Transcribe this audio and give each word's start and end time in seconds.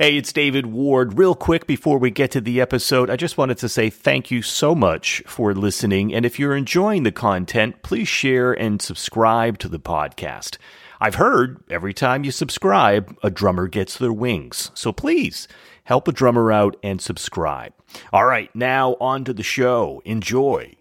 Hey, 0.00 0.16
it's 0.16 0.32
David 0.32 0.64
Ward. 0.64 1.18
Real 1.18 1.34
quick 1.34 1.66
before 1.66 1.98
we 1.98 2.10
get 2.10 2.30
to 2.30 2.40
the 2.40 2.58
episode, 2.58 3.10
I 3.10 3.16
just 3.16 3.36
wanted 3.36 3.58
to 3.58 3.68
say 3.68 3.90
thank 3.90 4.30
you 4.30 4.40
so 4.40 4.74
much 4.74 5.22
for 5.26 5.52
listening. 5.52 6.14
And 6.14 6.24
if 6.24 6.38
you're 6.38 6.56
enjoying 6.56 7.02
the 7.02 7.12
content, 7.12 7.82
please 7.82 8.08
share 8.08 8.54
and 8.54 8.80
subscribe 8.80 9.58
to 9.58 9.68
the 9.68 9.78
podcast. 9.78 10.56
I've 11.02 11.16
heard 11.16 11.62
every 11.68 11.92
time 11.92 12.24
you 12.24 12.30
subscribe, 12.30 13.14
a 13.22 13.28
drummer 13.28 13.68
gets 13.68 13.98
their 13.98 14.10
wings. 14.10 14.70
So 14.72 14.90
please 14.90 15.46
help 15.84 16.08
a 16.08 16.12
drummer 16.12 16.50
out 16.50 16.76
and 16.82 17.02
subscribe. 17.02 17.74
All 18.10 18.24
right, 18.24 18.48
now 18.56 18.96
on 19.02 19.24
to 19.24 19.34
the 19.34 19.42
show. 19.42 20.00
Enjoy. 20.06 20.76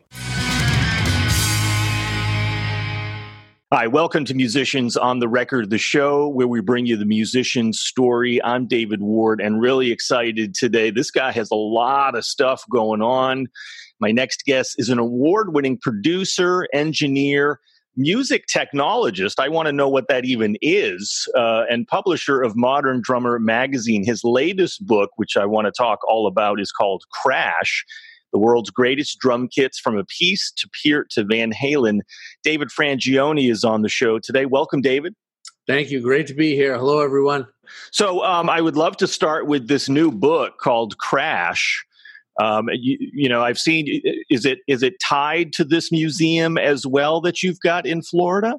Hi, 3.72 3.86
welcome 3.86 4.26
to 4.26 4.34
Musicians 4.34 4.98
on 4.98 5.20
the 5.20 5.28
Record, 5.28 5.70
the 5.70 5.78
show 5.78 6.28
where 6.28 6.48
we 6.48 6.60
bring 6.60 6.88
you 6.88 6.98
the 6.98 7.06
musician's 7.06 7.80
story. 7.80 8.44
I'm 8.44 8.66
David 8.66 9.04
Ward 9.04 9.40
and 9.40 9.62
really 9.62 9.92
excited 9.92 10.56
today. 10.56 10.90
This 10.90 11.12
guy 11.12 11.32
has 11.34 11.52
a 11.52 11.56
lot 11.56 12.18
of 12.18 12.26
stuff 12.26 12.64
going 12.72 13.04
on. 13.04 13.46
My 14.00 14.12
next 14.12 14.44
guest 14.46 14.74
is 14.80 14.90
an 14.90 14.98
award 14.98 15.54
winning 15.54 15.78
producer, 15.78 16.66
engineer, 16.74 17.60
music 17.96 18.46
technologist. 18.52 19.36
I 19.38 19.50
want 19.50 19.68
to 19.68 19.72
know 19.72 19.88
what 19.88 20.08
that 20.08 20.26
even 20.26 20.58
is, 20.64 21.30
uh, 21.38 21.66
and 21.70 21.86
publisher 21.86 22.42
of 22.42 22.56
Modern 22.56 23.02
Drummer 23.04 23.38
magazine. 23.38 24.04
His 24.04 24.24
latest 24.24 24.84
book, 24.88 25.12
which 25.18 25.38
I 25.38 25.46
want 25.46 25.68
to 25.68 25.72
talk 25.72 26.00
all 26.10 26.26
about, 26.26 26.60
is 26.60 26.72
called 26.72 27.04
Crash 27.12 27.86
the 28.32 28.40
world's 28.40 28.70
greatest 28.70 29.20
drum 29.20 29.48
kits 29.48 29.80
from 29.80 29.96
Appice 29.96 30.54
to 30.58 30.70
Peart 30.84 31.10
to 31.12 31.24
Van 31.24 31.52
Halen. 31.52 32.00
David 32.44 32.70
Frangioni 32.70 33.52
is 33.52 33.64
on 33.64 33.82
the 33.82 33.90
show 33.90 34.20
today. 34.20 34.46
Welcome, 34.46 34.82
David. 34.82 35.14
Thank 35.68 35.92
you. 35.92 36.02
Great 36.02 36.26
to 36.28 36.34
be 36.34 36.56
here. 36.56 36.76
Hello, 36.78 37.00
everyone. 37.00 37.46
So, 37.92 38.24
um, 38.24 38.50
I 38.50 38.60
would 38.60 38.76
love 38.76 38.98
to 38.98 39.08
start 39.08 39.46
with 39.46 39.68
this 39.68 39.88
new 39.88 40.12
book 40.12 40.58
called 40.58 40.98
Crash. 40.98 41.86
Um, 42.40 42.70
you, 42.72 42.98
you, 43.00 43.30
know, 43.30 43.44
I've 43.44 43.60
seen. 43.60 44.02
Is 44.30 44.46
it 44.46 44.60
is 44.68 44.82
it 44.82 44.94
tied 45.00 45.54
to 45.54 45.64
this 45.64 45.92
museum 45.92 46.58
as 46.58 46.88
well 46.88 47.22
that 47.22 47.44
you've 47.44 47.60
got 47.60 47.86
in 47.86 48.02
Florida? 48.02 48.56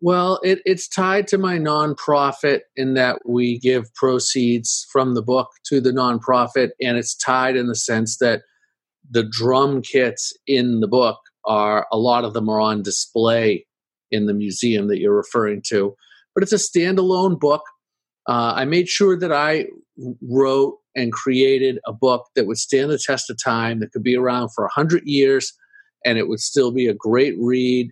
Well, 0.00 0.40
it, 0.42 0.60
it's 0.64 0.88
tied 0.88 1.28
to 1.28 1.38
my 1.38 1.58
nonprofit 1.58 2.62
in 2.74 2.94
that 2.94 3.20
we 3.24 3.60
give 3.60 3.94
proceeds 3.94 4.84
from 4.90 5.14
the 5.14 5.22
book 5.22 5.48
to 5.66 5.80
the 5.80 5.92
nonprofit, 5.92 6.70
and 6.80 6.96
it's 6.96 7.14
tied 7.14 7.54
in 7.54 7.68
the 7.68 7.76
sense 7.76 8.16
that 8.16 8.42
the 9.10 9.22
drum 9.22 9.82
kits 9.82 10.32
in 10.46 10.80
the 10.80 10.88
book 10.88 11.18
are 11.44 11.86
a 11.92 11.98
lot 11.98 12.24
of 12.24 12.34
them 12.34 12.48
are 12.48 12.60
on 12.60 12.82
display 12.82 13.66
in 14.10 14.26
the 14.26 14.34
museum 14.34 14.88
that 14.88 15.00
you're 15.00 15.16
referring 15.16 15.62
to 15.68 15.94
but 16.34 16.42
it's 16.42 16.52
a 16.52 16.56
standalone 16.56 17.38
book. 17.38 17.62
Uh, 18.28 18.52
i 18.56 18.64
made 18.64 18.88
sure 18.88 19.18
that 19.18 19.32
i 19.32 19.66
wrote 20.30 20.78
and 20.94 21.12
created 21.12 21.78
a 21.86 21.92
book 21.92 22.26
that 22.34 22.46
would 22.46 22.58
stand 22.58 22.90
the 22.90 22.98
test 22.98 23.30
of 23.30 23.42
time 23.42 23.80
that 23.80 23.92
could 23.92 24.02
be 24.02 24.16
around 24.16 24.50
for 24.54 24.64
100 24.64 25.02
years 25.04 25.52
and 26.04 26.18
it 26.18 26.28
would 26.28 26.40
still 26.40 26.72
be 26.72 26.86
a 26.86 26.94
great 26.94 27.34
read. 27.38 27.90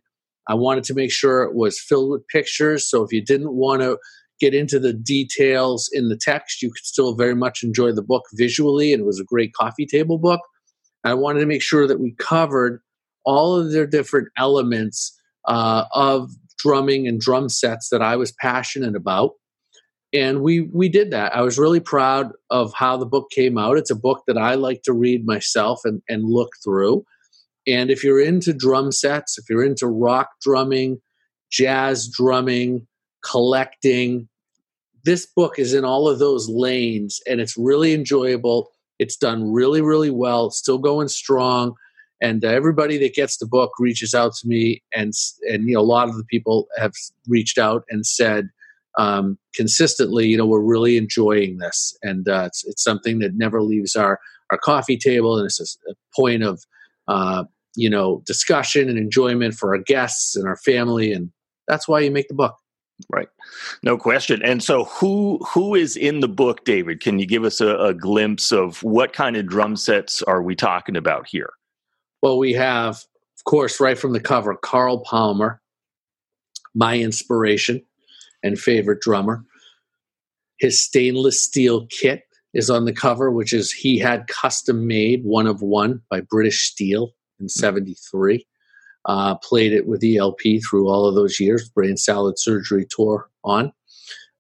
I 0.49 0.55
wanted 0.55 0.85
to 0.85 0.95
make 0.95 1.13
sure 1.13 1.43
it 1.43 1.55
was 1.55 1.81
filled 1.81 2.11
with 2.11 2.27
pictures 2.29 2.89
so 2.89 3.03
if 3.03 3.13
you 3.13 3.25
didn't 3.25 3.55
want 3.55 3.83
to 3.83 3.99
get 4.41 4.55
into 4.55 4.79
the 4.79 4.93
details 4.93 5.89
in 5.93 6.09
the 6.09 6.17
text 6.17 6.63
you 6.63 6.69
could 6.71 6.85
still 6.85 7.15
very 7.15 7.35
much 7.35 7.63
enjoy 7.63 7.93
the 7.93 8.03
book 8.03 8.25
visually 8.35 8.93
and 8.93 9.03
it 9.03 9.07
was 9.07 9.21
a 9.21 9.25
great 9.25 9.53
coffee 9.53 9.87
table 9.87 10.19
book 10.19 10.41
I 11.05 11.15
wanted 11.15 11.41
to 11.41 11.47
make 11.47 11.63
sure 11.63 11.87
that 11.87 12.01
we 12.01 12.15
covered 12.19 12.81
all 13.25 13.57
of 13.57 13.73
their 13.73 13.87
different 13.87 14.29
elements 14.37 15.19
uh, 15.47 15.85
of 15.93 16.31
drumming 16.59 17.09
and 17.09 17.21
drum 17.21 17.49
sets 17.49 17.89
that 17.91 18.03
I 18.03 18.17
was 18.17 18.33
passionate 18.33 18.95
about. 18.95 19.33
And 20.13 20.43
we 20.43 20.63
we 20.63 20.89
did 20.89 21.13
that. 21.13 21.35
I 21.35 21.43
was 21.43 21.59
really 21.59 21.81
proud 21.81 22.33
of 22.51 22.73
how 22.75 22.97
the 22.97 23.07
book 23.07 23.31
came 23.31 23.57
out. 23.57 23.79
It's 23.79 23.93
a 23.93 23.97
book 23.97 24.25
that 24.27 24.37
I 24.37 24.55
like 24.55 24.83
to 24.83 24.93
read 24.93 25.25
myself 25.25 25.81
and, 25.85 26.03
and 26.09 26.25
look 26.25 26.51
through. 26.65 27.05
And 27.67 27.91
if 27.91 28.03
you're 28.03 28.21
into 28.21 28.53
drum 28.53 28.91
sets, 28.91 29.39
if 29.39 29.45
you're 29.49 29.65
into 29.65 29.87
rock 29.87 30.31
drumming, 30.43 31.01
jazz 31.51 32.09
drumming, 32.09 32.89
collecting, 33.25 34.29
this 35.05 35.27
book 35.27 35.59
is 35.59 35.75
in 35.75 35.85
all 35.85 36.09
of 36.09 36.19
those 36.19 36.49
lanes 36.49 37.21
and 37.27 37.41
it's 37.41 37.57
really 37.57 37.95
enjoyable 37.95 38.71
it's 39.01 39.17
done 39.17 39.51
really, 39.51 39.81
really 39.81 40.11
well, 40.11 40.51
still 40.51 40.79
going 40.79 41.09
strong. 41.09 41.75
And 42.23 42.45
uh, 42.45 42.49
everybody 42.49 42.99
that 42.99 43.15
gets 43.15 43.39
the 43.39 43.47
book 43.47 43.73
reaches 43.79 44.13
out 44.13 44.35
to 44.35 44.47
me, 44.47 44.83
and 44.95 45.15
and 45.49 45.67
you 45.67 45.75
know 45.75 45.81
a 45.81 45.83
lot 45.83 46.11
of 46.11 46.19
the 46.19 46.25
people 46.25 46.69
have 46.77 46.93
reached 47.27 47.57
out 47.57 47.85
and 47.89 48.05
said 48.05 48.51
um, 48.99 49.39
consistently, 49.55 50.27
you 50.27 50.37
know, 50.37 50.45
we're 50.45 50.61
really 50.61 50.99
enjoying 50.99 51.57
this, 51.59 51.97
and 52.03 52.29
uh, 52.29 52.45
it's 52.47 52.63
it's 52.67 52.85
something 52.85 53.21
that 53.21 53.35
never 53.35 53.63
leaves 53.63 53.97
our 53.97 54.21
our 54.53 54.59
coffee 54.59 54.99
table, 54.99 55.39
and 55.39 55.47
it's 55.47 55.61
a, 55.61 55.91
a 55.91 55.95
point 56.15 56.43
of 56.43 56.63
uh, 57.09 57.45
you 57.75 57.89
know 57.89 58.23
discussion 58.27 58.91
and 58.91 58.99
enjoyment 58.99 59.55
for 59.55 59.75
our 59.75 59.83
guests 59.83 60.37
and 60.37 60.47
our 60.47 60.59
family, 60.59 61.15
and 61.15 61.31
that's 61.69 61.89
why 61.89 62.01
you 62.01 62.11
make 62.11 62.29
the 62.29 62.35
book. 62.35 62.55
Right. 63.09 63.29
No 63.83 63.97
question. 63.97 64.43
And 64.43 64.63
so 64.63 64.85
who 64.85 65.39
who 65.49 65.75
is 65.75 65.97
in 65.97 66.21
the 66.21 66.29
book, 66.29 66.65
David? 66.65 67.01
Can 67.01 67.19
you 67.19 67.27
give 67.27 67.45
us 67.45 67.61
a, 67.61 67.77
a, 67.77 67.95
glimpse 67.95 68.53
of 68.53 68.83
what 68.83 69.13
kind 69.13 69.37
of 69.37 69.47
drum 69.47 69.77
sets 69.77 70.23
are 70.23 70.43
we 70.43 70.55
talking 70.55 70.97
about 70.97 71.27
here? 71.27 71.51
Well, 72.23 72.39
we 72.39 72.53
have, 72.55 72.97
of 72.97 73.45
course, 73.45 73.81
right 73.81 73.99
from 73.99 74.13
the 74.13 74.21
cover, 74.21 74.55
Carl 74.57 74.99
Palmer, 74.99 75.61
my 76.75 76.99
inspiration 76.99 77.83
and 78.43 78.59
favorite 78.59 79.01
drummer. 79.01 79.45
His 80.59 80.83
stainless 80.83 81.41
steel 81.41 81.87
kit 81.87 82.25
is 82.53 82.69
on 82.69 82.85
the 82.85 82.93
cover, 82.93 83.31
which 83.31 83.53
is 83.53 83.73
he 83.73 83.99
had 83.99 84.27
custom 84.27 84.87
made, 84.87 85.25
one 85.25 85.47
of 85.47 85.63
one 85.63 86.03
by 86.11 86.21
British 86.21 86.71
Steel 86.71 87.13
in 87.39 87.45
hmm. 87.45 87.49
73. 87.49 88.47
Uh, 89.07 89.35
played 89.37 89.73
it 89.73 89.87
with 89.87 90.05
ELP 90.05 90.41
through 90.69 90.89
all 90.89 91.07
of 91.07 91.15
those 91.15 91.41
years, 91.41 91.69
brain 91.71 91.97
salad 91.97 92.39
surgery 92.39 92.87
tour 92.89 93.31
on. 93.45 93.73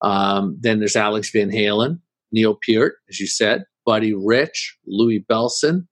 Um, 0.02 0.56
then 0.60 0.78
there's 0.78 0.96
Alex 0.96 1.30
Van 1.30 1.50
Halen, 1.50 2.00
Neil 2.32 2.58
Peart, 2.66 2.96
as 3.08 3.20
you 3.20 3.26
said, 3.26 3.64
Buddy 3.86 4.14
Rich, 4.14 4.76
Louie 4.86 5.24
Bellson, 5.28 5.86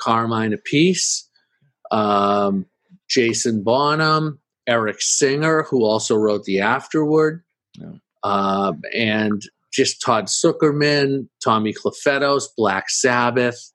Carmine 0.00 0.52
Appice, 0.52 1.24
um, 1.90 2.66
Jason 3.08 3.62
Bonham, 3.62 4.38
Eric 4.66 5.00
Singer, 5.00 5.64
who 5.64 5.84
also 5.84 6.14
wrote 6.14 6.44
the 6.44 6.60
afterword, 6.60 7.42
yeah. 7.74 7.92
uh, 8.22 8.72
and 8.94 9.42
just 9.72 10.02
Todd 10.02 10.26
Sucherman, 10.26 11.28
Tommy 11.42 11.72
Clufetos, 11.72 12.44
Black 12.56 12.90
Sabbath, 12.90 13.72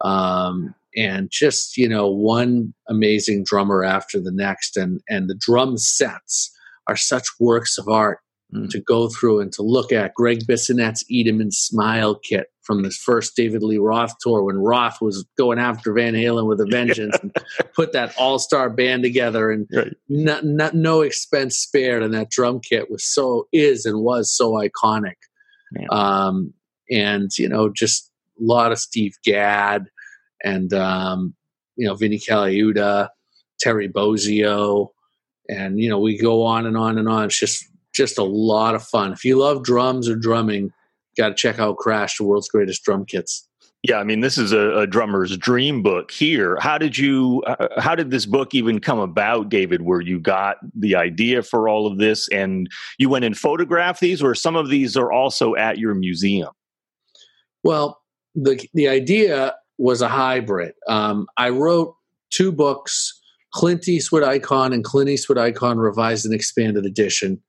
um, 0.00 0.74
and 0.96 1.30
just 1.30 1.76
you 1.76 1.88
know 1.88 2.08
one 2.08 2.72
amazing 2.88 3.44
drummer 3.44 3.84
after 3.84 4.20
the 4.20 4.32
next 4.32 4.76
and 4.76 5.00
and 5.08 5.28
the 5.28 5.36
drum 5.38 5.76
sets 5.76 6.50
are 6.86 6.96
such 6.96 7.26
works 7.38 7.78
of 7.78 7.88
art 7.88 8.18
mm. 8.52 8.68
to 8.70 8.80
go 8.80 9.08
through 9.08 9.40
and 9.40 9.52
to 9.52 9.62
look 9.62 9.92
at 9.92 10.14
gregg 10.14 10.46
bissonette's 10.46 11.04
eat 11.08 11.26
'em 11.26 11.40
and 11.40 11.54
smile 11.54 12.14
kit 12.14 12.46
from 12.62 12.82
the 12.82 12.90
first 12.90 13.36
david 13.36 13.62
lee 13.62 13.78
roth 13.78 14.14
tour 14.20 14.42
when 14.42 14.58
roth 14.58 15.00
was 15.00 15.24
going 15.38 15.58
after 15.58 15.92
van 15.92 16.14
halen 16.14 16.46
with 16.46 16.60
a 16.60 16.66
vengeance 16.70 17.16
and 17.22 17.34
put 17.74 17.92
that 17.92 18.14
all-star 18.18 18.68
band 18.68 19.02
together 19.02 19.50
and 19.50 19.68
right. 19.72 19.94
not, 20.08 20.44
not, 20.44 20.74
no 20.74 21.02
expense 21.02 21.56
spared 21.56 22.02
and 22.02 22.14
that 22.14 22.30
drum 22.30 22.60
kit 22.60 22.90
was 22.90 23.04
so 23.04 23.46
is 23.52 23.86
and 23.86 24.00
was 24.00 24.30
so 24.30 24.52
iconic 24.52 25.16
um, 25.90 26.52
and 26.90 27.30
you 27.38 27.48
know 27.48 27.68
just 27.68 28.10
a 28.40 28.42
lot 28.42 28.72
of 28.72 28.78
steve 28.78 29.14
gadd 29.24 29.86
and 30.44 30.72
um, 30.72 31.34
you 31.76 31.86
know 31.86 31.94
Vinnie 31.94 32.18
Colaiuta, 32.18 33.08
Terry 33.60 33.88
Bozzio, 33.88 34.88
and 35.48 35.78
you 35.78 35.88
know 35.88 35.98
we 35.98 36.18
go 36.18 36.42
on 36.42 36.66
and 36.66 36.76
on 36.76 36.98
and 36.98 37.08
on. 37.08 37.26
It's 37.26 37.38
just 37.38 37.64
just 37.94 38.18
a 38.18 38.24
lot 38.24 38.74
of 38.74 38.82
fun. 38.82 39.12
If 39.12 39.24
you 39.24 39.36
love 39.36 39.64
drums 39.64 40.08
or 40.08 40.16
drumming, 40.16 40.72
got 41.16 41.28
to 41.28 41.34
check 41.34 41.58
out 41.58 41.76
Crash, 41.76 42.18
the 42.18 42.24
world's 42.24 42.48
greatest 42.48 42.84
drum 42.84 43.04
kits. 43.04 43.46
Yeah, 43.82 43.96
I 43.96 44.04
mean, 44.04 44.20
this 44.20 44.36
is 44.36 44.52
a, 44.52 44.80
a 44.80 44.86
drummer's 44.86 45.34
dream 45.38 45.82
book 45.82 46.10
here. 46.10 46.58
How 46.60 46.76
did 46.76 46.98
you, 46.98 47.42
uh, 47.46 47.80
how 47.80 47.94
did 47.94 48.10
this 48.10 48.26
book 48.26 48.54
even 48.54 48.78
come 48.78 48.98
about, 48.98 49.48
David, 49.48 49.82
where 49.82 50.02
you 50.02 50.20
got 50.20 50.56
the 50.74 50.96
idea 50.96 51.42
for 51.42 51.66
all 51.66 51.86
of 51.86 51.96
this 51.96 52.28
and 52.28 52.68
you 52.98 53.08
went 53.08 53.24
and 53.24 53.36
photographed 53.36 54.00
these, 54.00 54.22
or 54.22 54.34
some 54.34 54.54
of 54.54 54.68
these 54.68 54.98
are 54.98 55.10
also 55.10 55.54
at 55.54 55.78
your 55.78 55.94
museum? 55.94 56.50
Well, 57.64 58.02
the, 58.34 58.62
the 58.74 58.88
idea 58.88 59.54
was 59.80 60.02
a 60.02 60.08
hybrid. 60.08 60.74
Um, 60.88 61.26
I 61.38 61.48
wrote 61.48 61.96
two 62.30 62.52
books 62.52 63.18
Clint 63.54 63.88
Eastwood 63.88 64.22
Icon 64.22 64.72
and 64.72 64.84
Clint 64.84 65.08
Eastwood 65.08 65.38
Icon 65.38 65.78
Revised 65.78 66.26
and 66.26 66.34
Expanded 66.34 66.84
Edition, 66.84 67.42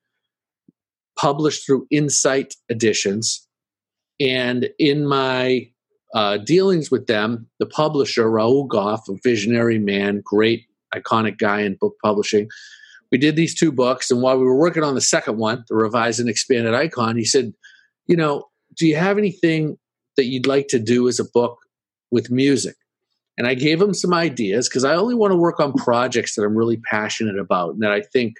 published 1.20 1.66
through 1.66 1.86
Insight 1.92 2.56
Editions. 2.70 3.46
And 4.20 4.70
in 4.80 5.06
my 5.06 5.70
uh, 6.16 6.38
dealings 6.38 6.90
with 6.90 7.08
them, 7.08 7.48
the 7.60 7.66
publisher, 7.66 8.32
Raoul 8.32 8.64
Goff, 8.64 9.10
a 9.10 9.16
visionary 9.24 9.78
man, 9.78 10.22
great, 10.24 10.64
iconic 10.96 11.38
guy 11.38 11.62
in 11.62 11.78
book 11.80 11.96
publishing, 12.04 12.48
we 13.12 13.18
did 13.18 13.36
these 13.36 13.54
two 13.54 13.74
books. 13.74 14.10
And 14.10 14.22
while 14.22 14.40
we 14.40 14.46
were 14.46 14.58
working 14.58 14.84
on 14.84 14.96
the 14.96 15.02
second 15.02 15.38
one, 15.38 15.66
the 15.68 15.76
Revised 15.76 16.22
and 16.22 16.30
Expanded 16.30 16.74
Icon, 16.74 17.18
he 17.18 17.26
said, 17.26 17.54
You 18.08 18.16
know, 18.16 18.46
do 18.78 18.88
you 18.88 18.96
have 18.96 19.18
anything 19.18 19.78
that 20.16 20.26
you'd 20.26 20.48
like 20.48 20.68
to 20.70 20.80
do 20.80 21.10
as 21.10 21.20
a 21.20 21.26
book 21.26 21.58
with 22.12 22.30
music? 22.30 22.76
And 23.38 23.48
I 23.48 23.54
gave 23.54 23.82
him 23.82 23.94
some 23.94 24.14
ideas 24.14 24.68
because 24.68 24.84
I 24.84 24.96
only 24.96 25.16
want 25.16 25.32
to 25.32 25.38
work 25.38 25.60
on 25.60 25.74
projects 25.74 26.36
that 26.36 26.44
I'm 26.44 26.56
really 26.56 26.78
passionate 26.78 27.40
about 27.40 27.74
and 27.74 27.82
that 27.82 27.92
I 27.92 28.02
think 28.02 28.36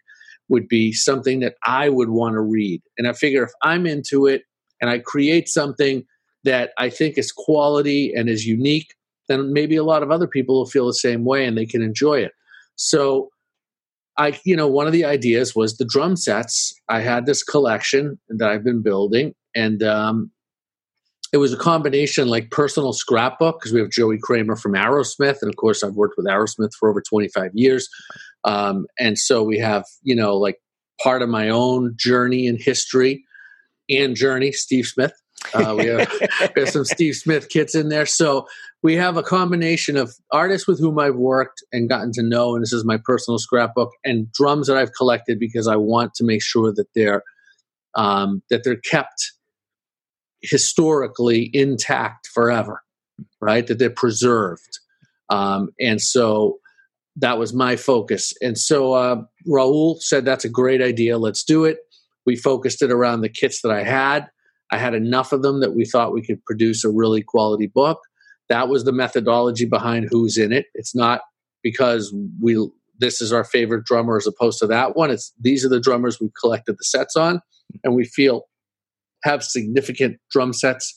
would 0.50 0.68
be 0.68 0.92
something 0.92 1.40
that 1.40 1.56
I 1.64 1.90
would 1.90 2.10
want 2.10 2.34
to 2.34 2.42
read. 2.42 2.82
And 2.98 3.08
I 3.08 3.14
figure 3.14 3.44
if 3.44 3.52
I'm 3.64 3.88
into 3.88 4.28
it 4.28 4.44
and 4.82 4.90
I 4.90 5.00
create 5.00 5.48
something 5.48 6.04
that 6.44 6.72
I 6.78 6.90
think 6.90 7.18
is 7.18 7.32
quality 7.32 8.14
and 8.14 8.30
is 8.30 8.46
unique, 8.46 8.94
then 9.28 9.54
maybe 9.54 9.76
a 9.76 9.84
lot 9.84 10.04
of 10.04 10.12
other 10.12 10.28
people 10.28 10.56
will 10.56 10.66
feel 10.66 10.88
the 10.88 10.94
same 10.94 11.24
way 11.24 11.46
and 11.46 11.58
they 11.58 11.66
can 11.66 11.82
enjoy 11.82 12.20
it. 12.20 12.34
So 12.76 13.30
I, 14.18 14.40
you 14.44 14.56
know, 14.56 14.68
one 14.68 14.88
of 14.88 14.94
the 14.94 15.06
ideas 15.06 15.56
was 15.56 15.78
the 15.78 15.86
drum 15.86 16.16
sets. 16.16 16.74
I 16.90 17.00
had 17.00 17.26
this 17.26 17.44
collection 17.44 18.20
that 18.30 18.50
I've 18.50 18.64
been 18.64 18.82
building, 18.82 19.34
and 19.56 19.82
um, 19.84 20.32
it 21.32 21.38
was 21.38 21.54
a 21.54 21.58
combination 21.58 22.28
like 22.28 22.52
personal 22.52 22.94
scrapbook 22.94 23.60
because 23.60 23.72
we 23.72 23.80
have 23.80 23.90
Joey 23.90 24.18
Kramer 24.22 24.56
from 24.56 24.74
Aerosmith, 24.74 25.42
and 25.42 25.50
of 25.50 25.56
course 25.56 25.84
I've 25.84 25.96
worked 25.96 26.16
with 26.18 26.26
Aerosmith 26.26 26.74
for 26.80 26.90
over 26.90 27.02
25 27.02 27.52
years, 27.54 27.88
um, 28.44 28.86
and 29.00 29.18
so 29.18 29.44
we 29.44 29.58
have 29.60 29.86
you 30.04 30.16
know 30.16 30.38
like 30.38 30.58
part 31.02 31.22
of 31.22 31.30
my 31.30 31.50
own 31.50 31.94
journey 31.96 32.48
and 32.48 32.60
history 32.60 33.24
and 33.90 34.16
journey, 34.16 34.52
Steve 34.52 34.86
Smith. 34.86 35.14
Uh, 35.56 35.74
we, 35.76 35.88
have, 35.88 36.12
we 36.56 36.62
have 36.62 36.70
some 36.70 36.86
Steve 36.86 37.16
Smith 37.16 37.50
kits 37.50 37.74
in 37.74 37.90
there, 37.90 38.06
so 38.06 38.46
we 38.84 38.96
have 38.96 39.18
a 39.18 39.24
combination 39.24 39.98
of 39.98 40.14
artists 40.32 40.68
with 40.68 40.80
whom 40.80 41.00
I've 41.00 41.16
worked 41.16 41.64
and 41.72 41.90
gotten 41.90 42.12
to 42.14 42.24
know, 42.24 42.56
and 42.56 42.62
this 42.62 42.74
is 42.74 42.86
my 42.86 43.00
personal 43.04 43.40
scrapbook, 43.40 43.92
and 44.04 44.32
drums 44.34 44.68
that 44.68 44.78
I've 44.78 44.94
collected 44.94 45.40
because 45.40 45.68
I 45.68 45.78
want 45.78 46.14
to 46.16 46.24
make 46.24 46.44
sure 46.44 46.72
that 46.74 46.88
they're 46.94 47.24
um, 47.96 48.44
that 48.50 48.64
they're 48.64 48.78
kept 48.78 49.32
historically 50.42 51.50
intact 51.54 52.28
forever, 52.28 52.82
right? 53.40 53.68
That 53.68 53.80
they're 53.80 53.90
preserved. 53.90 54.80
Um, 55.30 55.70
and 55.80 56.02
so 56.02 56.60
that 57.18 57.38
was 57.38 57.54
my 57.54 57.76
focus. 57.76 58.34
And 58.42 58.58
so 58.58 58.94
uh, 58.94 59.22
Raoul 59.46 59.98
said, 60.00 60.26
That's 60.26 60.46
a 60.46 60.50
great 60.50 60.82
idea. 60.82 61.18
Let's 61.18 61.44
do 61.44 61.66
it. 61.66 61.78
We 62.26 62.36
focused 62.36 62.82
it 62.82 62.92
around 62.92 63.22
the 63.22 63.30
kits 63.30 63.62
that 63.62 63.72
I 63.72 63.84
had. 63.84 64.30
I 64.72 64.78
had 64.78 64.94
enough 64.94 65.34
of 65.34 65.42
them 65.42 65.60
that 65.62 65.76
we 65.76 65.86
thought 65.86 66.14
we 66.14 66.26
could 66.26 66.44
produce 66.46 66.84
a 66.84 66.90
really 66.90 67.22
quality 67.22 67.68
book. 67.68 68.00
That 68.48 68.70
was 68.70 68.84
the 68.84 68.92
methodology 68.92 69.66
behind 69.66 70.08
who's 70.10 70.38
in 70.38 70.52
it. 70.52 70.68
It's 70.74 70.96
not 70.96 71.22
because 71.64 72.14
we 72.42 72.70
this 73.00 73.20
is 73.20 73.34
our 73.34 73.44
favorite 73.44 73.84
drummer 73.84 74.16
as 74.16 74.28
opposed 74.28 74.60
to 74.60 74.68
that 74.68 74.96
one. 74.96 75.10
It's 75.10 75.34
these 75.40 75.66
are 75.66 75.70
the 75.70 75.80
drummers 75.80 76.20
we've 76.20 76.34
collected 76.40 76.78
the 76.78 76.84
sets 76.84 77.16
on, 77.16 77.42
and 77.84 77.96
we 77.96 78.06
feel 78.06 78.48
have 79.24 79.44
significant 79.44 80.18
drum 80.32 80.54
sets 80.54 80.96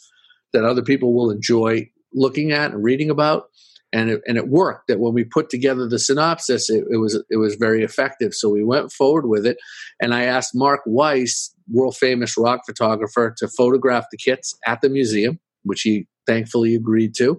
that 0.52 0.64
other 0.64 0.82
people 0.82 1.14
will 1.14 1.30
enjoy 1.30 1.90
looking 2.12 2.52
at 2.52 2.72
and 2.72 2.82
reading 2.82 3.10
about. 3.10 3.44
And 3.92 4.10
it, 4.10 4.22
and 4.26 4.36
it 4.36 4.48
worked. 4.48 4.88
That 4.88 4.98
when 4.98 5.14
we 5.14 5.22
put 5.22 5.50
together 5.50 5.88
the 5.88 6.00
synopsis, 6.00 6.68
it, 6.68 6.82
it 6.90 6.96
was 6.96 7.22
it 7.30 7.36
was 7.36 7.54
very 7.54 7.84
effective. 7.84 8.34
So 8.34 8.48
we 8.48 8.64
went 8.64 8.90
forward 8.90 9.26
with 9.28 9.46
it, 9.46 9.56
and 10.02 10.12
I 10.12 10.24
asked 10.24 10.50
Mark 10.52 10.80
Weiss, 10.84 11.54
world 11.70 11.96
famous 11.96 12.36
rock 12.36 12.62
photographer, 12.66 13.32
to 13.38 13.46
photograph 13.46 14.06
the 14.10 14.16
kits 14.16 14.58
at 14.66 14.80
the 14.80 14.88
museum, 14.88 15.38
which 15.62 15.82
he 15.82 16.08
thankfully 16.26 16.74
agreed 16.74 17.14
to. 17.18 17.38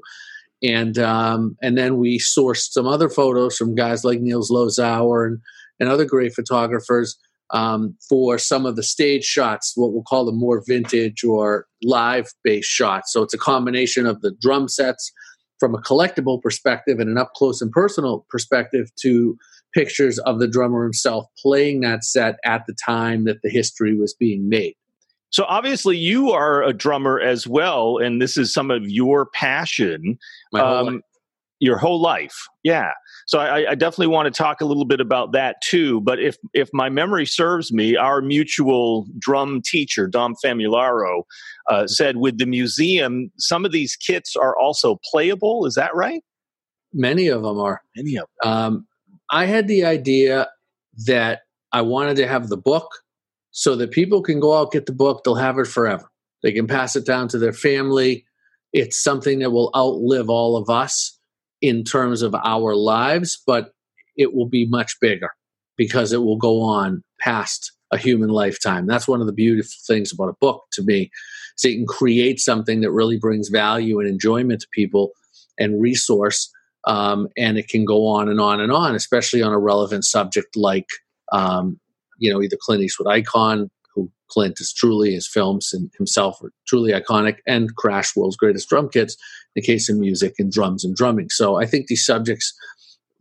And 0.63 0.97
um, 0.97 1.57
and 1.61 1.77
then 1.77 1.97
we 1.97 2.19
sourced 2.19 2.71
some 2.71 2.87
other 2.87 3.09
photos 3.09 3.57
from 3.57 3.75
guys 3.75 4.05
like 4.05 4.21
Neil 4.21 4.41
Zlozower 4.41 5.27
and, 5.27 5.39
and 5.81 5.89
other 5.89 6.05
great 6.05 6.33
photographers 6.33 7.17
um, 7.51 7.95
for 8.09 8.37
some 8.37 8.65
of 8.65 8.75
the 8.75 8.83
stage 8.83 9.23
shots, 9.23 9.73
what 9.75 9.93
we'll 9.93 10.03
call 10.03 10.25
the 10.25 10.31
more 10.31 10.63
vintage 10.67 11.23
or 11.23 11.67
live 11.83 12.27
based 12.43 12.69
shots. 12.69 13.13
So 13.13 13.21
it's 13.21 13.33
a 13.33 13.39
combination 13.39 14.05
of 14.05 14.21
the 14.21 14.35
drum 14.41 14.67
sets 14.67 15.11
from 15.59 15.75
a 15.75 15.81
collectible 15.81 16.41
perspective 16.41 16.99
and 16.99 17.09
an 17.09 17.17
up 17.17 17.33
close 17.35 17.61
and 17.61 17.71
personal 17.71 18.25
perspective 18.29 18.89
to 19.01 19.37
pictures 19.73 20.19
of 20.19 20.39
the 20.39 20.47
drummer 20.47 20.83
himself 20.83 21.25
playing 21.41 21.81
that 21.81 22.03
set 22.03 22.37
at 22.45 22.65
the 22.65 22.75
time 22.85 23.25
that 23.25 23.41
the 23.43 23.49
history 23.49 23.95
was 23.95 24.13
being 24.13 24.49
made. 24.49 24.75
So 25.29 25.43
obviously 25.49 25.97
you 25.97 26.31
are 26.31 26.63
a 26.63 26.71
drummer 26.71 27.19
as 27.19 27.45
well, 27.45 27.97
and 27.97 28.21
this 28.21 28.37
is 28.37 28.53
some 28.53 28.71
of 28.71 28.89
your 28.89 29.25
passion. 29.25 30.17
Um, 30.53 31.01
your 31.59 31.77
whole 31.77 32.01
life. 32.01 32.47
Yeah. 32.63 32.91
So 33.27 33.39
I, 33.39 33.71
I, 33.71 33.75
definitely 33.75 34.07
want 34.07 34.31
to 34.31 34.37
talk 34.37 34.61
a 34.61 34.65
little 34.65 34.85
bit 34.85 34.99
about 34.99 35.31
that 35.31 35.55
too. 35.63 36.01
But 36.01 36.19
if 36.19 36.37
if 36.53 36.69
my 36.73 36.89
memory 36.89 37.25
serves 37.25 37.71
me, 37.71 37.95
our 37.95 38.21
mutual 38.21 39.07
drum 39.17 39.61
teacher 39.63 40.07
Dom 40.07 40.35
Famularo 40.43 41.23
uh, 41.69 41.87
said 41.87 42.17
with 42.17 42.37
the 42.37 42.45
museum, 42.45 43.31
some 43.37 43.65
of 43.65 43.71
these 43.71 43.95
kits 43.95 44.35
are 44.35 44.57
also 44.57 44.99
playable. 45.11 45.65
Is 45.65 45.75
that 45.75 45.95
right? 45.95 46.21
Many 46.93 47.27
of 47.27 47.41
them 47.41 47.59
are. 47.59 47.81
Many 47.95 48.17
of 48.17 48.27
them. 48.41 48.51
Um, 48.51 48.87
I 49.31 49.45
had 49.45 49.67
the 49.67 49.85
idea 49.85 50.49
that 51.07 51.41
I 51.71 51.81
wanted 51.81 52.17
to 52.17 52.27
have 52.27 52.49
the 52.49 52.57
book 52.57 52.89
so 53.51 53.75
that 53.77 53.91
people 53.91 54.21
can 54.21 54.39
go 54.39 54.53
out 54.53 54.71
get 54.71 54.85
the 54.85 54.93
book. 54.93 55.23
They'll 55.23 55.35
have 55.35 55.57
it 55.57 55.67
forever. 55.67 56.09
They 56.43 56.51
can 56.51 56.67
pass 56.67 56.95
it 56.95 57.05
down 57.05 57.27
to 57.29 57.39
their 57.39 57.53
family. 57.53 58.25
It's 58.71 59.01
something 59.01 59.39
that 59.39 59.51
will 59.51 59.71
outlive 59.75 60.29
all 60.29 60.57
of 60.57 60.69
us 60.69 61.14
in 61.67 61.83
terms 61.83 62.21
of 62.21 62.35
our 62.35 62.75
lives, 62.75 63.41
but 63.45 63.71
it 64.15 64.33
will 64.33 64.47
be 64.47 64.65
much 64.65 64.99
bigger 64.99 65.29
because 65.77 66.13
it 66.13 66.21
will 66.23 66.37
go 66.37 66.61
on 66.61 67.03
past 67.19 67.71
a 67.91 67.97
human 67.97 68.29
lifetime. 68.29 68.87
That's 68.87 69.07
one 69.07 69.21
of 69.21 69.27
the 69.27 69.33
beautiful 69.33 69.73
things 69.87 70.11
about 70.11 70.29
a 70.29 70.35
book 70.39 70.63
to 70.73 70.83
me. 70.83 71.11
So 71.55 71.67
you 71.67 71.77
can 71.77 71.87
create 71.87 72.39
something 72.39 72.81
that 72.81 72.91
really 72.91 73.17
brings 73.17 73.49
value 73.49 73.99
and 73.99 74.09
enjoyment 74.09 74.61
to 74.61 74.67
people 74.71 75.11
and 75.57 75.81
resource, 75.81 76.51
um, 76.85 77.27
and 77.37 77.57
it 77.57 77.67
can 77.69 77.85
go 77.85 78.07
on 78.07 78.29
and 78.29 78.39
on 78.39 78.59
and 78.59 78.71
on, 78.71 78.95
especially 78.95 79.41
on 79.41 79.53
a 79.53 79.59
relevant 79.59 80.03
subject 80.03 80.55
like, 80.55 80.87
um, 81.31 81.79
you 82.17 82.31
know, 82.31 82.41
either 82.41 82.57
Clint 82.59 82.83
Eastwood 82.83 83.07
icon, 83.07 83.69
who 83.93 84.11
Clint 84.29 84.59
is 84.59 84.73
truly, 84.73 85.13
his 85.13 85.27
films 85.27 85.71
and 85.73 85.89
himself 85.97 86.41
are 86.43 86.51
truly 86.67 86.91
iconic, 86.91 87.37
and 87.47 87.75
Crash 87.75 88.15
World's 88.15 88.37
Greatest 88.37 88.67
Drum 88.67 88.89
Kits, 88.89 89.15
the 89.55 89.61
case 89.61 89.89
of 89.89 89.97
music 89.97 90.35
and 90.37 90.51
drums 90.51 90.83
and 90.83 90.95
drumming. 90.95 91.29
So 91.29 91.55
I 91.55 91.65
think 91.65 91.87
these 91.87 92.05
subjects 92.05 92.53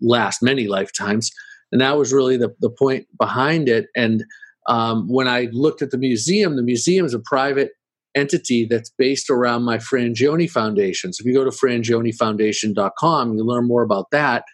last 0.01 0.43
many 0.43 0.67
lifetimes. 0.67 1.31
And 1.73 1.81
that 1.81 1.97
was 1.97 2.13
really 2.13 2.37
the, 2.37 2.55
the 2.61 2.71
point 2.71 3.07
behind 3.19 3.69
it. 3.69 3.87
And 3.97 4.25
um, 4.69 5.09
when 5.09 5.29
I 5.29 5.49
looked 5.53 5.83
at 5.83 5.91
the 5.91 5.99
museum, 5.99 6.57
the 6.57 6.63
museum 6.63 7.07
is 7.07 7.15
a 7.15 7.21
private 7.21 7.71
entity 8.15 8.67
that's 8.69 8.91
based 8.97 9.29
around 9.29 9.65
my 9.65 9.79
Frangioni 9.79 10.49
Foundation. 10.49 11.13
So 11.13 11.23
if 11.23 11.26
you 11.26 11.35
go 11.35 11.45
to 11.45 11.50
frangionifoundation.com, 11.50 13.35
you 13.35 13.45
learn 13.45 13.67
more 13.67 13.83
about 13.83 14.11
that. 14.12 14.45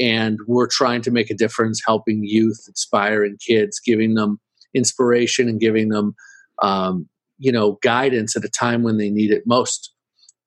And 0.00 0.38
we're 0.46 0.68
trying 0.68 1.02
to 1.02 1.10
make 1.10 1.30
a 1.30 1.34
difference 1.34 1.82
helping 1.86 2.22
youth, 2.24 2.64
inspiring 2.66 3.36
kids, 3.46 3.80
giving 3.84 4.14
them 4.14 4.40
inspiration 4.74 5.48
and 5.48 5.60
giving 5.60 5.90
them, 5.90 6.14
um, 6.62 7.08
you 7.38 7.52
know, 7.52 7.78
guidance 7.82 8.34
at 8.34 8.44
a 8.44 8.48
time 8.48 8.82
when 8.82 8.96
they 8.96 9.10
need 9.10 9.30
it 9.30 9.42
most. 9.46 9.92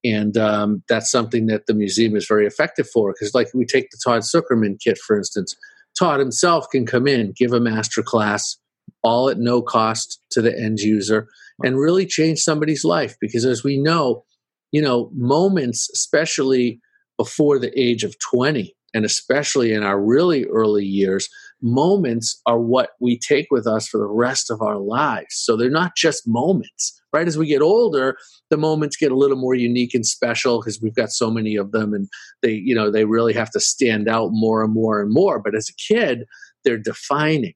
And 0.05 0.37
um, 0.37 0.83
that's 0.87 1.09
something 1.09 1.47
that 1.47 1.65
the 1.65 1.73
museum 1.73 2.15
is 2.15 2.27
very 2.27 2.45
effective 2.45 2.87
for. 2.93 3.13
Because, 3.13 3.33
like, 3.33 3.47
we 3.53 3.65
take 3.65 3.89
the 3.89 3.99
Todd 4.03 4.21
Sucherman 4.21 4.77
kit, 4.79 4.97
for 4.97 5.17
instance. 5.17 5.55
Todd 5.97 6.19
himself 6.19 6.67
can 6.69 6.85
come 6.85 7.07
in, 7.07 7.33
give 7.35 7.53
a 7.53 7.59
master 7.59 8.03
class, 8.03 8.57
all 9.03 9.29
at 9.29 9.39
no 9.39 9.61
cost 9.61 10.21
to 10.31 10.41
the 10.41 10.57
end 10.57 10.79
user, 10.79 11.27
and 11.63 11.79
really 11.79 12.05
change 12.05 12.39
somebody's 12.39 12.83
life. 12.83 13.15
Because, 13.19 13.45
as 13.45 13.63
we 13.63 13.77
know, 13.77 14.23
you 14.71 14.81
know, 14.81 15.09
moments, 15.15 15.89
especially 15.93 16.79
before 17.17 17.57
the 17.57 17.77
age 17.79 18.03
of 18.03 18.15
20, 18.19 18.75
and 18.93 19.05
especially 19.05 19.73
in 19.73 19.83
our 19.83 19.99
really 19.99 20.45
early 20.45 20.85
years, 20.85 21.29
moments 21.61 22.41
are 22.45 22.59
what 22.59 22.91
we 22.99 23.17
take 23.17 23.47
with 23.49 23.65
us 23.65 23.87
for 23.87 23.97
the 23.97 24.07
rest 24.07 24.51
of 24.51 24.61
our 24.61 24.77
lives. 24.77 25.35
So 25.35 25.55
they're 25.55 25.69
not 25.69 25.95
just 25.95 26.27
moments, 26.27 27.01
right? 27.13 27.27
As 27.27 27.37
we 27.37 27.47
get 27.47 27.61
older, 27.61 28.17
the 28.49 28.57
moments 28.57 28.97
get 28.97 29.11
a 29.11 29.17
little 29.17 29.37
more 29.37 29.55
unique 29.55 29.93
and 29.93 30.05
special 30.05 30.59
because 30.59 30.81
we've 30.81 30.95
got 30.95 31.11
so 31.11 31.31
many 31.31 31.55
of 31.55 31.71
them 31.71 31.93
and 31.93 32.07
they, 32.41 32.51
you 32.51 32.75
know, 32.75 32.91
they 32.91 33.05
really 33.05 33.33
have 33.33 33.51
to 33.51 33.59
stand 33.59 34.07
out 34.07 34.29
more 34.31 34.63
and 34.63 34.73
more 34.73 35.01
and 35.01 35.11
more. 35.11 35.39
But 35.39 35.55
as 35.55 35.69
a 35.69 35.93
kid, 35.93 36.25
they're 36.63 36.77
defining. 36.77 37.53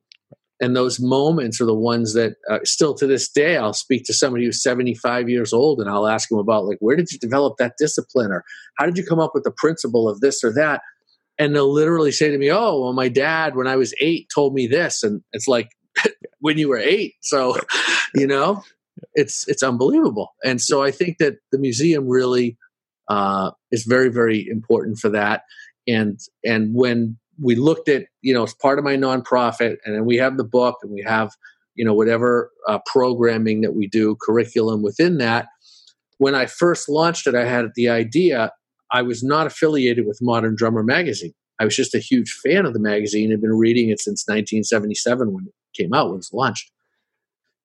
And 0.61 0.75
those 0.75 0.99
moments 0.99 1.61
are 1.61 1.65
the 1.65 1.73
ones 1.73 2.13
that 2.15 2.33
uh, 2.49 2.59
still 2.63 2.93
to 2.95 3.07
this 3.07 3.29
day, 3.29 3.55
I'll 3.55 3.73
speak 3.73 4.03
to 4.05 4.13
somebody 4.13 4.43
who's 4.43 4.61
75 4.61 5.29
years 5.29 5.53
old 5.53 5.79
and 5.79 5.89
I'll 5.89 6.07
ask 6.07 6.27
them 6.27 6.37
about, 6.37 6.65
like, 6.65 6.79
where 6.81 6.97
did 6.97 7.11
you 7.11 7.19
develop 7.19 7.55
that 7.57 7.75
discipline? 7.77 8.31
Or 8.31 8.43
how 8.77 8.85
did 8.85 8.97
you 8.97 9.05
come 9.05 9.19
up 9.19 9.31
with 9.33 9.45
the 9.45 9.51
principle 9.51 10.09
of 10.09 10.19
this 10.19 10.43
or 10.43 10.51
that? 10.53 10.81
And 11.39 11.55
they'll 11.55 11.71
literally 11.71 12.11
say 12.11 12.29
to 12.29 12.37
me, 12.37 12.51
"Oh, 12.51 12.81
well, 12.81 12.93
my 12.93 13.07
dad 13.07 13.55
when 13.55 13.67
I 13.67 13.77
was 13.77 13.93
eight 14.01 14.27
told 14.33 14.53
me 14.53 14.67
this," 14.67 15.03
and 15.03 15.21
it's 15.31 15.47
like 15.47 15.69
when 16.39 16.57
you 16.57 16.67
were 16.69 16.77
eight. 16.77 17.15
So, 17.21 17.57
you 18.15 18.27
know, 18.27 18.63
it's 19.13 19.47
it's 19.47 19.63
unbelievable. 19.63 20.35
And 20.43 20.61
so 20.61 20.83
I 20.83 20.91
think 20.91 21.17
that 21.19 21.37
the 21.51 21.57
museum 21.57 22.07
really 22.07 22.57
uh, 23.07 23.51
is 23.71 23.85
very 23.85 24.09
very 24.09 24.47
important 24.47 24.99
for 24.99 25.09
that. 25.09 25.43
And 25.87 26.19
and 26.43 26.73
when 26.75 27.17
we 27.41 27.55
looked 27.55 27.87
at 27.89 28.07
you 28.21 28.33
know 28.33 28.43
as 28.43 28.53
part 28.53 28.77
of 28.77 28.85
my 28.85 28.97
nonprofit, 28.97 29.77
and 29.85 29.95
then 29.95 30.05
we 30.05 30.17
have 30.17 30.37
the 30.37 30.43
book, 30.43 30.77
and 30.83 30.91
we 30.91 31.01
have 31.03 31.31
you 31.75 31.85
know 31.85 31.93
whatever 31.93 32.51
uh, 32.67 32.79
programming 32.85 33.61
that 33.61 33.73
we 33.75 33.87
do, 33.87 34.17
curriculum 34.21 34.81
within 34.83 35.17
that. 35.19 35.47
when 36.17 36.35
I 36.35 36.47
first 36.47 36.89
launched 36.89 37.27
it, 37.27 37.35
I 37.35 37.45
had 37.45 37.67
the 37.75 37.87
idea. 37.89 38.51
I 38.91 39.01
was 39.01 39.23
not 39.23 39.47
affiliated 39.47 40.05
with 40.07 40.19
Modern 40.21 40.55
Drummer 40.55 40.83
magazine. 40.83 41.33
I 41.59 41.65
was 41.65 41.75
just 41.75 41.93
a 41.93 41.99
huge 41.99 42.31
fan 42.31 42.65
of 42.65 42.73
the 42.73 42.79
magazine. 42.79 43.33
I've 43.33 43.41
been 43.41 43.57
reading 43.57 43.89
it 43.89 43.99
since 43.99 44.23
1977 44.27 45.33
when 45.33 45.45
it 45.45 45.53
came 45.73 45.93
out, 45.93 46.07
when 46.07 46.15
it 46.15 46.17
was 46.17 46.33
launched. 46.33 46.71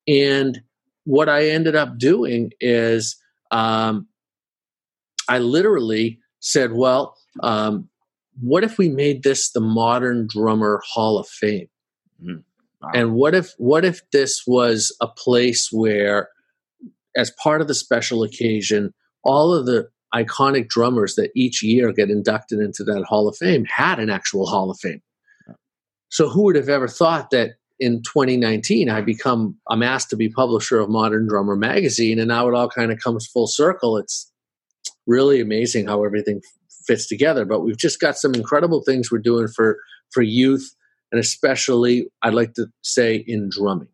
And 0.09 0.61
what 1.05 1.29
I 1.29 1.49
ended 1.49 1.77
up 1.77 1.99
doing 1.99 2.51
is 2.61 3.17
um, 3.51 4.09
I 5.29 5.39
literally 5.39 6.19
said, 6.41 6.73
well, 6.73 7.17
um, 7.43 7.89
what 8.41 8.65
if 8.65 8.79
we 8.79 8.89
made 8.89 9.23
this 9.23 9.51
the 9.51 9.61
Modern 9.61 10.27
Drummer 10.27 10.83
Hall 10.85 11.19
of 11.19 11.29
Fame? 11.29 11.69
Mm, 12.23 12.43
wow. 12.83 12.91
And 12.95 13.15
what 13.15 13.35
if 13.35 13.55
what 13.59 13.85
if 13.85 14.01
this 14.11 14.43
was 14.47 14.95
a 15.01 15.07
place 15.07 15.71
where, 15.71 16.29
as 17.17 17.33
part 17.43 17.61
of 17.61 17.69
the 17.69 17.75
special 17.75 18.25
occasion, 18.25 18.93
all 19.23 19.55
of 19.55 19.67
the 19.67 19.89
iconic 20.15 20.69
drummers 20.69 21.17
that 21.17 21.31
each 21.35 21.63
year 21.63 21.93
get 21.93 22.11
inducted 22.11 22.61
into 22.61 22.85
that 22.85 23.05
Hall 23.05 23.29
of 23.29 23.37
Fame 23.37 23.65
had 23.65 23.99
an 23.99 24.11
actual 24.11 24.47
Hall 24.47 24.71
of 24.71 24.79
Fame. 24.79 25.03
So 26.09 26.29
who 26.29 26.45
would 26.45 26.57
have 26.57 26.69
ever 26.69 26.87
thought 26.87 27.31
that 27.31 27.55
in 27.81 28.03
2019 28.03 28.89
I 28.89 29.01
become 29.01 29.57
I'm 29.69 29.83
asked 29.83 30.11
to 30.11 30.17
be 30.17 30.29
publisher 30.29 30.79
of 30.79 30.89
Modern 30.89 31.27
Drummer 31.27 31.57
magazine, 31.57 32.19
and 32.19 32.29
now 32.29 32.49
it 32.49 32.55
all 32.55 32.69
kind 32.69 32.93
of 32.93 33.01
comes 33.01 33.27
full 33.27 33.49
circle. 33.49 33.97
It's 33.97 34.31
really 35.07 35.41
amazing 35.41 35.87
how 35.87 36.05
everything 36.05 36.41
fits 36.87 37.09
together. 37.09 37.45
But 37.45 37.61
we've 37.61 37.77
just 37.77 38.01
got 38.01 38.17
some 38.17 38.35
incredible 38.35 38.83
things 38.83 39.11
we're 39.11 39.19
doing 39.19 39.49
for 39.49 39.79
for 40.13 40.23
youth, 40.23 40.75
and 41.11 41.21
especially 41.21 42.07
I'd 42.23 42.35
like 42.35 42.55
to 42.55 42.67
say 42.83 43.25
in 43.27 43.49
drumming. 43.51 43.89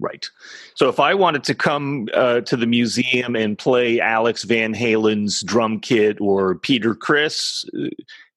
Right. 0.00 0.26
So 0.74 0.88
if 0.88 0.98
I 0.98 1.14
wanted 1.14 1.44
to 1.44 1.54
come 1.54 2.08
uh, 2.14 2.40
to 2.42 2.56
the 2.56 2.66
museum 2.66 3.36
and 3.36 3.56
play 3.56 4.00
Alex 4.00 4.42
Van 4.42 4.74
Halen's 4.74 5.42
drum 5.42 5.78
kit 5.80 6.20
or 6.20 6.56
Peter 6.56 6.94
Criss, 6.94 7.64
uh, 7.78 7.88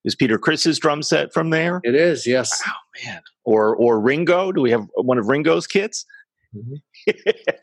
is 0.05 0.15
Peter 0.15 0.37
Criss's 0.37 0.79
drum 0.79 1.01
set 1.01 1.33
from 1.33 1.49
there? 1.49 1.81
It 1.83 1.95
is, 1.95 2.25
yes. 2.25 2.61
Wow, 2.65 2.73
man. 3.03 3.21
Or 3.43 3.75
or 3.75 3.99
Ringo? 3.99 4.51
Do 4.51 4.61
we 4.61 4.71
have 4.71 4.87
one 4.95 5.17
of 5.17 5.27
Ringo's 5.27 5.67
kits? 5.67 6.05
Mm-hmm. 6.55 7.11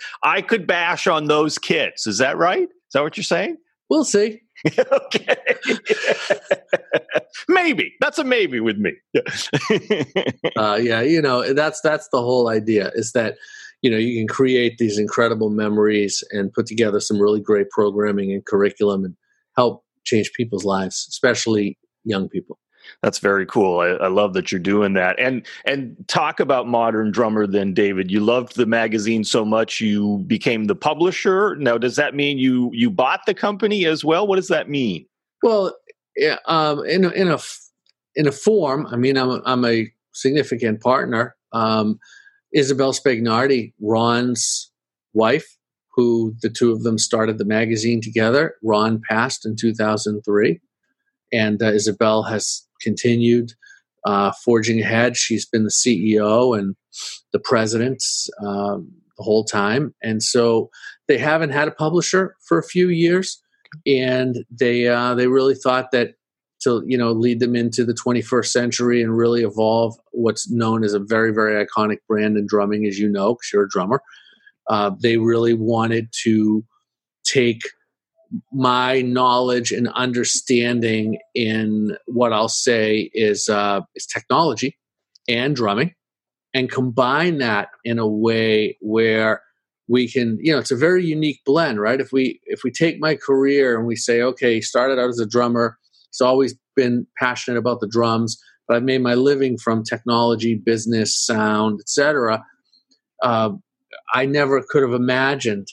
I 0.22 0.42
could 0.42 0.66
bash 0.66 1.06
on 1.06 1.26
those 1.26 1.58
kits. 1.58 2.06
Is 2.06 2.18
that 2.18 2.36
right? 2.36 2.64
Is 2.68 2.92
that 2.92 3.02
what 3.02 3.16
you're 3.16 3.24
saying? 3.24 3.56
We'll 3.88 4.04
see. 4.04 4.40
okay. 4.78 5.36
maybe 7.48 7.94
that's 8.00 8.18
a 8.18 8.24
maybe 8.24 8.60
with 8.60 8.78
me. 8.78 8.92
uh, 10.56 10.78
yeah, 10.82 11.02
you 11.02 11.20
know 11.20 11.52
that's 11.52 11.80
that's 11.82 12.08
the 12.08 12.20
whole 12.20 12.48
idea 12.48 12.90
is 12.94 13.12
that 13.12 13.36
you 13.85 13.91
know 13.91 13.99
you 13.99 14.19
can 14.19 14.26
create 14.26 14.79
these 14.79 14.99
incredible 14.99 15.50
memories 15.50 16.25
and 16.31 16.50
put 16.55 16.64
together 16.64 17.00
some 17.00 17.21
really 17.21 17.41
great 17.41 17.69
programming 17.69 18.33
and 18.33 18.45
curriculum 18.47 19.05
and 19.05 19.14
help 19.57 19.85
change 20.05 20.33
people's 20.33 20.64
lives, 20.64 21.07
especially 21.11 21.79
young 22.03 22.31
people. 22.31 22.59
That's 23.03 23.19
very 23.19 23.45
cool. 23.45 23.81
I, 23.81 23.88
I, 23.88 24.09
love 24.09 24.33
that 24.35 24.50
you're 24.50 24.59
doing 24.59 24.95
that. 24.95 25.19
And 25.19 25.47
and 25.67 25.97
talk 26.09 26.41
about 26.41 26.67
modern 26.67 27.11
drummer. 27.12 27.47
Then, 27.47 27.75
David, 27.75 28.11
you 28.11 28.21
loved 28.21 28.57
the 28.57 28.67
magazine 28.67 29.23
so 29.23 29.45
much 29.45 29.83
you 29.83 30.25
became 30.26 30.64
the 30.64 30.75
publisher. 30.75 31.55
Now, 31.57 31.76
does 31.76 31.97
that 31.97 32.14
mean 32.14 32.38
you 32.38 32.71
you 32.73 32.91
bought 32.91 33.21
the 33.26 33.35
company 33.35 33.85
as 33.85 34.03
well? 34.03 34.26
What 34.26 34.37
does 34.37 34.49
that 34.49 34.71
mean? 34.71 35.05
Well, 35.43 35.76
yeah, 36.17 36.38
um, 36.47 36.87
in 36.87 37.05
a, 37.05 37.11
in 37.11 37.29
a 37.29 37.38
in 38.17 38.26
a 38.26 38.33
form. 38.33 38.87
I 38.87 38.97
mean, 38.97 39.19
I'm 39.19 39.29
a, 39.29 39.43
I'm 39.45 39.64
a 39.67 39.93
significant 40.12 40.81
partner. 40.81 41.37
Um, 41.53 41.99
Isabel 42.54 42.92
Spagnardi, 42.92 43.73
Ron's 43.80 44.70
wife, 45.12 45.56
who 45.94 46.34
the 46.42 46.50
two 46.50 46.73
of 46.73 46.82
them 46.82 46.99
started 46.99 47.38
the 47.38 47.44
magazine 47.44 48.00
together. 48.00 48.54
Ron 48.62 49.00
passed 49.08 49.44
in 49.44 49.56
2003 49.56 50.61
and 51.34 51.61
uh, 51.62 51.66
Isabel 51.66 52.23
has 52.23 52.66
continued 52.80 53.52
uh, 54.06 54.32
forging 54.44 54.80
ahead. 54.80 55.16
She's 55.16 55.46
been 55.46 55.64
the 55.64 55.70
CEO 55.70 56.56
and 56.56 56.76
the 57.32 57.40
president 57.40 58.02
um, 58.40 58.90
the 59.16 59.23
whole 59.23 59.44
time, 59.44 59.94
and 60.02 60.23
so 60.23 60.70
they 61.08 61.18
haven't 61.18 61.50
had 61.50 61.68
a 61.68 61.73
publisher 61.73 62.37
for 62.46 62.58
a 62.58 62.66
few 62.66 62.88
years, 62.88 63.42
and 63.87 64.44
they 64.50 64.88
uh, 64.88 65.14
they 65.14 65.26
really 65.26 65.54
thought 65.54 65.90
that 65.92 66.14
to 66.64 66.83
you 66.87 66.99
know 66.99 67.12
lead 67.12 67.40
them 67.40 67.54
into 67.56 67.85
the 67.85 67.94
21st 67.94 68.47
century 68.47 69.02
and 69.02 69.16
really 69.16 69.42
evolve 69.42 69.97
what's 70.12 70.50
known 70.50 70.85
as 70.85 70.94
a 70.94 70.99
very 70.99 71.33
very 71.33 71.64
iconic 71.64 71.99
brand 72.09 72.37
in 72.37 72.47
drumming, 72.47 72.87
as 72.87 72.99
you 72.99 73.09
know, 73.09 73.35
because 73.35 73.50
you're 73.52 73.64
a 73.64 73.68
drummer. 73.68 74.02
Uh, 74.68 74.90
they 75.02 75.18
really 75.18 75.54
wanted 75.54 76.09
to 76.23 76.64
take 77.25 77.62
my 78.52 79.02
knowledge 79.02 79.71
and 79.71 79.88
understanding 79.88 81.18
in 81.35 81.97
what 82.06 82.33
I'll 82.33 82.49
say 82.49 83.11
is 83.14 83.49
uh, 83.49 83.80
is 83.94 84.06
technology 84.06 84.76
and 85.28 85.54
drumming, 85.54 85.94
and 86.52 86.71
combine 86.71 87.38
that 87.38 87.68
in 87.85 87.99
a 87.99 88.09
way 88.09 88.76
where 88.80 89.42
we 89.88 90.09
can, 90.09 90.38
you 90.40 90.52
know, 90.52 90.59
it's 90.59 90.71
a 90.71 90.76
very 90.76 91.04
unique 91.04 91.40
blend, 91.44 91.80
right? 91.80 92.00
If 92.00 92.12
we 92.12 92.40
if 92.44 92.62
we 92.64 92.71
take 92.71 93.00
my 93.00 93.16
career 93.16 93.76
and 93.76 93.87
we 93.87 93.97
say, 93.97 94.23
okay, 94.23 94.61
started 94.61 94.99
out 94.99 95.11
as 95.11 95.18
a 95.18 95.26
drummer, 95.26 95.78
he's 96.14 96.25
always 96.25 96.54
been 96.76 97.06
passionate 97.18 97.59
about 97.59 97.80
the 97.80 97.88
drums, 97.88 98.40
but 98.66 98.76
I've 98.76 98.83
made 98.85 99.02
my 99.02 99.14
living 99.14 99.59
from 99.59 99.83
technology, 99.83 100.54
business, 100.54 101.26
sound, 101.26 101.80
etc. 101.80 102.44
Uh, 103.23 103.50
I 104.12 104.26
never 104.26 104.62
could 104.68 104.83
have 104.83 104.92
imagined 104.92 105.68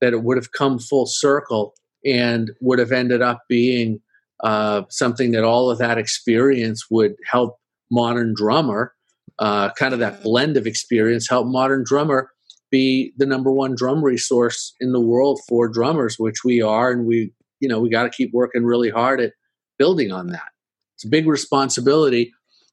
that 0.00 0.12
it 0.12 0.22
would 0.22 0.36
have 0.36 0.52
come 0.52 0.78
full 0.78 1.06
circle 1.06 1.74
and 2.04 2.50
would 2.60 2.78
have 2.78 2.92
ended 2.92 3.22
up 3.22 3.42
being 3.48 4.00
uh, 4.42 4.82
something 4.90 5.30
that 5.30 5.44
all 5.44 5.70
of 5.70 5.78
that 5.78 5.96
experience 5.96 6.90
would 6.90 7.14
help 7.30 7.56
modern 7.90 8.34
drummer, 8.36 8.92
uh, 9.38 9.70
kind 9.70 9.94
of 9.94 10.00
that 10.00 10.22
blend 10.22 10.56
of 10.56 10.66
experience, 10.66 11.28
help 11.28 11.46
modern 11.46 11.84
drummer 11.84 12.30
be 12.70 13.12
the 13.16 13.26
number 13.26 13.52
one 13.52 13.74
drum 13.74 14.02
resource 14.02 14.74
in 14.80 14.92
the 14.92 15.00
world 15.00 15.40
for 15.48 15.68
drummers, 15.68 16.18
which 16.18 16.44
we 16.44 16.60
are, 16.60 16.90
and 16.90 17.06
we, 17.06 17.30
you 17.60 17.68
know, 17.68 17.78
we 17.80 17.88
got 17.88 18.02
to 18.02 18.10
keep 18.10 18.32
working 18.34 18.64
really 18.64 18.90
hard 18.90 19.20
at 19.20 19.32
building 19.78 20.12
on 20.12 20.28
that. 20.28 20.48
It's 20.96 21.04
a 21.04 21.08
big 21.08 21.26
responsibility, 21.26 22.32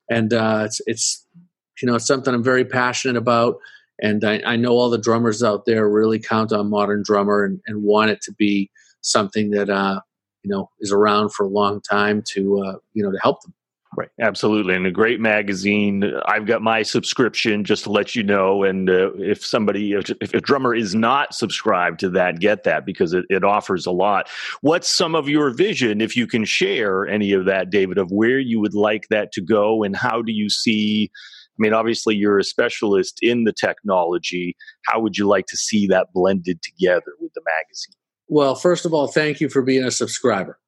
and 0.10 0.34
uh, 0.34 0.64
it's 0.66 0.82
it's 0.86 1.26
you 1.82 1.88
know 1.88 1.96
it's 1.96 2.08
something 2.08 2.34
I'm 2.34 2.44
very 2.44 2.66
passionate 2.66 3.18
about. 3.18 3.56
And 4.04 4.24
I, 4.24 4.42
I 4.46 4.56
know 4.56 4.72
all 4.72 4.90
the 4.90 4.98
drummers 4.98 5.44
out 5.44 5.66
there 5.66 5.88
really 5.88 6.18
count 6.18 6.52
on 6.52 6.72
Modern 6.72 7.04
Drummer 7.06 7.44
and, 7.44 7.62
and 7.68 7.84
want 7.84 8.10
it 8.10 8.20
to 8.24 8.34
be 8.34 8.72
something 9.02 9.52
that 9.52 9.70
uh, 9.70 10.00
you 10.44 10.50
know 10.50 10.70
is 10.80 10.92
around 10.92 11.34
for 11.34 11.46
a 11.46 11.50
long 11.50 11.82
time 11.82 12.24
to 12.30 12.64
uh, 12.64 12.76
you 12.94 13.04
know 13.04 13.12
to 13.12 13.20
help 13.22 13.42
them. 13.42 13.54
Right, 13.98 14.10
absolutely, 14.22 14.76
and 14.76 14.88
a 14.88 14.92
great 14.92 15.20
magazine. 15.20 16.14
I've 16.26 16.46
got 16.46 16.62
my 16.62 16.82
subscription 16.82 17.66
just 17.66 17.84
to 17.84 17.92
let 17.92 18.16
you 18.16 18.24
know. 18.24 18.64
And 18.64 18.90
uh, 18.90 19.12
if 19.16 19.46
somebody, 19.46 19.92
if, 19.92 20.10
if, 20.22 20.34
a 20.34 20.40
drummer 20.40 20.74
is 20.74 20.96
not 20.96 21.36
subscribed 21.36 22.00
to 22.00 22.10
that, 22.12 22.40
get 22.40 22.64
that 22.64 22.86
because 22.86 23.14
it, 23.14 23.26
it 23.30 23.44
offers 23.44 23.86
a 23.86 23.92
lot. 23.92 24.30
What's 24.62 24.88
some 24.88 25.14
of 25.14 25.28
your 25.28 25.50
vision, 25.50 26.00
if 26.00 26.16
you 26.16 26.26
can 26.26 26.46
share 26.46 27.06
any 27.06 27.34
of 27.34 27.44
that, 27.48 27.70
David, 27.70 27.98
of 27.98 28.12
where 28.12 28.40
you 28.40 28.62
would 28.62 28.74
like 28.74 29.10
that 29.10 29.34
to 29.34 29.42
go, 29.42 29.84
and 29.84 29.94
how 29.94 30.22
do 30.22 30.32
you 30.32 30.50
see? 30.50 31.12
I 31.14 31.58
mean, 31.58 31.74
obviously, 31.74 32.16
you're 32.16 32.40
a 32.40 32.46
specialist 32.46 33.20
in 33.22 33.44
the 33.44 33.52
technology. 33.52 34.56
How 34.86 35.02
would 35.02 35.18
you 35.18 35.28
like 35.28 35.48
to 35.48 35.58
see 35.58 35.86
that 35.88 36.14
blended 36.14 36.62
together 36.62 37.12
with 37.20 37.34
the 37.34 37.42
magazine? 37.46 37.96
Well, 38.30 38.56
first 38.56 38.86
of 38.86 38.94
all, 38.94 39.08
thank 39.08 39.42
you 39.42 39.50
for 39.50 39.62
being 39.62 39.84
a 39.84 39.92
subscriber. 39.92 40.61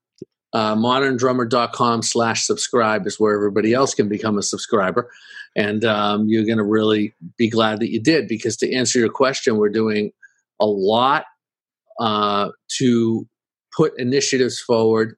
Uh, 0.54 0.76
moderndrummer.com 0.76 2.04
slash 2.04 2.46
subscribe 2.46 3.08
is 3.08 3.20
where 3.20 3.36
everybody 3.36 3.74
else 3.74 3.96
can 3.96 4.08
become 4.08 4.38
a 4.38 4.44
subscriber. 4.44 5.10
And 5.56 5.84
um, 5.84 6.28
you're 6.28 6.46
going 6.46 6.58
to 6.58 6.64
really 6.64 7.14
be 7.38 7.50
glad 7.50 7.80
that 7.80 7.92
you 7.92 8.00
did 8.00 8.28
because 8.28 8.56
to 8.58 8.74
answer 8.74 9.00
your 9.00 9.10
question, 9.10 9.58
we're 9.58 9.70
doing 9.70 10.12
a 10.60 10.66
lot 10.66 11.26
uh, 12.00 12.50
to 12.78 13.28
put 13.76 13.94
initiatives 13.98 14.60
forward, 14.60 15.16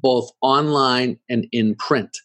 both 0.00 0.30
online 0.40 1.18
and 1.28 1.46
in 1.50 1.74
print. 1.74 2.16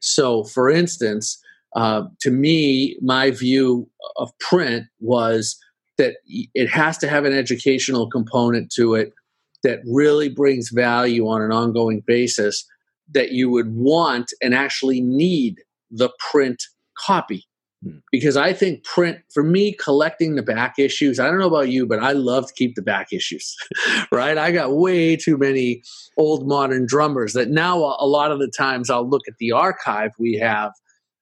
So, 0.00 0.44
for 0.44 0.70
instance, 0.70 1.42
uh, 1.74 2.04
to 2.20 2.30
me, 2.30 2.96
my 3.00 3.30
view 3.30 3.88
of 4.16 4.30
print 4.38 4.86
was 5.00 5.58
that 5.98 6.14
it 6.26 6.68
has 6.68 6.98
to 6.98 7.08
have 7.08 7.24
an 7.24 7.32
educational 7.32 8.08
component 8.08 8.70
to 8.72 8.94
it 8.94 9.12
that 9.62 9.80
really 9.86 10.28
brings 10.28 10.70
value 10.70 11.26
on 11.28 11.42
an 11.42 11.52
ongoing 11.52 12.02
basis 12.06 12.66
that 13.12 13.32
you 13.32 13.50
would 13.50 13.74
want 13.74 14.32
and 14.40 14.54
actually 14.54 15.00
need 15.00 15.60
the 15.90 16.10
print 16.30 16.62
copy. 16.98 17.44
Hmm. 17.84 17.98
Because 18.10 18.36
I 18.36 18.52
think 18.52 18.84
print, 18.84 19.18
for 19.32 19.42
me, 19.42 19.74
collecting 19.74 20.34
the 20.34 20.42
back 20.42 20.78
issues, 20.78 21.18
I 21.18 21.26
don't 21.26 21.38
know 21.38 21.48
about 21.48 21.68
you, 21.68 21.86
but 21.86 21.98
I 21.98 22.12
love 22.12 22.46
to 22.46 22.54
keep 22.54 22.74
the 22.74 22.82
back 22.82 23.12
issues, 23.12 23.54
right? 24.12 24.38
I 24.38 24.52
got 24.52 24.76
way 24.76 25.16
too 25.16 25.36
many 25.36 25.82
old 26.16 26.46
modern 26.46 26.86
drummers 26.86 27.32
that 27.34 27.50
now 27.50 27.78
a 27.78 28.06
lot 28.06 28.30
of 28.30 28.38
the 28.38 28.50
times 28.56 28.90
I'll 28.90 29.08
look 29.08 29.22
at 29.28 29.34
the 29.38 29.52
archive 29.52 30.12
we 30.18 30.34
have 30.34 30.72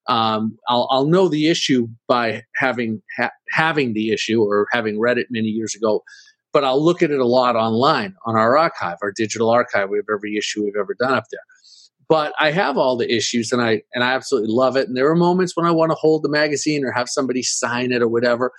um, 0.07 0.57
I'll, 0.67 0.87
I'll, 0.89 1.05
know 1.05 1.27
the 1.27 1.47
issue 1.47 1.87
by 2.07 2.43
having 2.55 3.01
ha- 3.17 3.31
having 3.51 3.93
the 3.93 4.11
issue 4.11 4.41
or 4.41 4.67
having 4.71 4.99
read 4.99 5.17
it 5.17 5.27
many 5.29 5.47
years 5.47 5.75
ago. 5.75 6.03
But 6.53 6.63
I'll 6.63 6.83
look 6.83 7.01
at 7.01 7.11
it 7.11 7.19
a 7.19 7.25
lot 7.25 7.55
online 7.55 8.15
on 8.25 8.35
our 8.35 8.57
archive, 8.57 8.97
our 9.01 9.11
digital 9.11 9.49
archive. 9.49 9.89
We 9.89 9.97
have 9.97 10.05
every 10.13 10.37
issue 10.37 10.63
we've 10.63 10.75
ever 10.79 10.95
done 10.99 11.13
up 11.13 11.25
there. 11.31 11.41
But 12.09 12.33
I 12.39 12.51
have 12.51 12.77
all 12.77 12.97
the 12.97 13.13
issues 13.13 13.53
and 13.53 13.61
I 13.61 13.83
and 13.93 14.03
I 14.03 14.13
absolutely 14.13 14.53
love 14.53 14.75
it. 14.75 14.87
And 14.87 14.97
there 14.97 15.09
are 15.09 15.15
moments 15.15 15.55
when 15.55 15.65
I 15.65 15.71
want 15.71 15.91
to 15.91 15.95
hold 15.95 16.23
the 16.23 16.29
magazine 16.29 16.83
or 16.83 16.91
have 16.91 17.07
somebody 17.07 17.41
sign 17.41 17.91
it 17.93 18.01
or 18.01 18.09
whatever. 18.09 18.51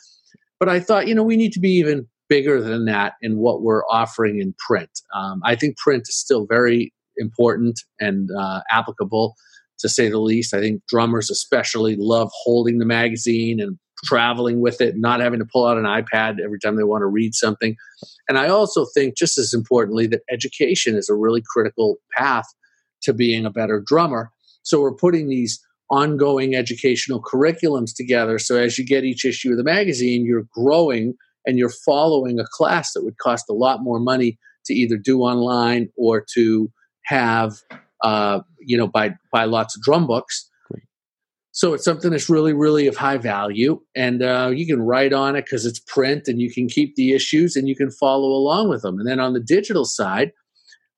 But 0.58 0.70
I 0.70 0.80
thought, 0.80 1.06
you 1.06 1.14
know, 1.14 1.22
we 1.22 1.36
need 1.36 1.52
to 1.52 1.60
be 1.60 1.72
even 1.72 2.06
bigger 2.28 2.62
than 2.62 2.86
that 2.86 3.14
in 3.20 3.36
what 3.36 3.62
we're 3.62 3.84
offering 3.90 4.40
in 4.40 4.54
print. 4.66 4.88
Um, 5.14 5.42
I 5.44 5.54
think 5.54 5.76
print 5.76 6.04
is 6.08 6.16
still 6.16 6.46
very 6.46 6.94
important 7.18 7.78
and 8.00 8.30
uh, 8.38 8.60
applicable 8.70 9.34
to 9.80 9.88
say 9.88 10.08
the 10.08 10.18
least. 10.18 10.54
I 10.54 10.60
think 10.60 10.80
drummers 10.88 11.30
especially 11.30 11.96
love 11.98 12.30
holding 12.32 12.78
the 12.78 12.86
magazine 12.86 13.60
and 13.60 13.78
traveling 14.04 14.60
with 14.60 14.80
it, 14.80 14.94
not 14.96 15.20
having 15.20 15.38
to 15.38 15.44
pull 15.44 15.66
out 15.66 15.78
an 15.78 15.84
iPad 15.84 16.40
every 16.42 16.58
time 16.58 16.76
they 16.76 16.84
want 16.84 17.02
to 17.02 17.06
read 17.06 17.34
something. 17.34 17.76
And 18.28 18.38
I 18.38 18.48
also 18.48 18.86
think, 18.94 19.16
just 19.16 19.38
as 19.38 19.54
importantly, 19.54 20.06
that 20.08 20.22
education 20.30 20.96
is 20.96 21.08
a 21.08 21.14
really 21.14 21.42
critical 21.46 21.96
path 22.16 22.46
to 23.02 23.12
being 23.12 23.44
a 23.44 23.50
better 23.50 23.82
drummer. 23.84 24.30
So 24.62 24.80
we're 24.80 24.94
putting 24.94 25.28
these 25.28 25.60
ongoing 25.90 26.54
educational 26.54 27.22
curriculums 27.22 27.94
together. 27.94 28.38
So 28.38 28.56
as 28.56 28.78
you 28.78 28.84
get 28.84 29.04
each 29.04 29.24
issue 29.24 29.50
of 29.50 29.58
the 29.58 29.64
magazine, 29.64 30.24
you're 30.24 30.46
growing 30.54 31.14
and 31.44 31.58
you're 31.58 31.72
following 31.84 32.38
a 32.38 32.46
class 32.50 32.92
that 32.92 33.04
would 33.04 33.18
cost 33.18 33.46
a 33.50 33.54
lot 33.54 33.82
more 33.82 34.00
money 34.00 34.38
to 34.66 34.74
either 34.74 34.96
do 34.96 35.20
online 35.20 35.88
or 35.96 36.24
to 36.34 36.70
have, 37.04 37.54
uh, 38.02 38.40
you 38.60 38.78
know, 38.78 38.86
buy 38.86 39.14
buy 39.32 39.44
lots 39.44 39.76
of 39.76 39.82
drum 39.82 40.06
books. 40.06 40.48
So 41.54 41.74
it's 41.74 41.84
something 41.84 42.10
that's 42.10 42.30
really, 42.30 42.54
really 42.54 42.86
of 42.86 42.96
high 42.96 43.18
value, 43.18 43.80
and 43.94 44.22
uh, 44.22 44.50
you 44.54 44.66
can 44.66 44.80
write 44.80 45.12
on 45.12 45.36
it 45.36 45.44
because 45.44 45.66
it's 45.66 45.80
print, 45.80 46.26
and 46.26 46.40
you 46.40 46.50
can 46.50 46.66
keep 46.66 46.96
the 46.96 47.12
issues, 47.12 47.56
and 47.56 47.68
you 47.68 47.76
can 47.76 47.90
follow 47.90 48.28
along 48.28 48.70
with 48.70 48.80
them. 48.80 48.98
And 48.98 49.06
then 49.06 49.20
on 49.20 49.34
the 49.34 49.40
digital 49.40 49.84
side, 49.84 50.32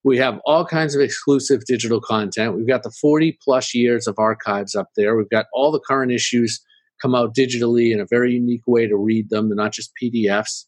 we 0.04 0.18
have 0.18 0.38
all 0.44 0.64
kinds 0.64 0.94
of 0.94 1.00
exclusive 1.00 1.64
digital 1.66 2.00
content. 2.00 2.54
We've 2.54 2.68
got 2.68 2.84
the 2.84 2.92
40 2.92 3.38
plus 3.42 3.74
years 3.74 4.06
of 4.06 4.16
archives 4.18 4.76
up 4.76 4.90
there. 4.96 5.16
We've 5.16 5.30
got 5.30 5.46
all 5.52 5.72
the 5.72 5.80
current 5.80 6.12
issues 6.12 6.60
come 7.02 7.14
out 7.14 7.34
digitally 7.34 7.92
in 7.92 8.00
a 8.00 8.06
very 8.06 8.32
unique 8.34 8.66
way 8.66 8.86
to 8.86 8.96
read 8.96 9.30
them. 9.30 9.48
They're 9.48 9.56
not 9.56 9.72
just 9.72 9.92
PDFs. 10.00 10.66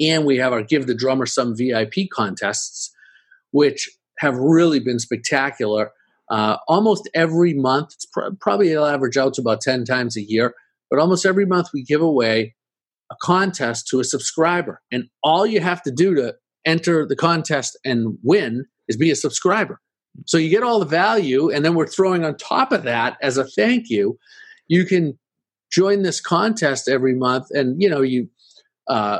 And 0.00 0.26
we 0.26 0.36
have 0.38 0.52
our 0.52 0.62
Give 0.62 0.86
the 0.86 0.94
Drummer 0.94 1.26
Some 1.26 1.56
VIP 1.56 2.10
contests, 2.12 2.92
which 3.52 3.88
have 4.18 4.36
really 4.36 4.80
been 4.80 4.98
spectacular 4.98 5.92
uh, 6.30 6.56
almost 6.68 7.08
every 7.14 7.54
month. 7.54 7.92
It's 7.94 8.06
pr- 8.06 8.34
probably 8.40 8.70
it'll 8.70 8.86
average 8.86 9.16
out 9.16 9.34
to 9.34 9.40
about 9.40 9.60
10 9.60 9.84
times 9.84 10.16
a 10.16 10.22
year, 10.22 10.54
but 10.90 10.98
almost 10.98 11.26
every 11.26 11.46
month 11.46 11.68
we 11.72 11.82
give 11.82 12.00
away 12.00 12.54
a 13.10 13.16
contest 13.22 13.88
to 13.88 14.00
a 14.00 14.04
subscriber. 14.04 14.80
And 14.90 15.08
all 15.22 15.46
you 15.46 15.60
have 15.60 15.82
to 15.82 15.90
do 15.90 16.14
to 16.14 16.34
enter 16.64 17.06
the 17.06 17.16
contest 17.16 17.78
and 17.84 18.18
win 18.22 18.66
is 18.88 18.96
be 18.96 19.10
a 19.10 19.16
subscriber. 19.16 19.80
So 20.26 20.38
you 20.38 20.48
get 20.48 20.62
all 20.62 20.78
the 20.78 20.86
value, 20.86 21.50
and 21.50 21.64
then 21.64 21.74
we're 21.74 21.86
throwing 21.86 22.24
on 22.24 22.36
top 22.36 22.72
of 22.72 22.84
that 22.84 23.16
as 23.20 23.36
a 23.36 23.44
thank 23.44 23.90
you. 23.90 24.18
You 24.68 24.84
can 24.84 25.18
join 25.72 26.02
this 26.02 26.20
contest 26.20 26.88
every 26.88 27.14
month, 27.14 27.48
and 27.50 27.82
you 27.82 27.90
know 27.90 28.00
you 28.00 28.28
uh, 28.86 29.18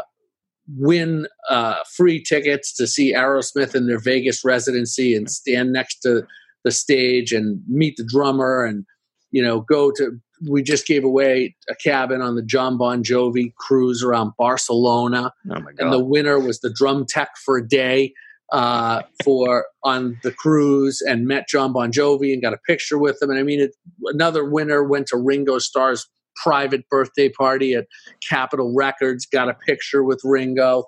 win 0.76 1.26
uh, 1.50 1.82
free 1.96 2.23
tickets 2.23 2.73
to 2.76 2.87
see 2.87 3.12
Aerosmith 3.12 3.75
in 3.75 3.87
their 3.87 3.99
Vegas 3.99 4.44
residency 4.44 5.14
and 5.14 5.30
stand 5.30 5.73
next 5.73 6.00
to 6.00 6.26
the 6.64 6.71
stage 6.71 7.33
and 7.33 7.61
meet 7.68 7.97
the 7.97 8.09
drummer 8.09 8.64
and 8.64 8.85
you 9.30 9.42
know 9.42 9.61
go 9.61 9.90
to 9.92 10.18
we 10.49 10.62
just 10.62 10.87
gave 10.87 11.04
away 11.04 11.54
a 11.71 11.75
cabin 11.76 12.21
on 12.21 12.35
the 12.35 12.42
John 12.42 12.76
Bon 12.76 13.02
Jovi 13.02 13.54
cruise 13.54 14.02
around 14.02 14.33
Barcelona. 14.37 15.33
Oh 15.50 15.61
and 15.78 15.92
the 15.92 16.04
winner 16.04 16.38
was 16.38 16.61
the 16.61 16.73
drum 16.73 17.06
tech 17.09 17.30
for 17.44 17.56
a 17.56 17.66
day 17.66 18.12
uh, 18.52 19.02
for 19.23 19.66
on 19.83 20.18
the 20.23 20.33
cruise 20.33 21.00
and 21.00 21.26
met 21.26 21.49
John 21.49 21.73
Bon 21.73 21.93
Jovi 21.93 22.32
and 22.32 22.43
got 22.43 22.52
a 22.52 22.58
picture 22.67 22.99
with 22.99 23.23
him. 23.23 23.30
And 23.30 23.39
I 23.39 23.43
mean, 23.43 23.60
it, 23.60 23.73
another 24.04 24.45
winner 24.45 24.82
went 24.84 25.06
to 25.08 25.17
Ringo 25.17 25.58
Starr's 25.58 26.06
private 26.43 26.89
birthday 26.89 27.28
party 27.28 27.75
at 27.75 27.86
Capitol 28.28 28.75
Records, 28.76 29.25
got 29.25 29.49
a 29.49 29.54
picture 29.54 30.02
with 30.02 30.21
Ringo 30.25 30.84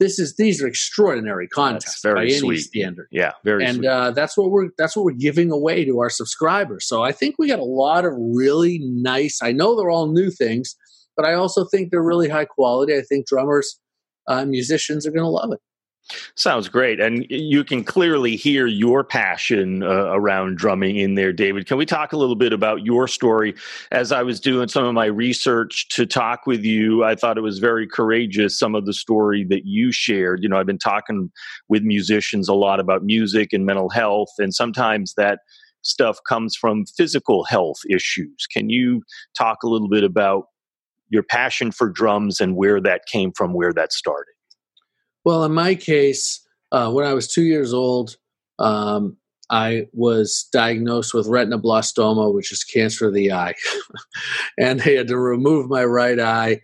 this 0.00 0.18
is 0.18 0.34
these 0.36 0.62
are 0.62 0.66
extraordinary 0.66 1.46
contests 1.48 2.00
very 2.02 2.14
by 2.14 2.22
any 2.22 2.38
sweet. 2.38 2.60
standard. 2.60 3.06
Yeah, 3.10 3.32
very 3.44 3.64
and 3.64 3.86
uh, 3.86 4.10
that's 4.10 4.36
what 4.36 4.50
we're 4.50 4.70
that's 4.76 4.96
what 4.96 5.04
we're 5.04 5.12
giving 5.12 5.50
away 5.50 5.84
to 5.84 6.00
our 6.00 6.10
subscribers. 6.10 6.86
So 6.86 7.02
I 7.02 7.12
think 7.12 7.36
we 7.38 7.48
got 7.48 7.60
a 7.60 7.64
lot 7.64 8.04
of 8.04 8.12
really 8.16 8.80
nice. 8.82 9.40
I 9.42 9.52
know 9.52 9.76
they're 9.76 9.90
all 9.90 10.12
new 10.12 10.30
things, 10.30 10.76
but 11.16 11.24
I 11.24 11.34
also 11.34 11.64
think 11.64 11.90
they're 11.90 12.02
really 12.02 12.28
high 12.28 12.44
quality. 12.44 12.96
I 12.96 13.02
think 13.02 13.26
drummers, 13.26 13.78
uh, 14.28 14.44
musicians 14.44 15.06
are 15.06 15.12
going 15.12 15.24
to 15.24 15.28
love 15.28 15.52
it. 15.52 15.60
Sounds 16.36 16.68
great. 16.68 17.00
And 17.00 17.26
you 17.30 17.64
can 17.64 17.82
clearly 17.82 18.36
hear 18.36 18.66
your 18.66 19.02
passion 19.02 19.82
uh, 19.82 20.10
around 20.12 20.58
drumming 20.58 20.96
in 20.96 21.14
there, 21.14 21.32
David. 21.32 21.66
Can 21.66 21.78
we 21.78 21.86
talk 21.86 22.12
a 22.12 22.16
little 22.16 22.36
bit 22.36 22.52
about 22.52 22.84
your 22.84 23.08
story? 23.08 23.54
As 23.90 24.12
I 24.12 24.22
was 24.22 24.38
doing 24.38 24.68
some 24.68 24.84
of 24.84 24.92
my 24.92 25.06
research 25.06 25.88
to 25.90 26.04
talk 26.04 26.46
with 26.46 26.62
you, 26.62 27.04
I 27.04 27.14
thought 27.14 27.38
it 27.38 27.42
was 27.42 27.58
very 27.58 27.86
courageous, 27.86 28.58
some 28.58 28.74
of 28.74 28.84
the 28.84 28.92
story 28.92 29.44
that 29.44 29.64
you 29.64 29.92
shared. 29.92 30.42
You 30.42 30.48
know, 30.48 30.58
I've 30.58 30.66
been 30.66 30.78
talking 30.78 31.30
with 31.68 31.82
musicians 31.82 32.48
a 32.48 32.54
lot 32.54 32.80
about 32.80 33.02
music 33.02 33.52
and 33.52 33.64
mental 33.64 33.88
health, 33.88 34.30
and 34.38 34.54
sometimes 34.54 35.14
that 35.16 35.40
stuff 35.80 36.18
comes 36.28 36.54
from 36.54 36.84
physical 36.84 37.44
health 37.44 37.78
issues. 37.88 38.46
Can 38.52 38.68
you 38.68 39.02
talk 39.36 39.62
a 39.62 39.68
little 39.68 39.88
bit 39.88 40.04
about 40.04 40.44
your 41.08 41.22
passion 41.22 41.72
for 41.72 41.88
drums 41.88 42.40
and 42.40 42.56
where 42.56 42.80
that 42.80 43.06
came 43.06 43.32
from, 43.32 43.54
where 43.54 43.72
that 43.72 43.92
started? 43.92 44.33
Well, 45.24 45.44
in 45.44 45.52
my 45.52 45.74
case, 45.74 46.40
uh, 46.70 46.90
when 46.90 47.06
I 47.06 47.14
was 47.14 47.28
two 47.28 47.44
years 47.44 47.72
old, 47.72 48.16
um, 48.58 49.16
I 49.50 49.86
was 49.92 50.48
diagnosed 50.52 51.14
with 51.14 51.26
retinoblastoma, 51.26 52.34
which 52.34 52.52
is 52.52 52.64
cancer 52.64 53.08
of 53.08 53.14
the 53.14 53.32
eye, 53.32 53.54
and 54.58 54.80
they 54.80 54.96
had 54.96 55.08
to 55.08 55.18
remove 55.18 55.68
my 55.68 55.84
right 55.84 56.18
eye. 56.18 56.60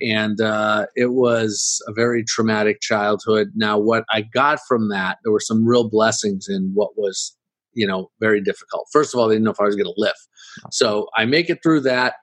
And 0.00 0.40
uh, 0.40 0.86
it 0.96 1.12
was 1.12 1.82
a 1.86 1.92
very 1.92 2.24
traumatic 2.24 2.80
childhood. 2.80 3.52
Now, 3.54 3.78
what 3.78 4.04
I 4.10 4.22
got 4.22 4.58
from 4.66 4.88
that, 4.88 5.18
there 5.22 5.32
were 5.32 5.40
some 5.40 5.66
real 5.66 5.88
blessings 5.88 6.48
in 6.48 6.70
what 6.74 6.96
was, 6.96 7.36
you 7.74 7.86
know, 7.86 8.10
very 8.18 8.40
difficult. 8.40 8.88
First 8.92 9.14
of 9.14 9.20
all, 9.20 9.28
they 9.28 9.34
didn't 9.34 9.44
know 9.44 9.50
if 9.50 9.60
I 9.60 9.64
was 9.64 9.76
going 9.76 9.84
to 9.84 9.94
live. 9.96 10.14
So 10.70 11.08
I 11.16 11.26
make 11.26 11.50
it 11.50 11.62
through 11.62 11.80
that. 11.80 12.14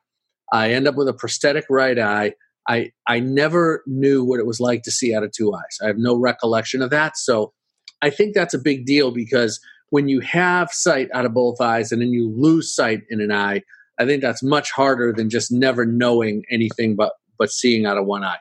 I 0.52 0.72
end 0.72 0.88
up 0.88 0.96
with 0.96 1.08
a 1.08 1.14
prosthetic 1.14 1.66
right 1.70 1.98
eye. 1.98 2.34
I 2.68 2.92
I 3.08 3.20
never 3.20 3.84
knew 3.86 4.24
what 4.24 4.40
it 4.40 4.46
was 4.46 4.60
like 4.60 4.84
to 4.84 4.92
see 4.92 5.16
out 5.16 5.24
of 5.24 5.32
two 5.32 5.54
eyes. 5.54 5.78
I 5.82 5.88
have 5.88 5.98
no 5.98 6.16
recollection 6.16 6.82
of 6.82 6.90
that. 6.92 7.18
So 7.18 7.54
I 8.02 8.10
think 8.10 8.34
that's 8.34 8.54
a 8.54 8.60
big 8.60 8.86
deal 8.86 9.12
because 9.12 9.60
when 9.90 10.08
you 10.08 10.22
have 10.22 10.72
sight 10.72 11.10
out 11.14 11.26
of 11.26 11.34
both 11.34 11.60
eyes 11.62 11.92
and 11.92 12.02
then 12.02 12.12
you 12.12 12.34
lose 12.36 12.74
sight 12.74 13.02
in 13.10 13.22
an 13.22 13.32
eye, 13.32 13.62
I 14.00 14.06
think 14.06 14.22
that's 14.22 14.42
much 14.42 14.72
harder 14.72 15.14
than 15.14 15.30
just 15.30 15.52
never 15.52 15.86
knowing 15.86 16.44
anything 16.50 16.96
but 16.96 17.14
but 17.38 17.52
seeing 17.52 17.86
out 17.86 17.98
of 17.98 18.06
one 18.06 18.24
eye. 18.24 18.40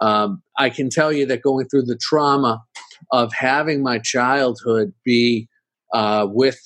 Um, 0.00 0.42
I 0.58 0.70
can 0.70 0.88
tell 0.88 1.12
you 1.12 1.26
that 1.26 1.42
going 1.42 1.68
through 1.68 1.82
the 1.82 1.98
trauma 2.00 2.62
of 3.12 3.32
having 3.32 3.82
my 3.82 3.98
childhood 3.98 4.92
be 5.04 5.48
uh, 5.92 6.26
with 6.28 6.58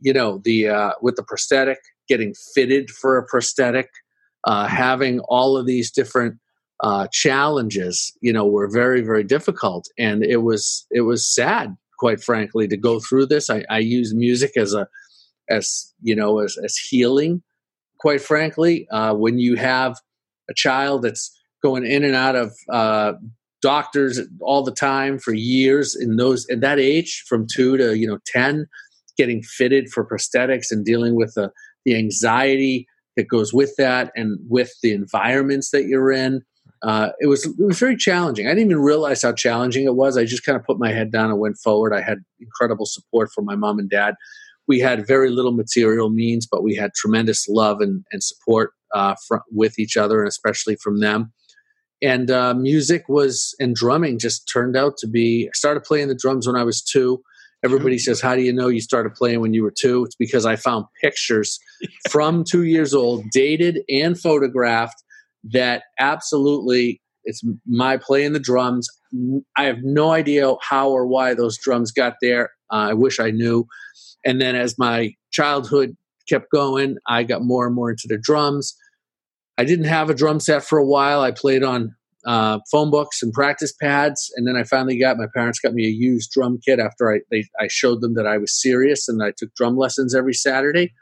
you 0.00 0.12
know 0.12 0.40
the 0.44 0.68
uh, 0.68 0.92
with 1.02 1.16
the 1.16 1.22
prosthetic, 1.22 1.78
getting 2.08 2.34
fitted 2.54 2.90
for 2.90 3.16
a 3.18 3.26
prosthetic, 3.26 3.90
uh, 4.44 4.66
having 4.66 5.20
all 5.20 5.56
of 5.56 5.66
these 5.66 5.90
different 5.90 6.38
uh, 6.80 7.08
challenges, 7.12 8.16
you 8.20 8.32
know, 8.32 8.46
were 8.46 8.68
very, 8.70 9.00
very 9.00 9.24
difficult, 9.24 9.88
and 9.98 10.24
it 10.24 10.38
was 10.38 10.86
it 10.90 11.02
was 11.02 11.26
sad, 11.26 11.76
quite 11.98 12.22
frankly, 12.22 12.68
to 12.68 12.76
go 12.76 13.00
through 13.00 13.26
this. 13.26 13.50
I, 13.50 13.64
I 13.68 13.78
use 13.78 14.14
music 14.14 14.56
as 14.56 14.74
a 14.74 14.86
as 15.50 15.92
you 16.02 16.14
know 16.14 16.38
as, 16.38 16.56
as 16.64 16.76
healing. 16.76 17.42
Quite 17.98 18.20
frankly, 18.20 18.86
uh, 18.90 19.14
when 19.14 19.38
you 19.38 19.56
have 19.56 19.98
a 20.48 20.54
child 20.54 21.02
that's 21.02 21.36
going 21.62 21.84
in 21.84 22.04
and 22.04 22.14
out 22.14 22.36
of 22.36 22.52
uh, 22.72 23.14
doctors 23.60 24.20
all 24.40 24.62
the 24.62 24.72
time 24.72 25.18
for 25.18 25.34
years 25.34 25.96
in 25.96 26.16
those 26.16 26.46
at 26.48 26.60
that 26.60 26.78
age, 26.78 27.24
from 27.28 27.46
two 27.52 27.76
to 27.76 27.98
you 27.98 28.06
know 28.06 28.18
ten, 28.26 28.66
getting 29.16 29.42
fitted 29.42 29.88
for 29.88 30.06
prosthetics 30.06 30.66
and 30.70 30.84
dealing 30.84 31.16
with 31.16 31.34
the 31.34 31.50
the 31.84 31.96
anxiety 31.96 32.86
that 33.18 33.28
goes 33.28 33.52
with 33.52 33.74
that 33.76 34.12
and 34.14 34.38
with 34.48 34.70
the 34.80 34.92
environments 34.92 35.70
that 35.70 35.86
you're 35.86 36.12
in. 36.12 36.40
Uh, 36.82 37.10
it 37.18 37.26
was 37.26 37.44
it 37.44 37.58
was 37.58 37.78
very 37.80 37.96
challenging. 37.96 38.46
I 38.46 38.50
didn't 38.50 38.66
even 38.66 38.78
realize 38.80 39.22
how 39.22 39.32
challenging 39.32 39.84
it 39.84 39.96
was. 39.96 40.16
I 40.16 40.24
just 40.24 40.46
kind 40.46 40.56
of 40.56 40.64
put 40.64 40.78
my 40.78 40.92
head 40.92 41.10
down 41.10 41.28
and 41.28 41.40
went 41.40 41.58
forward. 41.58 41.92
I 41.92 42.00
had 42.00 42.18
incredible 42.40 42.86
support 42.86 43.30
from 43.34 43.44
my 43.44 43.56
mom 43.56 43.80
and 43.80 43.90
dad. 43.90 44.14
We 44.68 44.78
had 44.78 45.04
very 45.04 45.30
little 45.30 45.50
material 45.50 46.10
means, 46.10 46.46
but 46.46 46.62
we 46.62 46.76
had 46.76 46.94
tremendous 46.94 47.48
love 47.48 47.80
and, 47.80 48.04
and 48.12 48.22
support 48.22 48.70
uh, 48.94 49.16
from, 49.26 49.40
with 49.50 49.80
each 49.80 49.96
other, 49.96 50.20
and 50.20 50.28
especially 50.28 50.76
from 50.76 51.00
them. 51.00 51.32
And 52.00 52.30
uh, 52.30 52.54
music 52.54 53.08
was 53.08 53.56
and 53.58 53.74
drumming 53.74 54.20
just 54.20 54.48
turned 54.48 54.76
out 54.76 54.96
to 54.98 55.08
be. 55.08 55.48
I 55.48 55.54
started 55.54 55.82
playing 55.82 56.06
the 56.06 56.14
drums 56.14 56.46
when 56.46 56.54
I 56.54 56.62
was 56.62 56.80
two. 56.80 57.20
Everybody 57.64 57.96
mm-hmm. 57.96 58.00
says, 58.00 58.20
How 58.20 58.36
do 58.36 58.42
you 58.42 58.52
know 58.52 58.68
you 58.68 58.80
started 58.80 59.14
playing 59.14 59.40
when 59.40 59.54
you 59.54 59.62
were 59.62 59.72
two? 59.76 60.04
It's 60.04 60.16
because 60.16 60.46
I 60.46 60.56
found 60.56 60.86
pictures 61.02 61.58
from 62.10 62.44
two 62.44 62.64
years 62.64 62.94
old, 62.94 63.24
dated 63.32 63.80
and 63.88 64.18
photographed, 64.18 65.02
that 65.52 65.82
absolutely 65.98 67.00
It's 67.24 67.42
my 67.66 67.96
playing 67.96 68.32
the 68.32 68.40
drums. 68.40 68.88
I 69.56 69.64
have 69.64 69.78
no 69.82 70.10
idea 70.10 70.52
how 70.62 70.90
or 70.90 71.06
why 71.06 71.34
those 71.34 71.58
drums 71.58 71.92
got 71.92 72.14
there. 72.20 72.50
Uh, 72.72 72.90
I 72.90 72.94
wish 72.94 73.18
I 73.20 73.30
knew. 73.30 73.66
And 74.24 74.40
then 74.40 74.56
as 74.56 74.76
my 74.78 75.12
childhood 75.30 75.96
kept 76.28 76.50
going, 76.52 76.96
I 77.08 77.22
got 77.22 77.42
more 77.42 77.66
and 77.66 77.74
more 77.74 77.90
into 77.90 78.06
the 78.08 78.18
drums. 78.18 78.74
I 79.56 79.64
didn't 79.64 79.86
have 79.86 80.10
a 80.10 80.14
drum 80.14 80.40
set 80.40 80.64
for 80.64 80.78
a 80.78 80.86
while. 80.86 81.20
I 81.20 81.32
played 81.32 81.64
on 81.64 81.94
uh, 82.28 82.58
phone 82.70 82.90
books 82.90 83.22
and 83.22 83.32
practice 83.32 83.72
pads, 83.72 84.30
and 84.36 84.46
then 84.46 84.54
I 84.54 84.62
finally 84.62 84.98
got 84.98 85.16
my 85.16 85.28
parents 85.34 85.60
got 85.60 85.72
me 85.72 85.86
a 85.86 85.90
used 85.90 86.30
drum 86.30 86.58
kit 86.62 86.78
after 86.78 87.10
I 87.10 87.20
they, 87.30 87.46
I 87.58 87.68
showed 87.68 88.02
them 88.02 88.14
that 88.16 88.26
I 88.26 88.36
was 88.36 88.60
serious 88.60 89.08
and 89.08 89.22
I 89.22 89.32
took 89.34 89.54
drum 89.54 89.78
lessons 89.78 90.14
every 90.14 90.34
Saturday 90.34 90.92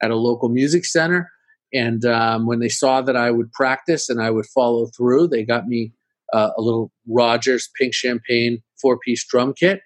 at 0.00 0.12
a 0.12 0.16
local 0.16 0.48
music 0.48 0.84
center. 0.84 1.28
And 1.74 2.04
um, 2.04 2.46
when 2.46 2.60
they 2.60 2.68
saw 2.68 3.02
that 3.02 3.16
I 3.16 3.32
would 3.32 3.50
practice 3.50 4.08
and 4.08 4.22
I 4.22 4.30
would 4.30 4.46
follow 4.46 4.86
through, 4.96 5.26
they 5.26 5.44
got 5.44 5.66
me 5.66 5.92
uh, 6.32 6.50
a 6.56 6.62
little 6.62 6.92
Rogers 7.08 7.68
pink 7.76 7.92
champagne 7.92 8.62
four 8.80 8.96
piece 8.96 9.26
drum 9.26 9.54
kit. 9.54 9.80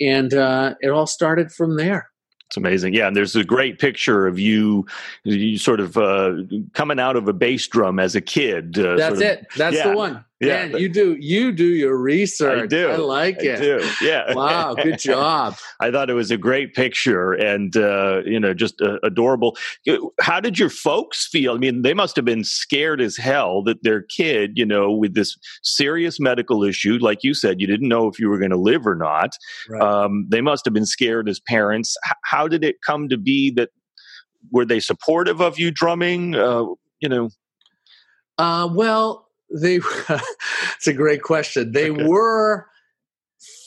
And 0.00 0.32
uh, 0.32 0.76
it 0.80 0.90
all 0.90 1.08
started 1.08 1.50
from 1.50 1.76
there. 1.76 2.11
It's 2.52 2.58
amazing. 2.58 2.92
Yeah, 2.92 3.06
and 3.06 3.16
there's 3.16 3.34
a 3.34 3.44
great 3.44 3.78
picture 3.78 4.26
of 4.26 4.38
you, 4.38 4.84
you 5.24 5.56
sort 5.56 5.80
of 5.80 5.96
uh, 5.96 6.34
coming 6.74 7.00
out 7.00 7.16
of 7.16 7.26
a 7.26 7.32
bass 7.32 7.66
drum 7.66 7.98
as 7.98 8.14
a 8.14 8.20
kid. 8.20 8.78
Uh, 8.78 8.96
That's 8.96 9.14
of, 9.14 9.22
it. 9.22 9.46
That's 9.56 9.74
yeah. 9.74 9.88
the 9.88 9.96
one. 9.96 10.22
Yeah, 10.42 10.66
Man, 10.66 10.80
you 10.80 10.88
do 10.88 11.16
you 11.20 11.52
do 11.52 11.64
your 11.64 11.96
research. 11.96 12.64
I 12.64 12.66
do. 12.66 12.88
I 12.88 12.96
like 12.96 13.36
I 13.42 13.46
it. 13.46 13.58
Do. 13.60 13.88
Yeah. 14.04 14.34
Wow. 14.42 14.74
Good 14.74 14.98
job. 14.98 15.56
I 15.80 15.90
thought 15.90 16.10
it 16.10 16.14
was 16.14 16.30
a 16.30 16.36
great 16.36 16.74
picture 16.74 17.32
and 17.32 17.76
uh, 17.76 18.22
you 18.24 18.40
know 18.40 18.52
just 18.54 18.80
uh, 18.82 18.98
adorable. 19.04 19.56
How 20.20 20.40
did 20.40 20.58
your 20.58 20.68
folks 20.68 21.28
feel? 21.28 21.54
I 21.54 21.58
mean, 21.58 21.82
they 21.82 21.94
must 21.94 22.16
have 22.16 22.24
been 22.24 22.44
scared 22.44 23.00
as 23.00 23.16
hell 23.16 23.62
that 23.64 23.82
their 23.82 24.02
kid, 24.02 24.52
you 24.56 24.66
know, 24.66 24.90
with 24.90 25.14
this 25.14 25.36
serious 25.62 26.18
medical 26.18 26.64
issue, 26.64 26.98
like 27.00 27.22
you 27.22 27.34
said, 27.34 27.60
you 27.60 27.66
didn't 27.66 27.88
know 27.88 28.08
if 28.08 28.18
you 28.18 28.28
were 28.28 28.38
going 28.38 28.50
to 28.50 28.56
live 28.56 28.86
or 28.86 28.96
not. 28.96 29.36
Right. 29.68 29.82
Um, 29.82 30.26
they 30.28 30.40
must 30.40 30.64
have 30.64 30.74
been 30.74 30.86
scared 30.86 31.28
as 31.28 31.38
parents. 31.40 31.96
H- 32.06 32.14
how 32.24 32.48
did 32.48 32.64
it 32.64 32.76
come 32.84 33.08
to 33.08 33.16
be 33.16 33.50
that? 33.52 33.70
Were 34.50 34.64
they 34.64 34.80
supportive 34.80 35.40
of 35.40 35.58
you 35.58 35.70
drumming? 35.70 36.34
Uh, 36.34 36.64
you 37.00 37.08
know. 37.08 37.28
Uh, 38.38 38.68
well, 38.72 39.28
they 39.54 39.76
it's 40.76 40.86
a 40.86 40.92
great 40.92 41.22
question 41.22 41.72
they 41.72 41.90
okay. 41.90 42.04
were 42.04 42.66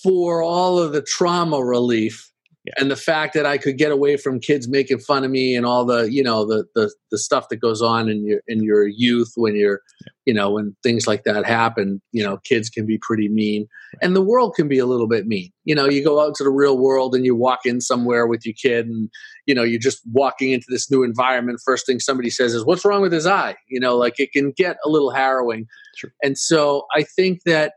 for 0.04 0.42
all 0.42 0.80
of 0.80 0.94
the 0.94 1.02
trauma 1.02 1.64
relief 1.64 2.32
yeah. 2.66 2.74
and 2.78 2.90
the 2.90 2.96
fact 2.96 3.34
that 3.34 3.46
I 3.46 3.58
could 3.58 3.78
get 3.78 3.92
away 3.92 4.18
from 4.18 4.40
kids 4.40 4.68
making 4.68 5.00
fun 5.00 5.24
of 5.24 5.32
me 5.32 5.56
and 5.56 5.66
all 5.66 5.86
the 5.86 6.12
you 6.12 6.24
know 6.24 6.46
the 6.46 6.66
the, 6.76 6.92
the 7.12 7.18
stuff 7.18 7.50
that 7.50 7.58
goes 7.58 7.82
on 7.82 8.10
in 8.10 8.26
your 8.26 8.42
in 8.48 8.64
your 8.64 8.88
youth 8.88 9.34
when 9.36 9.56
you're 9.56 9.82
yeah. 10.02 10.12
you 10.26 10.34
know 10.34 10.52
when 10.52 10.76
things 10.84 11.08
like 11.08 11.24
that 11.24 11.46
happen 11.46 12.02
you 12.12 12.24
know 12.24 12.38
kids 12.38 12.70
can 12.70 12.86
be 12.86 12.98
pretty 13.02 13.30
mean 13.30 13.68
and 14.02 14.16
the 14.16 14.22
world 14.22 14.54
can 14.56 14.68
be 14.68 14.80
a 14.80 14.86
little 14.86 15.08
bit 15.08 15.28
mean 15.28 15.52
you 15.64 15.76
know 15.76 15.86
you 15.86 16.04
go 16.04 16.20
out 16.20 16.36
to 16.36 16.44
the 16.44 16.50
real 16.50 16.78
world 16.78 17.16
and 17.16 17.26
you 17.26 17.36
walk 17.36 17.60
in 17.66 17.80
somewhere 17.80 18.28
with 18.28 18.46
your 18.46 18.56
kid 18.62 18.88
and 18.88 19.10
you 19.46 19.54
know 19.54 19.64
you're 19.64 19.80
just 19.80 20.02
walking 20.12 20.52
into 20.52 20.68
this 20.70 20.90
new 20.90 21.04
environment 21.04 21.60
first 21.64 21.86
thing 21.86 22.00
somebody 22.00 22.30
says 22.30 22.54
is 22.54 22.66
what's 22.66 22.86
wrong 22.86 23.02
with 23.02 23.12
his 23.12 23.28
eye 23.28 23.56
you 23.68 23.80
know 23.80 23.96
like 23.96 24.20
it 24.20 24.32
can 24.32 24.52
get 24.52 24.78
a 24.86 24.90
little 24.90 25.12
harrowing 25.12 25.68
sure. 25.96 26.12
and 26.24 26.38
so 26.38 26.86
I 26.96 27.04
think 27.04 27.44
that 27.44 27.74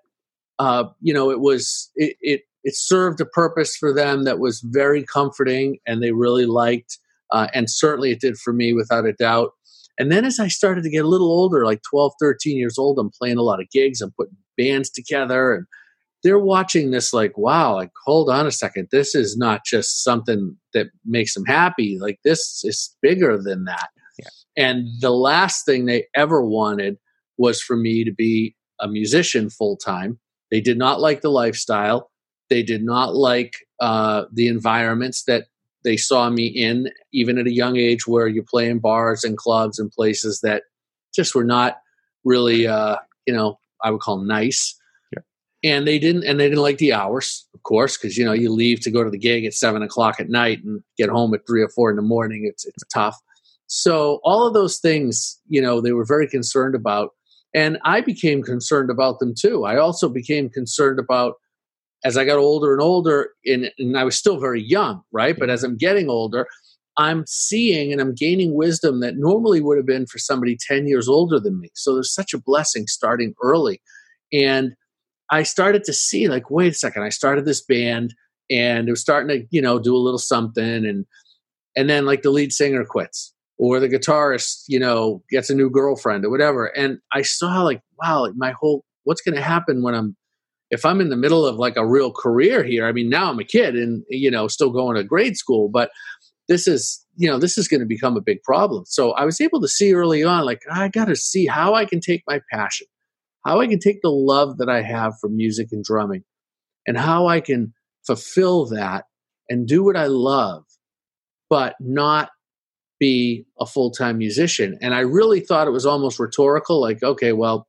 uh, 0.58 0.84
you 1.00 1.14
know 1.14 1.30
it 1.30 1.40
was 1.40 1.90
it, 1.94 2.16
it 2.20 2.42
it 2.64 2.76
served 2.76 3.20
a 3.20 3.26
purpose 3.26 3.76
for 3.76 3.92
them 3.92 4.24
that 4.24 4.38
was 4.38 4.60
very 4.60 5.04
comforting 5.04 5.78
and 5.86 6.02
they 6.02 6.12
really 6.12 6.46
liked. 6.46 6.98
Uh, 7.30 7.48
and 7.54 7.70
certainly 7.70 8.10
it 8.10 8.20
did 8.20 8.36
for 8.36 8.52
me 8.52 8.72
without 8.72 9.06
a 9.06 9.12
doubt. 9.12 9.52
And 9.98 10.12
then 10.12 10.24
as 10.24 10.38
I 10.38 10.48
started 10.48 10.84
to 10.84 10.90
get 10.90 11.04
a 11.04 11.08
little 11.08 11.30
older, 11.30 11.64
like 11.64 11.82
12, 11.90 12.12
13 12.20 12.56
years 12.56 12.78
old, 12.78 12.98
I'm 12.98 13.10
playing 13.10 13.36
a 13.36 13.42
lot 13.42 13.60
of 13.60 13.70
gigs, 13.70 14.00
I'm 14.00 14.12
putting 14.12 14.36
bands 14.56 14.90
together, 14.90 15.54
and 15.54 15.66
they're 16.22 16.38
watching 16.38 16.90
this 16.90 17.12
like, 17.12 17.36
wow, 17.36 17.74
like, 17.74 17.90
hold 18.04 18.30
on 18.30 18.46
a 18.46 18.52
second. 18.52 18.88
This 18.90 19.14
is 19.14 19.36
not 19.36 19.64
just 19.64 20.02
something 20.02 20.56
that 20.74 20.88
makes 21.04 21.34
them 21.34 21.44
happy. 21.44 21.98
Like, 22.00 22.18
this 22.24 22.62
is 22.64 22.94
bigger 23.02 23.40
than 23.40 23.64
that. 23.64 23.88
Yeah. 24.18 24.28
And 24.56 24.88
the 25.00 25.10
last 25.10 25.64
thing 25.64 25.86
they 25.86 26.06
ever 26.14 26.44
wanted 26.44 26.96
was 27.36 27.60
for 27.60 27.76
me 27.76 28.04
to 28.04 28.12
be 28.12 28.56
a 28.80 28.88
musician 28.88 29.50
full 29.50 29.76
time. 29.76 30.18
They 30.50 30.60
did 30.60 30.78
not 30.78 31.00
like 31.00 31.20
the 31.20 31.30
lifestyle. 31.30 32.10
They 32.50 32.62
did 32.62 32.82
not 32.82 33.14
like 33.14 33.54
uh, 33.80 34.24
the 34.32 34.48
environments 34.48 35.24
that 35.24 35.46
they 35.84 35.96
saw 35.96 36.28
me 36.30 36.46
in, 36.46 36.90
even 37.12 37.38
at 37.38 37.46
a 37.46 37.52
young 37.52 37.76
age, 37.76 38.06
where 38.06 38.26
you 38.26 38.42
play 38.42 38.68
in 38.68 38.78
bars 38.78 39.24
and 39.24 39.36
clubs 39.36 39.78
and 39.78 39.90
places 39.90 40.40
that 40.42 40.64
just 41.14 41.34
were 41.34 41.44
not 41.44 41.78
really, 42.24 42.66
uh, 42.66 42.96
you 43.26 43.34
know, 43.34 43.58
I 43.82 43.90
would 43.90 44.00
call 44.00 44.18
nice. 44.18 44.74
Yeah. 45.12 45.20
And 45.70 45.86
they 45.86 45.98
didn't, 45.98 46.24
and 46.24 46.38
they 46.38 46.48
didn't 46.48 46.62
like 46.62 46.78
the 46.78 46.92
hours, 46.92 47.46
of 47.54 47.62
course, 47.62 47.96
because 47.96 48.16
you 48.16 48.24
know 48.24 48.32
you 48.32 48.50
leave 48.50 48.80
to 48.80 48.90
go 48.90 49.04
to 49.04 49.10
the 49.10 49.18
gig 49.18 49.44
at 49.44 49.54
seven 49.54 49.82
o'clock 49.82 50.18
at 50.18 50.28
night 50.28 50.62
and 50.64 50.82
get 50.96 51.10
home 51.10 51.32
at 51.34 51.46
three 51.46 51.62
or 51.62 51.68
four 51.68 51.90
in 51.90 51.96
the 51.96 52.02
morning. 52.02 52.44
It's 52.44 52.66
it's 52.66 52.84
tough. 52.92 53.16
So 53.66 54.20
all 54.24 54.46
of 54.46 54.54
those 54.54 54.78
things, 54.78 55.38
you 55.46 55.60
know, 55.60 55.80
they 55.80 55.92
were 55.92 56.04
very 56.04 56.26
concerned 56.26 56.74
about, 56.74 57.10
and 57.54 57.78
I 57.84 58.00
became 58.00 58.42
concerned 58.42 58.90
about 58.90 59.18
them 59.18 59.34
too. 59.38 59.64
I 59.64 59.76
also 59.76 60.08
became 60.08 60.48
concerned 60.48 60.98
about 60.98 61.34
as 62.04 62.16
I 62.16 62.24
got 62.24 62.38
older 62.38 62.72
and 62.72 62.82
older, 62.82 63.30
and, 63.44 63.70
and 63.78 63.98
I 63.98 64.04
was 64.04 64.16
still 64.16 64.38
very 64.38 64.62
young, 64.62 65.02
right? 65.12 65.36
But 65.38 65.50
as 65.50 65.62
mm-hmm. 65.62 65.72
I'm 65.72 65.76
getting 65.76 66.08
older, 66.08 66.46
I'm 66.96 67.24
seeing 67.26 67.92
and 67.92 68.00
I'm 68.00 68.14
gaining 68.14 68.54
wisdom 68.54 69.00
that 69.00 69.16
normally 69.16 69.60
would 69.60 69.76
have 69.76 69.86
been 69.86 70.06
for 70.06 70.18
somebody 70.18 70.58
10 70.68 70.88
years 70.88 71.08
older 71.08 71.38
than 71.38 71.60
me. 71.60 71.70
So 71.74 71.94
there's 71.94 72.12
such 72.12 72.34
a 72.34 72.40
blessing 72.40 72.88
starting 72.88 73.34
early. 73.42 73.80
And 74.32 74.74
I 75.30 75.44
started 75.44 75.84
to 75.84 75.92
see, 75.92 76.28
like, 76.28 76.50
wait 76.50 76.72
a 76.72 76.74
second, 76.74 77.04
I 77.04 77.10
started 77.10 77.44
this 77.44 77.64
band 77.64 78.14
and 78.50 78.88
it 78.88 78.90
was 78.90 79.00
starting 79.00 79.28
to, 79.28 79.46
you 79.50 79.62
know, 79.62 79.78
do 79.78 79.94
a 79.94 79.98
little 79.98 80.18
something. 80.18 80.84
And 80.86 81.06
and 81.76 81.88
then 81.88 82.04
like 82.04 82.22
the 82.22 82.30
lead 82.30 82.52
singer 82.52 82.84
quits 82.84 83.32
or 83.58 83.78
the 83.78 83.88
guitarist, 83.88 84.64
you 84.66 84.80
know, 84.80 85.22
gets 85.30 85.50
a 85.50 85.54
new 85.54 85.70
girlfriend 85.70 86.24
or 86.24 86.30
whatever. 86.30 86.66
And 86.66 86.98
I 87.12 87.22
saw 87.22 87.62
like, 87.62 87.80
wow, 88.02 88.22
like 88.22 88.34
my 88.36 88.52
whole 88.58 88.84
what's 89.04 89.20
gonna 89.20 89.40
happen 89.40 89.82
when 89.82 89.94
I'm 89.94 90.16
if 90.70 90.84
I'm 90.84 91.00
in 91.00 91.08
the 91.08 91.16
middle 91.16 91.46
of 91.46 91.56
like 91.56 91.76
a 91.76 91.86
real 91.86 92.12
career 92.12 92.62
here, 92.62 92.86
I 92.86 92.92
mean, 92.92 93.08
now 93.08 93.30
I'm 93.30 93.38
a 93.38 93.44
kid 93.44 93.74
and, 93.74 94.04
you 94.08 94.30
know, 94.30 94.48
still 94.48 94.70
going 94.70 94.96
to 94.96 95.04
grade 95.04 95.36
school, 95.36 95.68
but 95.68 95.90
this 96.48 96.66
is, 96.66 97.04
you 97.16 97.28
know, 97.28 97.38
this 97.38 97.58
is 97.58 97.68
going 97.68 97.80
to 97.80 97.86
become 97.86 98.16
a 98.16 98.22
big 98.22 98.42
problem. 98.42 98.84
So 98.86 99.12
I 99.12 99.24
was 99.24 99.40
able 99.40 99.60
to 99.60 99.68
see 99.68 99.92
early 99.94 100.24
on, 100.24 100.44
like, 100.44 100.62
I 100.70 100.88
got 100.88 101.06
to 101.06 101.16
see 101.16 101.46
how 101.46 101.74
I 101.74 101.84
can 101.84 102.00
take 102.00 102.22
my 102.26 102.40
passion, 102.50 102.86
how 103.46 103.60
I 103.60 103.66
can 103.66 103.78
take 103.78 104.00
the 104.02 104.10
love 104.10 104.58
that 104.58 104.68
I 104.68 104.82
have 104.82 105.14
for 105.20 105.28
music 105.28 105.68
and 105.72 105.84
drumming, 105.84 106.24
and 106.86 106.96
how 106.98 107.26
I 107.26 107.40
can 107.40 107.72
fulfill 108.06 108.66
that 108.66 109.04
and 109.48 109.66
do 109.66 109.84
what 109.84 109.96
I 109.96 110.06
love, 110.06 110.64
but 111.50 111.74
not 111.80 112.30
be 112.98 113.46
a 113.60 113.66
full 113.66 113.90
time 113.90 114.18
musician. 114.18 114.78
And 114.80 114.94
I 114.94 115.00
really 115.00 115.40
thought 115.40 115.68
it 115.68 115.72
was 115.72 115.86
almost 115.86 116.18
rhetorical 116.18 116.80
like, 116.80 117.02
okay, 117.02 117.32
well, 117.32 117.68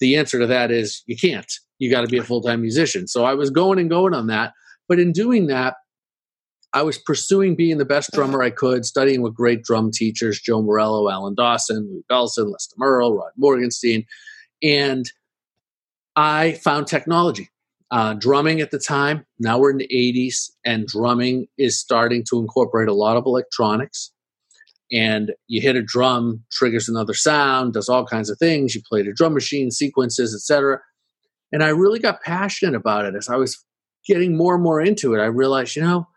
the 0.00 0.16
answer 0.16 0.38
to 0.38 0.46
that 0.46 0.70
is 0.70 1.02
you 1.06 1.16
can't 1.16 1.50
you 1.80 1.90
got 1.90 2.02
to 2.02 2.06
be 2.06 2.18
a 2.18 2.22
full 2.22 2.42
time 2.42 2.60
musician. 2.60 3.08
So 3.08 3.24
I 3.24 3.34
was 3.34 3.50
going 3.50 3.80
and 3.80 3.90
going 3.90 4.14
on 4.14 4.28
that. 4.28 4.52
But 4.88 5.00
in 5.00 5.10
doing 5.10 5.48
that, 5.48 5.74
I 6.72 6.82
was 6.82 6.98
pursuing 6.98 7.56
being 7.56 7.78
the 7.78 7.84
best 7.84 8.10
drummer 8.12 8.42
I 8.42 8.50
could, 8.50 8.84
studying 8.84 9.22
with 9.22 9.34
great 9.34 9.64
drum 9.64 9.90
teachers 9.92 10.40
Joe 10.40 10.62
Morello, 10.62 11.10
Alan 11.10 11.34
Dawson, 11.34 11.88
Louie 11.90 12.04
Bellson, 12.08 12.52
Lester 12.52 12.76
Merle, 12.78 13.16
Rod 13.16 13.32
Morgenstein. 13.36 14.06
And 14.62 15.10
I 16.14 16.52
found 16.52 16.86
technology. 16.86 17.48
Uh, 17.90 18.14
drumming 18.14 18.60
at 18.60 18.70
the 18.70 18.78
time, 18.78 19.26
now 19.40 19.58
we're 19.58 19.70
in 19.70 19.78
the 19.78 19.88
80s, 19.92 20.50
and 20.64 20.86
drumming 20.86 21.48
is 21.58 21.80
starting 21.80 22.22
to 22.30 22.38
incorporate 22.38 22.88
a 22.88 22.94
lot 22.94 23.16
of 23.16 23.26
electronics. 23.26 24.12
And 24.92 25.32
you 25.48 25.60
hit 25.60 25.74
a 25.74 25.82
drum, 25.82 26.44
triggers 26.52 26.88
another 26.88 27.14
sound, 27.14 27.72
does 27.72 27.88
all 27.88 28.06
kinds 28.06 28.30
of 28.30 28.38
things. 28.38 28.76
You 28.76 28.82
play 28.88 29.02
the 29.02 29.12
drum 29.12 29.34
machine, 29.34 29.72
sequences, 29.72 30.34
etc. 30.34 30.80
And 31.52 31.62
I 31.62 31.68
really 31.68 31.98
got 31.98 32.22
passionate 32.22 32.74
about 32.74 33.04
it 33.04 33.14
as 33.14 33.28
I 33.28 33.36
was 33.36 33.64
getting 34.06 34.36
more 34.36 34.54
and 34.54 34.62
more 34.62 34.80
into 34.80 35.14
it. 35.14 35.20
I 35.20 35.26
realized, 35.26 35.76
you 35.76 35.82
know, 35.82 36.08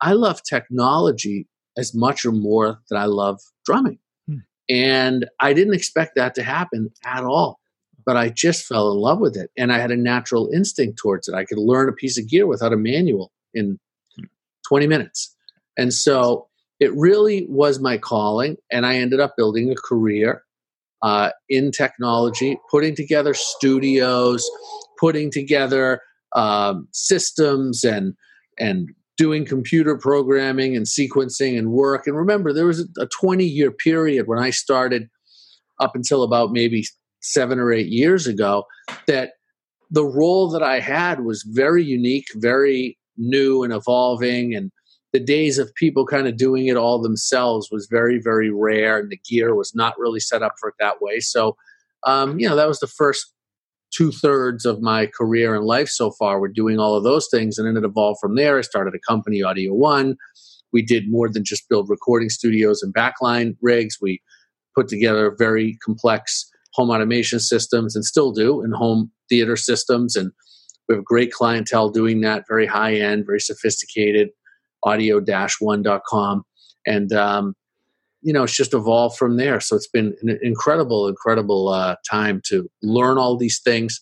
I 0.00 0.12
love 0.12 0.42
technology 0.42 1.46
as 1.76 1.94
much 1.94 2.24
or 2.24 2.32
more 2.32 2.80
than 2.88 2.98
I 3.00 3.04
love 3.04 3.40
drumming. 3.64 3.98
Hmm. 4.26 4.38
And 4.68 5.26
I 5.40 5.52
didn't 5.52 5.74
expect 5.74 6.16
that 6.16 6.34
to 6.36 6.42
happen 6.42 6.90
at 7.04 7.24
all. 7.24 7.60
But 8.06 8.16
I 8.16 8.30
just 8.30 8.64
fell 8.64 8.90
in 8.92 8.98
love 8.98 9.20
with 9.20 9.36
it. 9.36 9.50
And 9.56 9.72
I 9.72 9.78
had 9.78 9.90
a 9.90 9.96
natural 9.96 10.48
instinct 10.52 10.98
towards 10.98 11.28
it. 11.28 11.34
I 11.34 11.44
could 11.44 11.58
learn 11.58 11.88
a 11.88 11.92
piece 11.92 12.18
of 12.18 12.28
gear 12.28 12.46
without 12.46 12.72
a 12.72 12.76
manual 12.76 13.32
in 13.54 13.78
hmm. 14.16 14.24
20 14.68 14.86
minutes. 14.86 15.34
And 15.76 15.92
so 15.92 16.48
it 16.80 16.94
really 16.94 17.46
was 17.48 17.80
my 17.80 17.98
calling. 17.98 18.56
And 18.72 18.86
I 18.86 18.96
ended 18.96 19.20
up 19.20 19.34
building 19.36 19.70
a 19.70 19.74
career 19.76 20.42
uh, 21.02 21.30
in 21.48 21.70
technology, 21.70 22.58
putting 22.70 22.94
together 22.94 23.34
studios, 23.34 24.48
putting 24.98 25.30
together 25.30 26.00
um, 26.34 26.88
systems 26.92 27.84
and 27.84 28.14
and 28.58 28.88
doing 29.16 29.44
computer 29.44 29.98
programming 29.98 30.76
and 30.76 30.86
sequencing 30.86 31.58
and 31.58 31.72
work. 31.72 32.06
And 32.06 32.16
remember, 32.16 32.52
there 32.52 32.66
was 32.66 32.88
a 32.98 33.06
20 33.20 33.44
year 33.44 33.70
period 33.70 34.26
when 34.26 34.38
I 34.38 34.50
started 34.50 35.08
up 35.80 35.94
until 35.94 36.22
about 36.22 36.52
maybe 36.52 36.84
seven 37.20 37.58
or 37.58 37.72
eight 37.72 37.88
years 37.88 38.26
ago 38.26 38.64
that 39.06 39.32
the 39.90 40.04
role 40.04 40.48
that 40.50 40.62
I 40.62 40.80
had 40.80 41.24
was 41.24 41.44
very 41.48 41.84
unique, 41.84 42.26
very 42.34 42.98
new 43.16 43.64
and 43.64 43.72
evolving. 43.72 44.54
And 44.54 44.70
the 45.12 45.20
days 45.20 45.58
of 45.58 45.74
people 45.74 46.06
kind 46.06 46.28
of 46.28 46.36
doing 46.36 46.66
it 46.66 46.76
all 46.76 47.00
themselves 47.00 47.68
was 47.70 47.88
very, 47.90 48.20
very 48.22 48.50
rare. 48.50 48.98
And 48.98 49.10
the 49.10 49.20
gear 49.28 49.54
was 49.54 49.74
not 49.74 49.98
really 49.98 50.20
set 50.20 50.42
up 50.42 50.54
for 50.60 50.68
it 50.68 50.74
that 50.78 51.00
way. 51.00 51.20
So, 51.20 51.56
um, 52.06 52.38
you 52.38 52.48
know, 52.48 52.56
that 52.56 52.68
was 52.68 52.80
the 52.80 52.86
first 52.86 53.32
two 53.90 54.12
thirds 54.12 54.66
of 54.66 54.82
my 54.82 55.06
career 55.06 55.54
and 55.54 55.64
life 55.64 55.88
so 55.88 56.10
far. 56.10 56.40
We're 56.40 56.48
doing 56.48 56.78
all 56.78 56.94
of 56.94 57.04
those 57.04 57.28
things. 57.30 57.58
And 57.58 57.66
then 57.66 57.82
it 57.82 57.86
evolved 57.86 58.20
from 58.20 58.36
there. 58.36 58.58
I 58.58 58.62
started 58.62 58.94
a 58.94 59.10
company, 59.10 59.42
Audio 59.42 59.72
One. 59.72 60.16
We 60.72 60.82
did 60.82 61.10
more 61.10 61.30
than 61.30 61.44
just 61.44 61.68
build 61.70 61.88
recording 61.88 62.28
studios 62.28 62.82
and 62.82 62.92
backline 62.92 63.56
rigs. 63.62 63.96
We 64.00 64.20
put 64.74 64.88
together 64.88 65.34
very 65.38 65.78
complex 65.82 66.50
home 66.74 66.90
automation 66.90 67.40
systems 67.40 67.96
and 67.96 68.04
still 68.04 68.30
do 68.30 68.62
in 68.62 68.72
home 68.72 69.10
theater 69.30 69.56
systems. 69.56 70.14
And 70.14 70.30
we 70.88 70.94
have 70.94 71.04
great 71.04 71.32
clientele 71.32 71.88
doing 71.90 72.20
that, 72.20 72.44
very 72.46 72.66
high 72.66 72.94
end, 72.94 73.24
very 73.26 73.40
sophisticated, 73.40 74.28
audio 74.84 75.22
one.com. 75.60 76.44
And, 76.86 77.12
um, 77.12 77.54
you 78.22 78.32
know, 78.32 78.44
it's 78.44 78.56
just 78.56 78.74
evolved 78.74 79.16
from 79.16 79.36
there. 79.36 79.60
So 79.60 79.76
it's 79.76 79.88
been 79.88 80.14
an 80.22 80.38
incredible, 80.42 81.08
incredible 81.08 81.68
uh, 81.68 81.96
time 82.08 82.40
to 82.46 82.68
learn 82.82 83.18
all 83.18 83.36
these 83.36 83.60
things 83.60 84.00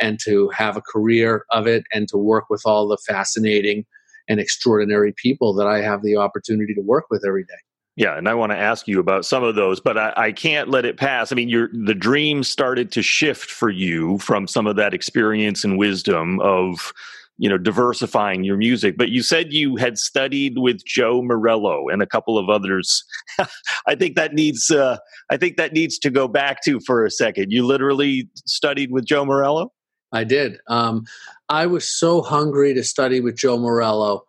and 0.00 0.18
to 0.24 0.48
have 0.50 0.76
a 0.76 0.82
career 0.82 1.44
of 1.50 1.66
it 1.66 1.84
and 1.92 2.08
to 2.08 2.16
work 2.16 2.50
with 2.50 2.62
all 2.64 2.88
the 2.88 2.98
fascinating 3.06 3.84
and 4.28 4.40
extraordinary 4.40 5.14
people 5.16 5.54
that 5.54 5.66
I 5.66 5.80
have 5.80 6.02
the 6.02 6.16
opportunity 6.16 6.74
to 6.74 6.80
work 6.80 7.04
with 7.10 7.24
every 7.26 7.44
day. 7.44 7.54
Yeah, 7.96 8.18
and 8.18 8.28
I 8.28 8.34
want 8.34 8.50
to 8.50 8.58
ask 8.58 8.88
you 8.88 8.98
about 8.98 9.24
some 9.24 9.44
of 9.44 9.54
those, 9.54 9.78
but 9.78 9.96
I, 9.96 10.12
I, 10.16 10.32
can't 10.32 10.68
let 10.68 10.84
it 10.84 10.96
pass. 10.96 11.30
I 11.30 11.36
mean, 11.36 11.48
your 11.48 11.68
the 11.72 11.94
dream 11.94 12.42
started 12.42 12.90
to 12.92 13.02
shift 13.02 13.48
for 13.48 13.70
you 13.70 14.18
from 14.18 14.48
some 14.48 14.66
of 14.66 14.74
that 14.76 14.94
experience 14.94 15.62
and 15.62 15.78
wisdom 15.78 16.40
of, 16.40 16.92
you 17.36 17.48
know, 17.48 17.58
diversifying 17.58 18.44
your 18.44 18.56
music. 18.56 18.96
But 18.96 19.10
you 19.10 19.22
said 19.22 19.52
you 19.52 19.76
had 19.76 19.98
studied 19.98 20.54
with 20.56 20.84
Joe 20.84 21.20
Morello 21.22 21.88
and 21.88 22.02
a 22.02 22.06
couple 22.06 22.38
of 22.38 22.48
others. 22.48 23.04
I 23.86 23.94
think 23.94 24.14
that 24.16 24.34
needs 24.34 24.70
uh, 24.70 24.98
I 25.30 25.36
think 25.36 25.56
that 25.56 25.72
needs 25.72 25.98
to 26.00 26.10
go 26.10 26.28
back 26.28 26.62
to 26.64 26.80
for 26.86 27.04
a 27.04 27.10
second. 27.10 27.50
You 27.50 27.66
literally 27.66 28.28
studied 28.46 28.92
with 28.92 29.04
Joe 29.04 29.24
Morello. 29.24 29.72
I 30.12 30.22
did. 30.22 30.58
Um, 30.68 31.04
I 31.48 31.66
was 31.66 31.88
so 31.88 32.22
hungry 32.22 32.72
to 32.74 32.84
study 32.84 33.20
with 33.20 33.36
Joe 33.36 33.58
Morello, 33.58 34.24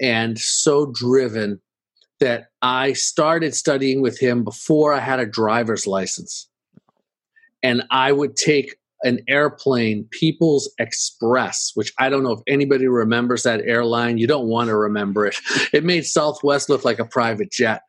and 0.00 0.38
so 0.38 0.92
driven 0.92 1.60
that 2.20 2.48
I 2.60 2.92
started 2.92 3.54
studying 3.54 4.02
with 4.02 4.20
him 4.20 4.44
before 4.44 4.92
I 4.92 5.00
had 5.00 5.20
a 5.20 5.26
driver's 5.26 5.86
license. 5.86 6.48
And 7.62 7.82
I 7.90 8.12
would 8.12 8.36
take 8.36 8.76
an 9.02 9.20
airplane, 9.28 10.06
People's 10.10 10.70
Express, 10.78 11.72
which 11.74 11.92
I 11.98 12.08
don't 12.08 12.22
know 12.22 12.32
if 12.32 12.40
anybody 12.46 12.86
remembers 12.86 13.42
that 13.44 13.62
airline. 13.64 14.18
You 14.18 14.26
don't 14.26 14.48
want 14.48 14.68
to 14.68 14.76
remember 14.76 15.26
it. 15.26 15.36
It 15.72 15.84
made 15.84 16.04
Southwest 16.04 16.68
look 16.68 16.84
like 16.84 16.98
a 16.98 17.04
private 17.04 17.50
jet. 17.50 17.82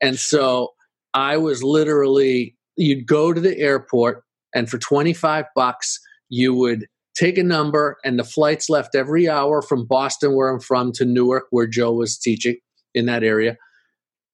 And 0.00 0.18
so 0.18 0.74
I 1.14 1.38
was 1.38 1.62
literally, 1.62 2.56
you'd 2.76 3.06
go 3.06 3.32
to 3.32 3.40
the 3.40 3.58
airport, 3.58 4.22
and 4.54 4.68
for 4.68 4.78
25 4.78 5.46
bucks, 5.54 5.98
you 6.28 6.54
would 6.54 6.86
take 7.14 7.38
a 7.38 7.42
number, 7.42 7.96
and 8.04 8.18
the 8.18 8.24
flights 8.24 8.68
left 8.68 8.94
every 8.94 9.28
hour 9.28 9.62
from 9.62 9.86
Boston, 9.86 10.34
where 10.34 10.48
I'm 10.48 10.60
from, 10.60 10.92
to 10.92 11.04
Newark, 11.04 11.44
where 11.50 11.66
Joe 11.66 11.92
was 11.92 12.18
teaching 12.18 12.56
in 12.94 13.06
that 13.06 13.24
area 13.24 13.56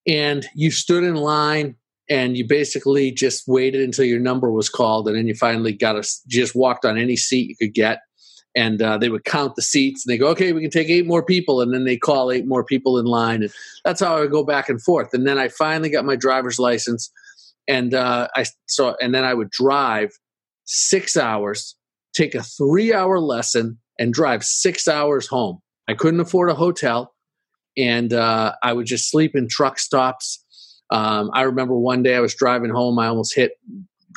and 0.09 0.47
you 0.55 0.71
stood 0.71 1.05
in 1.05 1.15
line 1.15 1.77
and 2.11 2.37
you 2.37 2.47
basically 2.47 3.11
just 3.11 3.47
waited 3.47 3.83
until 3.83 4.05
your 4.05 4.21
number 4.21 4.51
was 4.51 4.69
called 4.69 5.09
and 5.09 5.17
then 5.17 5.27
you 5.27 5.35
finally 5.35 5.73
got 5.73 5.97
a 5.97 6.07
just 6.27 6.55
walked 6.55 6.85
on 6.85 6.99
any 6.99 7.17
seat 7.17 7.49
you 7.49 7.57
could 7.57 7.75
get 7.75 8.01
and 8.57 8.81
uh, 8.81 8.97
they 8.97 9.11
would 9.11 9.25
count 9.25 9.55
the 9.57 9.63
seats 9.63 10.05
and 10.05 10.13
they 10.13 10.19
go 10.19 10.29
okay 10.29 10.53
we 10.53 10.61
can 10.61 10.71
take 10.71 10.89
eight 10.89 11.07
more 11.07 11.23
people 11.23 11.61
and 11.61 11.73
then 11.73 11.85
they 11.85 11.97
call 11.97 12.31
eight 12.31 12.47
more 12.47 12.65
people 12.65 12.99
in 12.99 13.07
line 13.07 13.43
and 13.43 13.53
that's 13.85 14.01
how 14.01 14.17
i 14.17 14.21
would 14.21 14.31
go 14.31 14.45
back 14.45 14.69
and 14.69 14.83
forth 14.83 15.13
and 15.13 15.27
then 15.27 15.39
i 15.39 15.49
finally 15.49 15.91
got 15.91 16.05
my 16.05 16.17
driver's 16.17 16.59
license 16.59 17.11
and 17.67 17.95
uh, 17.95 18.29
i 18.37 18.45
so 18.67 18.97
and 19.01 19.15
then 19.15 19.25
i 19.25 19.35
would 19.35 19.51
drive 19.51 20.11
six 20.65 21.17
hours 21.17 21.77
take 22.15 22.35
a 22.35 22.43
three 22.43 22.93
hour 22.93 23.21
lesson 23.21 23.79
and 23.99 24.13
drive 24.13 24.43
six 24.45 24.89
hours 24.89 25.27
home 25.27 25.59
i 25.89 25.95
couldn't 25.95 26.21
afford 26.21 26.51
a 26.51 26.55
hotel 26.55 27.15
and 27.79 28.13
uh, 28.13 28.55
I 28.63 28.73
would 28.73 28.87
just 28.87 29.09
sleep 29.09 29.37
in 29.37 29.49
truck 29.49 29.79
stops. 29.79 30.45
Um, 30.91 31.31
I 31.35 31.43
remember 31.43 31.77
one 31.77 32.03
day 32.03 32.17
I 32.17 32.21
was 32.21 32.35
driving 32.35 32.71
home. 32.71 32.99
I 32.99 33.09
almost 33.09 33.35
hit. 33.35 33.53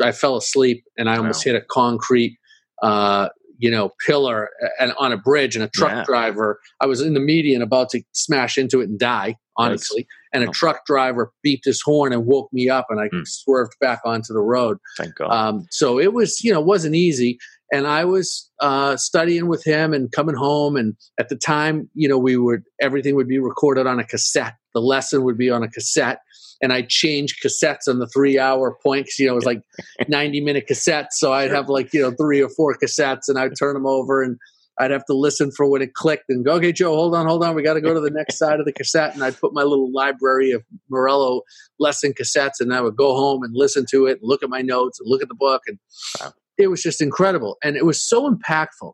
I 0.02 0.12
fell 0.12 0.38
asleep 0.38 0.84
and 0.98 1.10
I 1.10 1.18
almost 1.18 1.46
wow. 1.46 1.54
hit 1.54 1.62
a 1.62 1.66
concrete, 1.70 2.38
uh, 2.82 3.30
you 3.58 3.70
know, 3.70 3.92
pillar 4.06 4.50
and 4.80 4.94
on 4.98 5.12
a 5.12 5.18
bridge. 5.18 5.56
And 5.56 5.64
a 5.64 5.70
truck 5.70 5.92
yeah. 5.92 6.04
driver. 6.06 6.60
I 6.80 6.86
was 6.86 7.02
in 7.02 7.14
the 7.14 7.20
median 7.20 7.62
about 7.62 7.90
to 7.90 8.02
smash 8.14 8.58
into 8.58 8.82
it 8.82 8.90
and 8.90 9.00
die. 9.00 9.36
Honestly, 9.58 10.08
and 10.34 10.44
a 10.44 10.48
oh. 10.48 10.52
truck 10.54 10.86
driver 10.88 11.32
beeped 11.46 11.66
his 11.66 11.82
horn 11.82 12.14
and 12.14 12.26
woke 12.26 12.52
me 12.54 12.70
up, 12.70 12.88
and 12.90 13.00
I 13.00 13.10
mm. 13.10 13.28
swerved 13.28 13.74
back 13.82 14.00
onto 14.06 14.34
the 14.34 14.40
road. 14.40 14.78
Thank 14.98 15.16
God. 15.16 15.30
Um, 15.30 15.66
so 15.70 16.00
it 16.00 16.14
was, 16.14 16.42
you 16.42 16.52
know, 16.54 16.62
wasn't 16.62 16.96
easy 16.96 17.38
and 17.72 17.88
I 17.88 18.06
was 18.06 18.50
uh, 18.60 18.98
studying 18.98 19.48
with 19.48 19.64
him 19.64 19.94
and 19.94 20.12
coming 20.12 20.36
home. 20.36 20.76
And 20.76 20.96
at 21.20 21.30
the 21.30 21.38
time, 21.38 21.90
you 21.94 22.08
know, 22.08 22.18
we 22.18 22.36
would 22.38 22.64
everything 22.82 23.16
would 23.16 23.28
be 23.28 23.40
recorded 23.40 23.88
on 23.88 24.00
a 24.00 24.04
cassette. 24.04 24.56
The 24.74 24.82
lesson 24.82 25.24
would 25.24 25.38
be 25.38 25.50
on 25.50 25.64
a 25.64 25.68
cassette, 25.70 26.20
and 26.62 26.72
I'd 26.72 26.90
change 26.90 27.38
cassettes 27.44 27.88
on 27.88 28.00
the 28.00 28.08
three 28.08 28.40
hour 28.40 28.78
point 28.84 29.06
because 29.06 29.20
you 29.20 29.28
know 29.28 29.34
it 29.34 29.36
was 29.36 29.46
like 29.46 29.62
ninety 30.08 30.42
minute 30.42 30.66
cassettes. 30.70 31.14
So 31.14 31.34
I'd 31.34 31.52
have 31.52 31.70
like 31.70 31.94
you 31.94 32.02
know 32.02 32.12
three 32.12 32.42
or 32.42 32.50
four 32.50 32.76
cassettes, 32.76 33.28
and 33.28 33.38
I'd 33.38 33.58
turn 33.58 33.74
them 33.74 33.88
over 33.88 34.22
and. 34.22 34.38
I'd 34.80 34.90
have 34.90 35.06
to 35.08 35.14
listen 35.14 35.52
for 35.52 35.70
when 35.70 35.84
it 35.84 35.94
clicked 35.94 36.30
and 36.30 36.44
go, 36.44 36.54
okay, 36.54 36.72
Joe, 36.72 36.96
hold 36.96 37.14
on, 37.14 37.28
hold 37.28 37.44
on. 37.44 37.54
We 37.54 37.62
got 37.62 37.74
to 37.74 37.82
go 37.82 37.94
to 37.94 38.00
the 38.00 38.10
next 38.10 38.40
side 38.40 38.60
of 38.60 38.66
the 38.66 38.72
cassette. 38.72 39.14
And 39.14 39.24
I'd 39.24 39.40
put 39.40 39.54
my 39.54 39.62
little 39.62 39.92
library 39.92 40.52
of 40.52 40.64
Morello 40.90 41.42
lesson 41.78 42.14
cassettes 42.14 42.62
and 42.62 42.74
I 42.74 42.82
would 42.82 42.96
go 42.96 43.14
home 43.14 43.44
and 43.44 43.54
listen 43.54 43.86
to 43.92 44.08
it 44.08 44.22
and 44.22 44.22
look 44.24 44.42
at 44.42 44.50
my 44.50 44.62
notes 44.62 45.00
and 45.00 45.08
look 45.08 45.22
at 45.22 45.28
the 45.28 45.36
book. 45.36 45.62
And 45.68 45.78
wow 46.20 46.32
it 46.62 46.70
was 46.70 46.82
just 46.82 47.02
incredible. 47.02 47.58
And 47.64 47.76
it 47.76 47.86
was 47.86 48.02
so 48.02 48.30
impactful 48.30 48.94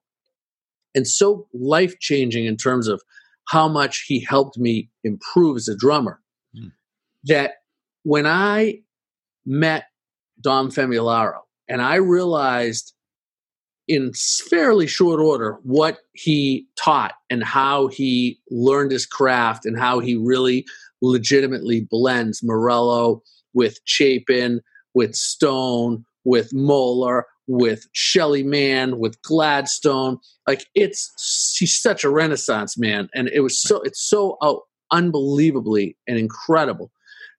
and 0.95 1.07
so 1.07 1.47
life 1.53 1.99
changing 1.99 2.45
in 2.45 2.57
terms 2.57 2.87
of 2.87 3.01
how 3.47 3.67
much 3.67 4.05
he 4.07 4.23
helped 4.23 4.57
me 4.57 4.89
improve 5.03 5.57
as 5.57 5.67
a 5.67 5.75
drummer 5.75 6.21
mm. 6.55 6.71
that 7.23 7.51
when 8.03 8.25
I 8.25 8.79
met 9.45 9.85
Dom 10.41 10.69
Famularo 10.69 11.39
and 11.67 11.81
I 11.81 11.95
realized 11.95 12.93
in 13.87 14.11
fairly 14.49 14.85
short 14.85 15.19
order 15.19 15.57
what 15.63 15.99
he 16.13 16.67
taught 16.77 17.13
and 17.29 17.43
how 17.43 17.87
he 17.87 18.39
learned 18.51 18.91
his 18.91 19.05
craft 19.05 19.65
and 19.65 19.79
how 19.79 19.99
he 19.99 20.15
really 20.15 20.65
legitimately 21.01 21.87
blends 21.89 22.43
Morello 22.43 23.21
with 23.53 23.79
Chapin, 23.85 24.61
with 24.93 25.15
Stone, 25.15 26.05
with 26.25 26.53
Moeller, 26.53 27.25
with 27.47 27.87
Shelly 27.93 28.43
Manne, 28.43 28.99
with 28.99 29.21
Gladstone. 29.21 30.19
Like 30.45 30.65
it's 30.75 31.53
she's 31.55 31.77
such 31.81 32.03
a 32.03 32.09
renaissance 32.09 32.77
man, 32.77 33.09
and 33.15 33.29
it 33.29 33.39
was 33.39 33.61
so 33.61 33.81
it's 33.81 34.01
so 34.01 34.37
oh, 34.41 34.63
unbelievably 34.91 35.97
and 36.07 36.17
incredible 36.17 36.91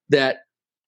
that 0.08 0.38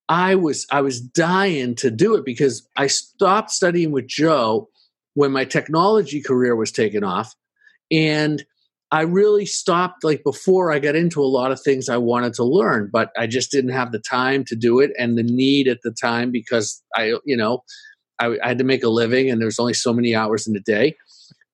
I 0.09 0.35
was 0.35 0.67
I 0.73 0.81
was 0.81 1.01
dying 1.01 1.75
to 1.77 1.91
do 1.91 2.15
it 2.15 2.25
because 2.25 2.67
I 2.77 2.89
stopped 2.89 3.51
studying 3.51 3.93
with 3.93 4.09
Joe 4.09 4.69
when 5.15 5.33
my 5.33 5.45
technology 5.45 6.23
career 6.23 6.57
was 6.57 6.73
taken 6.73 7.05
off, 7.05 7.35
and 7.91 8.45
I 8.93 9.03
really 9.03 9.47
stopped 9.47 10.03
like 10.03 10.25
before 10.25 10.73
I 10.73 10.81
got 10.81 10.97
into 10.97 11.23
a 11.23 11.27
lot 11.27 11.53
of 11.53 11.61
things 11.61 11.89
I 11.89 11.97
wanted 11.97 12.35
to 12.35 12.45
learn, 12.45 12.91
but 12.93 13.11
I 13.17 13.29
just 13.29 13.53
didn't 13.53 13.71
have 13.71 13.93
the 13.93 14.01
time 14.01 14.45
to 14.47 14.57
do 14.57 14.81
it 14.81 14.91
and 14.99 15.17
the 15.17 15.23
need 15.23 15.69
at 15.69 15.83
the 15.83 15.93
time 15.93 16.33
because 16.33 16.83
I 16.97 17.15
you 17.25 17.37
know 17.37 17.63
I, 18.21 18.37
I 18.43 18.49
had 18.49 18.59
to 18.59 18.65
make 18.65 18.85
a 18.85 18.89
living 18.89 19.31
and 19.31 19.41
there's 19.41 19.59
only 19.59 19.75
so 19.75 19.93
many 19.93 20.15
hours 20.15 20.47
in 20.47 20.55
a 20.55 20.61
day. 20.61 20.97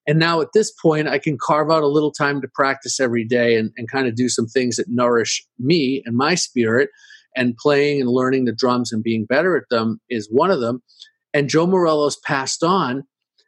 And 0.06 0.18
now 0.18 0.40
at 0.40 0.52
this 0.54 0.72
point, 0.72 1.08
I 1.08 1.18
can 1.18 1.36
carve 1.40 1.70
out 1.70 1.82
a 1.82 1.88
little 1.88 2.12
time 2.12 2.40
to 2.40 2.48
practice 2.48 3.00
every 3.00 3.24
day 3.24 3.56
and, 3.56 3.72
and 3.76 3.90
kind 3.90 4.06
of 4.06 4.14
do 4.14 4.28
some 4.28 4.46
things 4.46 4.76
that 4.76 4.88
nourish 4.88 5.44
me 5.58 6.02
and 6.06 6.16
my 6.16 6.34
spirit. 6.34 6.90
And 7.38 7.54
playing 7.58 8.00
and 8.00 8.08
learning 8.08 8.46
the 8.46 8.54
drums 8.54 8.92
and 8.92 9.02
being 9.02 9.26
better 9.26 9.58
at 9.58 9.68
them 9.68 10.00
is 10.08 10.26
one 10.30 10.50
of 10.50 10.60
them. 10.60 10.82
And 11.34 11.50
Joe 11.50 11.66
Morello's 11.66 12.16
passed 12.24 12.64
on. 12.64 13.04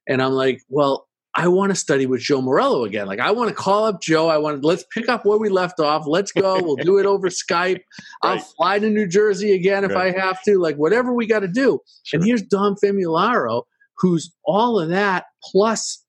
And 0.07 0.21
I'm 0.21 0.33
like, 0.33 0.61
well, 0.69 1.08
I 1.39 1.47
want 1.47 1.71
to 1.71 1.77
study 1.77 2.05
with 2.05 2.21
Joe 2.21 2.43
Morello 2.43 2.85
again. 2.85 3.07
Like 3.07 3.21
I 3.21 3.31
want 3.31 3.49
to 3.49 3.55
call 3.55 3.85
up 3.85 4.03
Joe. 4.03 4.27
I 4.27 4.39
want 4.39 4.61
to 4.61 4.67
let's 4.67 4.85
pick 4.93 5.09
up 5.09 5.25
where 5.25 5.39
we 5.39 5.49
left 5.49 5.79
off. 5.79 6.05
Let's 6.05 6.33
go. 6.33 6.61
We'll 6.61 6.75
do 6.75 6.99
it 6.99 7.07
over 7.07 7.29
Skype. 7.29 7.79
I'll 8.25 8.41
fly 8.41 8.81
to 8.81 8.91
New 8.91 9.07
Jersey 9.07 9.53
again 9.53 9.85
if 9.85 9.93
right. 9.93 10.13
I 10.13 10.19
have 10.19 10.43
to. 10.43 10.59
Like 10.59 10.75
whatever 10.75 11.15
we 11.15 11.29
got 11.29 11.41
to 11.41 11.49
do. 11.49 11.79
Sure. 12.03 12.19
And 12.19 12.27
here's 12.27 12.43
Dom 12.43 12.75
Famularo, 12.83 13.63
who's 13.99 14.35
all 14.45 14.81
of 14.81 14.89
that 14.89 15.27
plus 15.45 16.03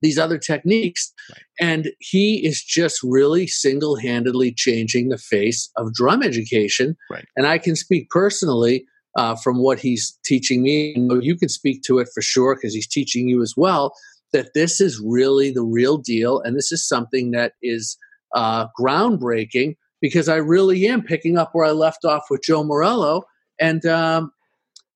these 0.00 0.18
other 0.18 0.38
techniques. 0.38 1.12
Right. 1.30 1.42
And 1.60 1.90
he 2.00 2.46
is 2.46 2.62
just 2.62 3.00
really 3.02 3.46
single 3.46 3.96
handedly 3.96 4.54
changing 4.56 5.10
the 5.10 5.18
face 5.18 5.70
of 5.76 5.92
drum 5.92 6.22
education. 6.22 6.96
And 7.36 7.46
I 7.46 7.58
can 7.58 7.76
speak 7.76 8.08
personally 8.08 8.86
uh, 9.18 9.34
from 9.36 9.62
what 9.62 9.80
he's 9.80 10.18
teaching 10.24 10.62
me. 10.62 10.94
And 10.94 11.22
you 11.22 11.36
can 11.36 11.50
speak 11.50 11.82
to 11.82 11.98
it 11.98 12.08
for 12.14 12.22
sure 12.22 12.54
because 12.54 12.72
he's 12.72 12.88
teaching 12.88 13.28
you 13.28 13.42
as 13.42 13.52
well. 13.54 13.92
That 14.32 14.54
this 14.54 14.80
is 14.80 15.00
really 15.04 15.50
the 15.50 15.62
real 15.62 15.98
deal, 15.98 16.40
and 16.40 16.56
this 16.56 16.72
is 16.72 16.86
something 16.86 17.30
that 17.30 17.52
is 17.62 17.96
uh, 18.34 18.66
groundbreaking 18.78 19.76
because 20.00 20.28
I 20.28 20.36
really 20.36 20.86
am 20.86 21.02
picking 21.02 21.38
up 21.38 21.50
where 21.52 21.64
I 21.64 21.70
left 21.70 22.04
off 22.04 22.24
with 22.28 22.42
Joe 22.42 22.64
Morello, 22.64 23.22
and 23.60 23.84
um, 23.86 24.32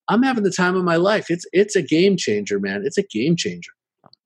I'm 0.09 0.23
having 0.23 0.45
the 0.45 0.51
time 0.51 0.77
of 0.77 0.85
my 0.85 0.97
life. 0.97 1.31
It's 1.31 1.47
it's 1.53 1.77
a 1.77 1.83
game 1.83 2.17
changer, 2.17 2.59
man. 2.59 2.83
It's 2.85 2.99
a 2.99 3.03
game 3.03 3.37
changer. 3.37 3.73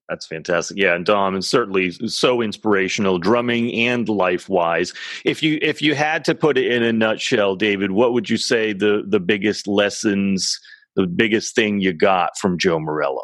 That's 0.08 0.26
fantastic. 0.26 0.76
Yeah, 0.76 0.94
and 0.94 1.06
Dom 1.06 1.34
is 1.34 1.46
certainly 1.46 1.90
so 1.90 2.42
inspirational, 2.42 3.18
drumming 3.18 3.72
and 3.72 4.06
life 4.08 4.48
wise. 4.48 4.92
If 5.24 5.42
you 5.42 5.58
if 5.62 5.80
you 5.80 5.94
had 5.94 6.24
to 6.26 6.34
put 6.34 6.58
it 6.58 6.70
in 6.70 6.82
a 6.82 6.92
nutshell, 6.92 7.56
David, 7.56 7.92
what 7.92 8.12
would 8.12 8.28
you 8.28 8.36
say 8.36 8.72
the 8.72 9.02
the 9.06 9.20
biggest 9.20 9.66
lessons, 9.66 10.60
the 10.96 11.06
biggest 11.06 11.54
thing 11.54 11.80
you 11.80 11.92
got 11.92 12.36
from 12.38 12.58
Joe 12.58 12.78
Morello? 12.78 13.22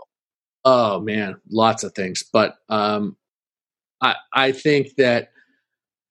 Oh 0.65 1.01
man, 1.01 1.37
lots 1.51 1.85
of 1.85 1.95
things, 1.95 2.25
but 2.33 2.57
um, 2.69 3.17
I 4.03 4.17
I 4.33 4.53
think 4.53 4.97
that 4.97 5.31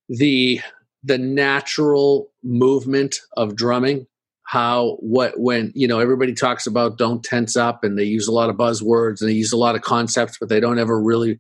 the 0.08 0.60
the 1.04 1.18
natural 1.18 2.32
movement 2.44 3.20
of 3.38 3.56
drumming 3.56 4.06
how 4.44 4.98
what 5.00 5.40
when 5.40 5.72
you 5.76 5.88
know 5.88 6.00
everybody 6.00 6.34
talks 6.34 6.66
about 6.66 6.98
don't 6.98 7.24
tense 7.24 7.56
up 7.56 7.84
and 7.84 7.98
they 7.98 8.04
use 8.04 8.28
a 8.28 8.32
lot 8.32 8.50
of 8.50 8.56
buzzwords 8.58 9.22
and 9.22 9.30
they 9.30 9.34
use 9.34 9.54
a 9.54 9.58
lot 9.58 9.76
of 9.76 9.82
concepts 9.84 10.38
but 10.40 10.50
they 10.50 10.60
don't 10.60 10.80
ever 10.80 11.00
really 11.02 11.40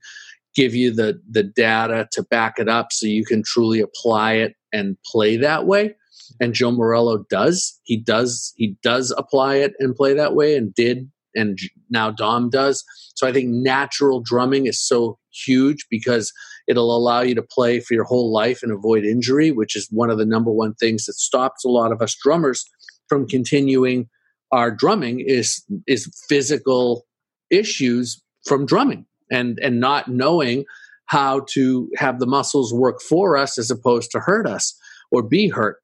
give 0.56 0.76
you 0.76 0.93
the 0.93 1.19
the 1.30 1.43
data 1.43 2.08
to 2.12 2.24
back 2.24 2.60
it 2.60 2.67
up 2.67 2.91
so 2.91 3.06
you 3.06 3.26
can 3.26 3.43
truly 3.43 3.80
apply 3.80 4.34
it 4.34 4.56
and 4.74 4.98
play 5.06 5.38
that 5.38 5.65
way. 5.65 5.95
And 6.39 6.54
Joe 6.54 6.72
Morello 6.72 7.26
does. 7.30 7.80
He 7.84 7.98
does 7.98 8.54
he 8.56 8.76
does 8.84 9.13
apply 9.17 9.56
it 9.56 9.74
and 9.80 9.95
play 9.95 10.13
that 10.13 10.36
way 10.36 10.56
and 10.56 10.74
did 10.74 11.10
and 11.35 11.57
now 11.89 12.11
Dom 12.11 12.49
does. 12.49 12.83
So 13.15 13.27
I 13.27 13.33
think 13.33 13.49
natural 13.49 14.21
drumming 14.21 14.65
is 14.65 14.81
so 14.81 15.19
huge 15.31 15.85
because 15.89 16.31
it'll 16.67 16.95
allow 16.95 17.21
you 17.21 17.35
to 17.35 17.41
play 17.41 17.79
for 17.79 17.93
your 17.93 18.03
whole 18.03 18.31
life 18.31 18.61
and 18.63 18.71
avoid 18.71 19.03
injury 19.03 19.51
which 19.51 19.75
is 19.75 19.87
one 19.91 20.09
of 20.09 20.17
the 20.17 20.25
number 20.25 20.51
one 20.51 20.73
things 20.75 21.05
that 21.05 21.13
stops 21.13 21.63
a 21.63 21.69
lot 21.69 21.91
of 21.91 22.01
us 22.01 22.15
drummers 22.15 22.65
from 23.07 23.27
continuing 23.27 24.07
our 24.51 24.71
drumming 24.71 25.19
is 25.19 25.63
is 25.87 26.11
physical 26.27 27.05
issues 27.49 28.21
from 28.45 28.65
drumming 28.65 29.05
and 29.31 29.59
and 29.61 29.79
not 29.79 30.07
knowing 30.07 30.63
how 31.05 31.41
to 31.49 31.89
have 31.97 32.19
the 32.19 32.27
muscles 32.27 32.73
work 32.73 33.01
for 33.01 33.35
us 33.35 33.57
as 33.57 33.71
opposed 33.71 34.11
to 34.11 34.19
hurt 34.19 34.45
us 34.45 34.77
or 35.11 35.23
be 35.23 35.49
hurt. 35.49 35.77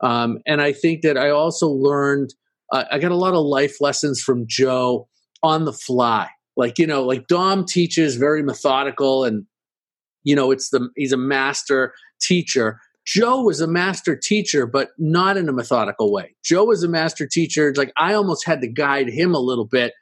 Um, 0.00 0.38
and 0.46 0.60
i 0.60 0.72
think 0.72 1.02
that 1.02 1.16
i 1.16 1.30
also 1.30 1.68
learned 1.68 2.34
uh, 2.72 2.84
i 2.90 2.98
got 2.98 3.12
a 3.12 3.16
lot 3.16 3.34
of 3.34 3.44
life 3.44 3.80
lessons 3.80 4.20
from 4.20 4.44
joe 4.46 5.08
on 5.42 5.64
the 5.64 5.72
fly 5.72 6.28
like 6.56 6.78
you 6.78 6.86
know 6.86 7.04
like 7.04 7.26
dom 7.26 7.64
teaches 7.64 8.16
very 8.16 8.42
methodical 8.42 9.24
and 9.24 9.44
you 10.22 10.34
know 10.34 10.50
it's 10.50 10.70
the 10.70 10.88
he's 10.96 11.12
a 11.12 11.16
master 11.16 11.94
teacher 12.20 12.78
Joe 13.06 13.42
was 13.42 13.60
a 13.60 13.66
master 13.66 14.16
teacher, 14.16 14.66
but 14.66 14.90
not 14.98 15.36
in 15.36 15.48
a 15.48 15.52
methodical 15.52 16.10
way. 16.10 16.34
Joe 16.42 16.64
was 16.64 16.82
a 16.82 16.88
master 16.88 17.26
teacher. 17.26 17.72
Like 17.76 17.92
I 17.96 18.14
almost 18.14 18.46
had 18.46 18.60
to 18.62 18.66
guide 18.66 19.08
him 19.08 19.34
a 19.34 19.40
little 19.40 19.66
bit. 19.66 19.92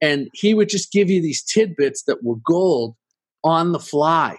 And 0.00 0.28
he 0.32 0.54
would 0.54 0.68
just 0.68 0.92
give 0.92 1.10
you 1.10 1.20
these 1.20 1.42
tidbits 1.42 2.04
that 2.04 2.22
were 2.22 2.36
gold 2.44 2.96
on 3.44 3.72
the 3.72 3.78
fly. 3.78 4.38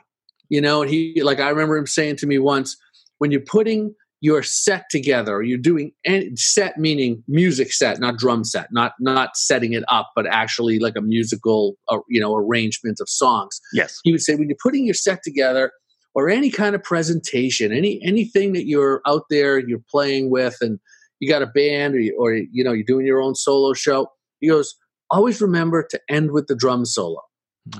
You 0.49 0.61
know, 0.61 0.81
and 0.81 0.89
he, 0.89 1.21
like 1.21 1.39
I 1.39 1.49
remember 1.49 1.77
him 1.77 1.87
saying 1.87 2.17
to 2.17 2.27
me 2.27 2.39
once, 2.39 2.77
when 3.17 3.31
you're 3.31 3.41
putting 3.41 3.93
your 4.21 4.41
set 4.43 4.86
together, 4.89 5.36
or 5.36 5.43
you're 5.43 5.58
doing 5.58 5.91
any, 6.06 6.36
set 6.36 6.77
meaning 6.77 7.23
music 7.27 7.71
set, 7.71 7.99
not 7.99 8.17
drum 8.17 8.43
set, 8.43 8.67
not 8.71 8.93
not 8.99 9.36
setting 9.36 9.73
it 9.73 9.84
up, 9.89 10.12
but 10.15 10.25
actually 10.25 10.80
like 10.80 10.95
a 10.95 11.01
musical, 11.01 11.75
uh, 11.89 11.99
you 12.10 12.19
know, 12.19 12.36
arrangement 12.36 12.99
of 12.99 13.08
songs. 13.10 13.60
Yes. 13.73 13.99
He 14.03 14.12
would 14.12 14.21
say, 14.21 14.36
when 14.36 14.49
you're 14.49 14.58
putting 14.62 14.86
your 14.86 14.95
set 14.95 15.19
together, 15.23 15.71
or 16.15 16.30
any 16.30 16.49
kind 16.49 16.73
of 16.73 16.84
presentation, 16.84 17.71
any 17.71 18.01
anything 18.03 18.53
that 18.53 18.65
you're 18.65 19.01
out 19.06 19.23
there 19.30 19.60
you're 19.60 19.84
playing 19.89 20.32
with, 20.32 20.58
and 20.62 20.80
you 21.19 21.30
got 21.30 21.43
a 21.43 21.47
band 21.47 21.95
or 21.95 21.99
you, 21.99 22.17
or 22.19 22.34
you 22.34 22.63
know 22.63 22.73
you're 22.73 22.84
doing 22.84 23.06
your 23.06 23.21
own 23.21 23.36
solo 23.36 23.73
show. 23.73 24.08
He 24.39 24.47
goes, 24.47 24.75
always 25.12 25.41
remember 25.41 25.86
to 25.89 25.99
end 26.10 26.32
with 26.32 26.47
the 26.47 26.56
drum 26.56 26.86
solo 26.86 27.21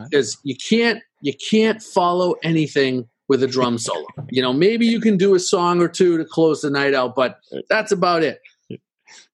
because 0.04 0.38
you 0.44 0.56
can't 0.70 1.02
you 1.22 1.34
can't 1.50 1.82
follow 1.82 2.36
anything 2.44 3.08
with 3.28 3.44
a 3.44 3.48
drum 3.48 3.78
solo. 3.78 4.06
You 4.30 4.42
know, 4.42 4.54
maybe 4.54 4.86
you 4.86 5.00
can 5.00 5.18
do 5.18 5.36
a 5.36 5.40
song 5.40 5.82
or 5.82 5.88
two 5.88 6.18
to 6.18 6.26
close 6.26 6.62
the 6.62 6.70
night 6.70 6.94
out, 6.94 7.16
but 7.16 7.40
that's 7.70 7.92
about 7.92 8.24
it. 8.24 8.40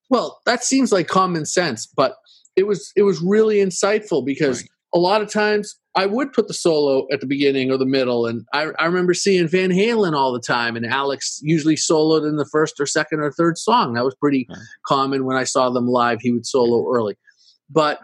Well, 0.10 0.42
that 0.46 0.64
seems 0.64 0.92
like 0.92 1.08
common 1.08 1.46
sense, 1.46 1.86
but 1.88 2.16
it 2.56 2.68
was 2.68 2.92
it 2.96 3.04
was 3.04 3.22
really 3.22 3.58
insightful 3.58 4.26
because 4.26 4.62
right. 4.62 4.70
a 4.94 5.00
lot 5.00 5.22
of 5.22 5.32
times 5.32 5.76
I 5.96 6.06
would 6.08 6.34
put 6.34 6.48
the 6.48 6.54
solo 6.54 7.06
at 7.12 7.20
the 7.20 7.28
beginning 7.28 7.72
or 7.72 7.78
the 7.78 7.86
middle. 7.86 8.26
And 8.26 8.46
I, 8.54 8.72
I 8.80 8.86
remember 8.86 9.14
seeing 9.14 9.48
Van 9.48 9.70
Halen 9.70 10.16
all 10.16 10.34
the 10.34 10.40
time, 10.40 10.76
and 10.76 10.86
Alex 10.86 11.40
usually 11.44 11.76
soloed 11.76 12.28
in 12.28 12.38
the 12.38 12.48
first 12.52 12.80
or 12.80 12.86
second 12.86 13.20
or 13.20 13.32
third 13.32 13.58
song. 13.58 13.94
That 13.94 14.06
was 14.06 14.16
pretty 14.16 14.48
common 14.86 15.26
when 15.26 15.38
I 15.38 15.44
saw 15.44 15.70
them 15.70 15.88
live. 15.88 16.20
He 16.22 16.32
would 16.32 16.48
solo 16.48 16.92
early. 16.92 17.16
But 17.70 18.00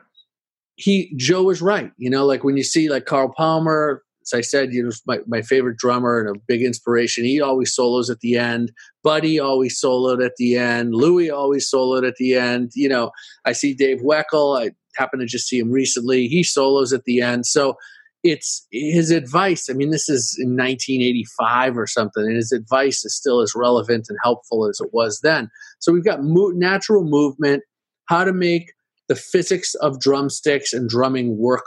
he, 0.76 1.14
Joe 1.16 1.44
was 1.44 1.62
right. 1.62 1.92
You 1.98 2.10
know, 2.10 2.26
like 2.26 2.44
when 2.44 2.58
you 2.58 2.64
see 2.64 2.90
like 2.90 3.06
Carl 3.06 3.34
Palmer, 3.36 4.04
I 4.38 4.42
said, 4.42 4.74
you 4.74 4.84
know, 4.84 4.92
my, 5.06 5.20
my 5.28 5.42
favorite 5.42 5.78
drummer 5.78 6.20
and 6.20 6.36
a 6.36 6.40
big 6.48 6.62
inspiration. 6.62 7.24
He 7.24 7.42
always 7.42 7.74
solos 7.74 8.10
at 8.10 8.20
the 8.20 8.38
end. 8.38 8.72
Buddy 9.04 9.40
always 9.40 9.80
soloed 9.82 10.24
at 10.24 10.36
the 10.38 10.58
end. 10.58 10.94
Louis 10.94 11.30
always 11.30 11.70
soloed 11.70 12.08
at 12.08 12.16
the 12.18 12.36
end. 12.36 12.72
You 12.76 12.90
know, 12.90 13.12
I 13.46 13.54
see 13.54 13.74
Dave 13.74 14.00
Weckl. 14.00 14.60
I 14.60 14.72
happened 14.98 15.22
to 15.22 15.26
just 15.26 15.48
see 15.48 15.60
him 15.60 15.72
recently. 15.72 16.28
He 16.28 16.44
solos 16.44 16.94
at 16.94 17.06
the 17.06 17.22
end. 17.22 17.46
So 17.46 17.76
it's 18.24 18.68
his 18.72 19.12
advice. 19.12 19.70
I 19.70 19.74
mean, 19.74 19.92
this 19.92 20.10
is 20.10 20.36
in 20.38 20.50
1985 20.50 21.78
or 21.78 21.88
something, 21.88 22.24
and 22.24 22.36
his 22.36 22.52
advice 22.52 23.06
is 23.06 23.16
still 23.16 23.42
as 23.42 23.54
relevant 23.56 24.08
and 24.10 24.18
helpful 24.24 24.68
as 24.68 24.80
it 24.82 24.90
was 24.92 25.22
then. 25.24 25.50
So 25.80 25.94
we've 25.94 26.04
got 26.04 26.24
mo- 26.24 26.52
natural 26.54 27.06
movement, 27.06 27.64
how 28.06 28.26
to 28.26 28.34
make 28.34 28.74
the 29.08 29.16
physics 29.16 29.74
of 29.76 30.00
drumsticks 30.00 30.74
and 30.74 30.90
drumming 30.90 31.38
work 31.38 31.64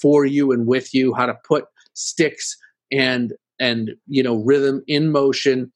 for 0.00 0.24
you 0.24 0.50
and 0.50 0.66
with 0.66 0.94
you, 0.94 1.14
how 1.14 1.26
to 1.26 1.36
put 1.46 1.66
sticks 1.94 2.56
and 2.90 3.32
and 3.60 3.92
you 4.06 4.22
know 4.22 4.42
rhythm 4.44 4.82
in 4.86 5.10
motion 5.10 5.72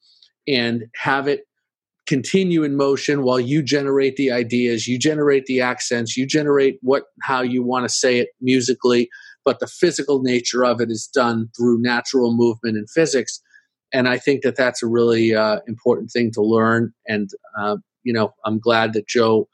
and 0.47 0.83
have 0.95 1.27
it 1.27 1.41
continue 2.07 2.63
in 2.63 2.77
motion 2.77 3.21
while 3.21 3.39
you 3.39 3.61
generate 3.61 4.15
the 4.15 4.31
ideas 4.31 4.87
you 4.87 4.97
generate 4.97 5.45
the 5.45 5.61
accents 5.61 6.15
you 6.15 6.25
generate 6.25 6.77
what 6.81 7.03
how 7.21 7.41
you 7.41 7.63
want 7.63 7.83
to 7.83 7.89
say 7.93 8.19
it 8.19 8.29
musically 8.41 9.09
but 9.45 9.59
the 9.59 9.67
physical 9.67 10.21
nature 10.21 10.65
of 10.65 10.81
it 10.81 10.91
is 10.91 11.07
done 11.07 11.47
through 11.55 11.81
natural 11.81 12.35
movement 12.35 12.75
and 12.75 12.89
physics. 12.89 13.41
And 13.93 14.09
i 14.09 14.17
think 14.17 14.41
that 14.43 14.57
that's 14.57 14.83
a 14.83 14.87
really 14.87 15.33
uh, 15.33 15.59
important 15.67 16.11
thing 16.11 16.31
to 16.33 16.41
learn. 16.41 16.91
And 17.07 17.29
uh, 17.57 17.77
you 18.07 18.13
know 18.13 18.33
i'm 18.45 18.57
glad 18.57 18.93
that 18.93 19.07
joe 19.07 19.47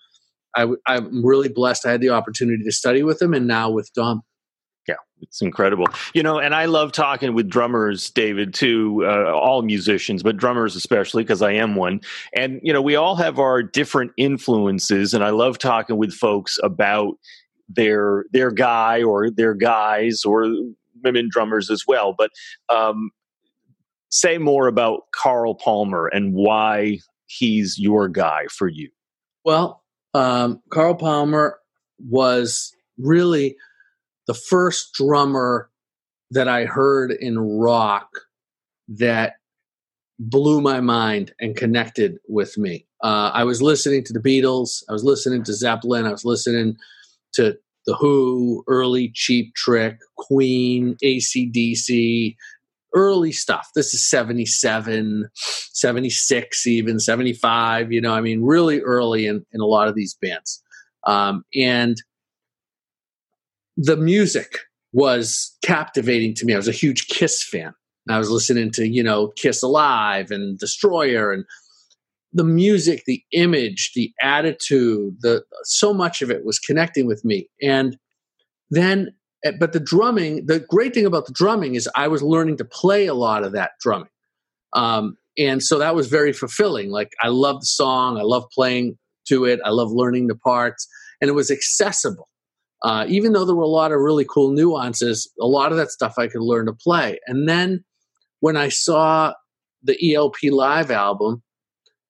i 0.56 0.62
w- 0.62 0.80
i'm 0.88 1.26
really 1.26 1.50
blessed 1.50 1.86
i 1.86 1.92
had 1.92 2.02
the 2.02 2.10
opportunity 2.10 2.64
to 2.64 2.72
study 2.72 3.02
with 3.02 3.22
him 3.22 3.34
and 3.34 3.48
now 3.48 3.70
with 3.70 3.90
dom 3.96 4.22
it's 5.24 5.42
incredible. 5.42 5.88
You 6.14 6.22
know, 6.22 6.38
and 6.38 6.54
I 6.54 6.66
love 6.66 6.92
talking 6.92 7.34
with 7.34 7.50
drummers, 7.50 8.10
David, 8.12 8.54
too, 8.54 9.04
uh, 9.06 9.32
all 9.34 9.62
musicians, 9.64 10.22
but 10.22 10.38
drummers 10.38 10.76
especially, 10.76 11.24
because 11.24 11.42
I 11.42 11.54
am 11.54 11.76
one. 11.76 12.02
And, 12.36 12.60
you 12.62 12.72
know, 12.72 12.82
we 12.82 12.96
all 12.96 13.16
have 13.16 13.40
our 13.40 13.64
different 13.64 14.12
influences, 14.18 15.14
and 15.14 15.24
I 15.24 15.32
love 15.32 15.58
talking 15.58 15.98
with 15.98 16.14
folks 16.14 16.60
about 16.62 17.16
their 17.68 18.26
their 18.32 18.52
guy 18.52 19.02
or 19.02 19.32
their 19.32 19.56
guys 19.56 20.24
or 20.26 20.54
women 21.04 21.30
drummers 21.32 21.72
as 21.72 21.86
well. 21.88 22.14
But 22.16 22.30
um, 22.70 23.10
say 24.10 24.38
more 24.38 24.68
about 24.68 25.04
Carl 25.16 25.56
Palmer 25.56 26.08
and 26.08 26.34
why 26.34 27.00
he's 27.26 27.80
your 27.80 28.10
guy 28.10 28.46
for 28.52 28.68
you. 28.68 28.90
Well, 29.44 29.84
um, 30.14 30.62
Carl 30.70 30.96
Palmer 30.96 31.58
was 31.98 32.72
really– 32.98 33.56
the 34.28 34.34
first 34.34 34.94
drummer 34.94 35.70
that 36.32 36.48
I 36.48 36.66
heard 36.66 37.12
in 37.12 37.38
rock 37.38 38.08
that 38.88 39.36
blew 40.20 40.62
my 40.62 40.80
mind 40.80 41.34
and 41.40 41.56
connected 41.56 42.18
with 42.28 42.58
me. 42.58 42.88
Uh, 43.04 43.32
I 43.34 43.44
was 43.44 43.62
listening 43.62 44.04
to 44.06 44.14
the 44.14 44.20
Beatles, 44.20 44.84
I 44.90 44.94
was 44.94 45.04
listening 45.04 45.44
to 45.44 45.54
Zeppelin, 45.54 46.06
I 46.06 46.12
was 46.12 46.26
listening 46.26 46.78
to 47.34 47.58
The 47.86 47.96
Who, 47.96 48.64
early 48.68 49.12
Cheap 49.14 49.54
Trick, 49.56 50.00
Queen, 50.18 50.96
ACDC, 51.04 52.36
early 52.96 53.32
stuff. 53.32 53.70
This 53.76 53.94
is 53.94 54.08
77, 54.10 55.28
76, 55.34 56.68
even 56.68 57.00
75, 57.00 57.92
you 57.92 58.00
know, 58.00 58.14
I 58.14 58.22
mean, 58.22 58.44
really 58.44 58.80
early 58.82 59.26
in, 59.26 59.46
in 59.52 59.62
a 59.62 59.66
lot 59.66 59.88
of 59.88 59.96
these 59.96 60.16
bands. 60.22 60.64
Um, 61.06 61.44
and 61.56 61.98
the 63.78 63.98
music 63.98 64.60
was 64.92 65.58
captivating 65.64 66.36
to 66.36 66.46
me. 66.46 66.54
I 66.54 66.58
was 66.58 66.68
a 66.68 66.74
huge 66.74 67.08
Kiss 67.08 67.44
fan. 67.44 67.74
I 68.10 68.18
was 68.18 68.30
listening 68.30 68.72
to, 68.72 68.88
you 68.88 69.02
know, 69.02 69.30
Kiss 69.30 69.64
Alive 69.64 70.30
and 70.30 70.60
Destroyer 70.60 71.32
and 71.32 71.46
the 72.34 72.44
music, 72.44 73.04
the 73.06 73.24
image, 73.32 73.92
the 73.96 74.12
attitude, 74.22 75.16
the 75.22 75.44
so 75.64 75.94
much 75.94 76.22
of 76.22 76.30
it 76.30 76.46
was 76.46 76.60
connecting 76.60 77.08
with 77.08 77.24
me. 77.24 77.48
And 77.62 77.98
then, 78.70 79.14
eh, 79.46 79.52
but 79.60 79.72
the 79.72 79.80
drumming, 79.80 80.48
the 80.48 80.60
great 80.60 80.94
thing 80.94 81.06
about 81.06 81.28
the 81.28 81.34
drumming 81.34 81.76
is 81.76 81.88
I 81.96 82.08
was 82.08 82.22
learning 82.22 82.58
to 82.58 82.66
play 82.66 83.06
a 83.06 83.14
lot 83.14 83.44
of 83.44 83.54
that 83.54 83.72
drumming. 83.80 84.10
Um, 84.74 85.16
and 85.38 85.64
so 85.64 85.80
that 85.80 85.96
was 85.96 86.08
very 86.08 86.34
fulfilling. 86.34 86.90
Like 86.90 87.14
I 87.22 87.30
love 87.30 87.62
the 87.62 87.68
song, 87.68 88.18
I 88.18 88.24
love 88.24 88.46
playing 88.54 88.98
to 89.28 89.46
it, 89.46 89.60
I 89.64 89.70
love 89.70 89.92
learning 89.92 90.28
the 90.28 90.36
parts, 90.36 90.88
and 91.22 91.30
it 91.30 91.34
was 91.34 91.50
accessible. 91.50 92.28
Uh, 92.84 93.06
even 93.08 93.32
though 93.32 93.46
there 93.46 93.56
were 93.56 93.64
a 93.64 93.68
lot 93.68 93.92
of 93.92 94.00
really 94.00 94.26
cool 94.26 94.52
nuances, 94.52 95.32
a 95.40 95.46
lot 95.46 95.72
of 95.72 95.78
that 95.78 95.90
stuff 95.90 96.16
I 96.18 96.28
could 96.28 96.42
learn 96.42 96.66
to 96.66 96.74
play. 96.74 97.20
And 97.28 97.48
then 97.48 97.84
when 98.42 98.58
I 98.58 98.70
saw 98.70 99.34
the 99.84 100.14
ELP 100.14 100.36
live 100.52 100.92
album, 100.92 101.42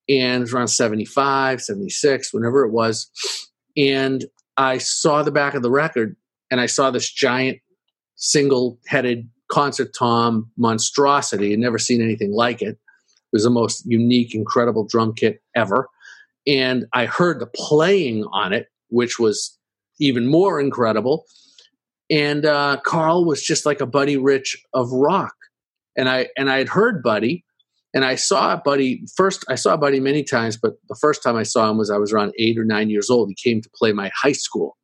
and 0.09 0.38
it 0.38 0.39
was 0.39 0.53
around 0.53 0.67
75, 0.67 1.61
76, 1.61 2.34
whenever 2.34 2.65
it 2.65 2.71
was. 2.71 3.09
And 3.78 4.26
I 4.57 4.78
saw 4.78 5.24
the 5.24 5.32
back 5.32 5.53
of 5.53 5.63
the 5.63 5.71
record 5.71 6.15
and 6.51 6.59
I 6.59 6.65
saw 6.65 6.91
this 6.91 7.11
giant 7.11 7.59
single 8.15 8.80
headed 8.88 9.30
concert 9.49 9.93
tom 9.97 10.51
monstrosity. 10.57 11.53
I'd 11.53 11.59
never 11.59 11.80
seen 11.80 12.01
anything 12.01 12.32
like 12.32 12.61
it. 12.61 12.78
It 12.78 12.78
was 13.32 13.43
the 13.43 13.49
most 13.49 13.84
unique, 13.86 14.36
incredible 14.36 14.86
drum 14.86 15.13
kit 15.13 15.41
ever. 15.55 15.88
And 16.45 16.86
I 16.93 17.05
heard 17.05 17.39
the 17.39 17.47
playing 17.47 18.26
on 18.34 18.53
it, 18.53 18.67
which 18.89 19.17
was 19.17 19.57
even 20.00 20.28
more 20.28 20.60
incredible. 20.60 21.26
And 22.10 22.46
uh, 22.46 22.78
Carl 22.86 23.26
was 23.26 23.41
just 23.41 23.66
like 23.66 23.82
a 23.82 23.86
Buddy 23.86 24.18
Rich 24.18 24.58
of 24.74 24.91
rock. 24.91 25.34
And 25.96 26.10
I 26.10 26.28
and 26.38 26.50
I 26.50 26.58
had 26.58 26.70
heard 26.70 27.04
Buddy, 27.04 27.46
and 27.94 28.04
I 28.04 28.16
saw 28.16 28.58
Buddy 28.58 29.04
first. 29.16 29.46
I 29.48 29.56
saw 29.56 29.78
Buddy 29.78 30.00
many 30.00 30.24
times, 30.24 30.58
but 30.58 30.74
the 30.89 30.98
first 31.00 31.22
time 31.22 31.36
I 31.36 31.44
saw 31.44 31.70
him 31.70 31.78
was 31.78 31.91
I 31.91 31.98
was 31.98 32.12
around 32.12 32.34
eight 32.39 32.58
or 32.58 32.66
nine 32.66 32.89
years 32.89 33.10
old. 33.10 33.30
He 33.30 33.50
came 33.50 33.62
to 33.62 33.70
play 33.76 33.94
my 33.94 34.10
high 34.16 34.32
school, 34.32 34.76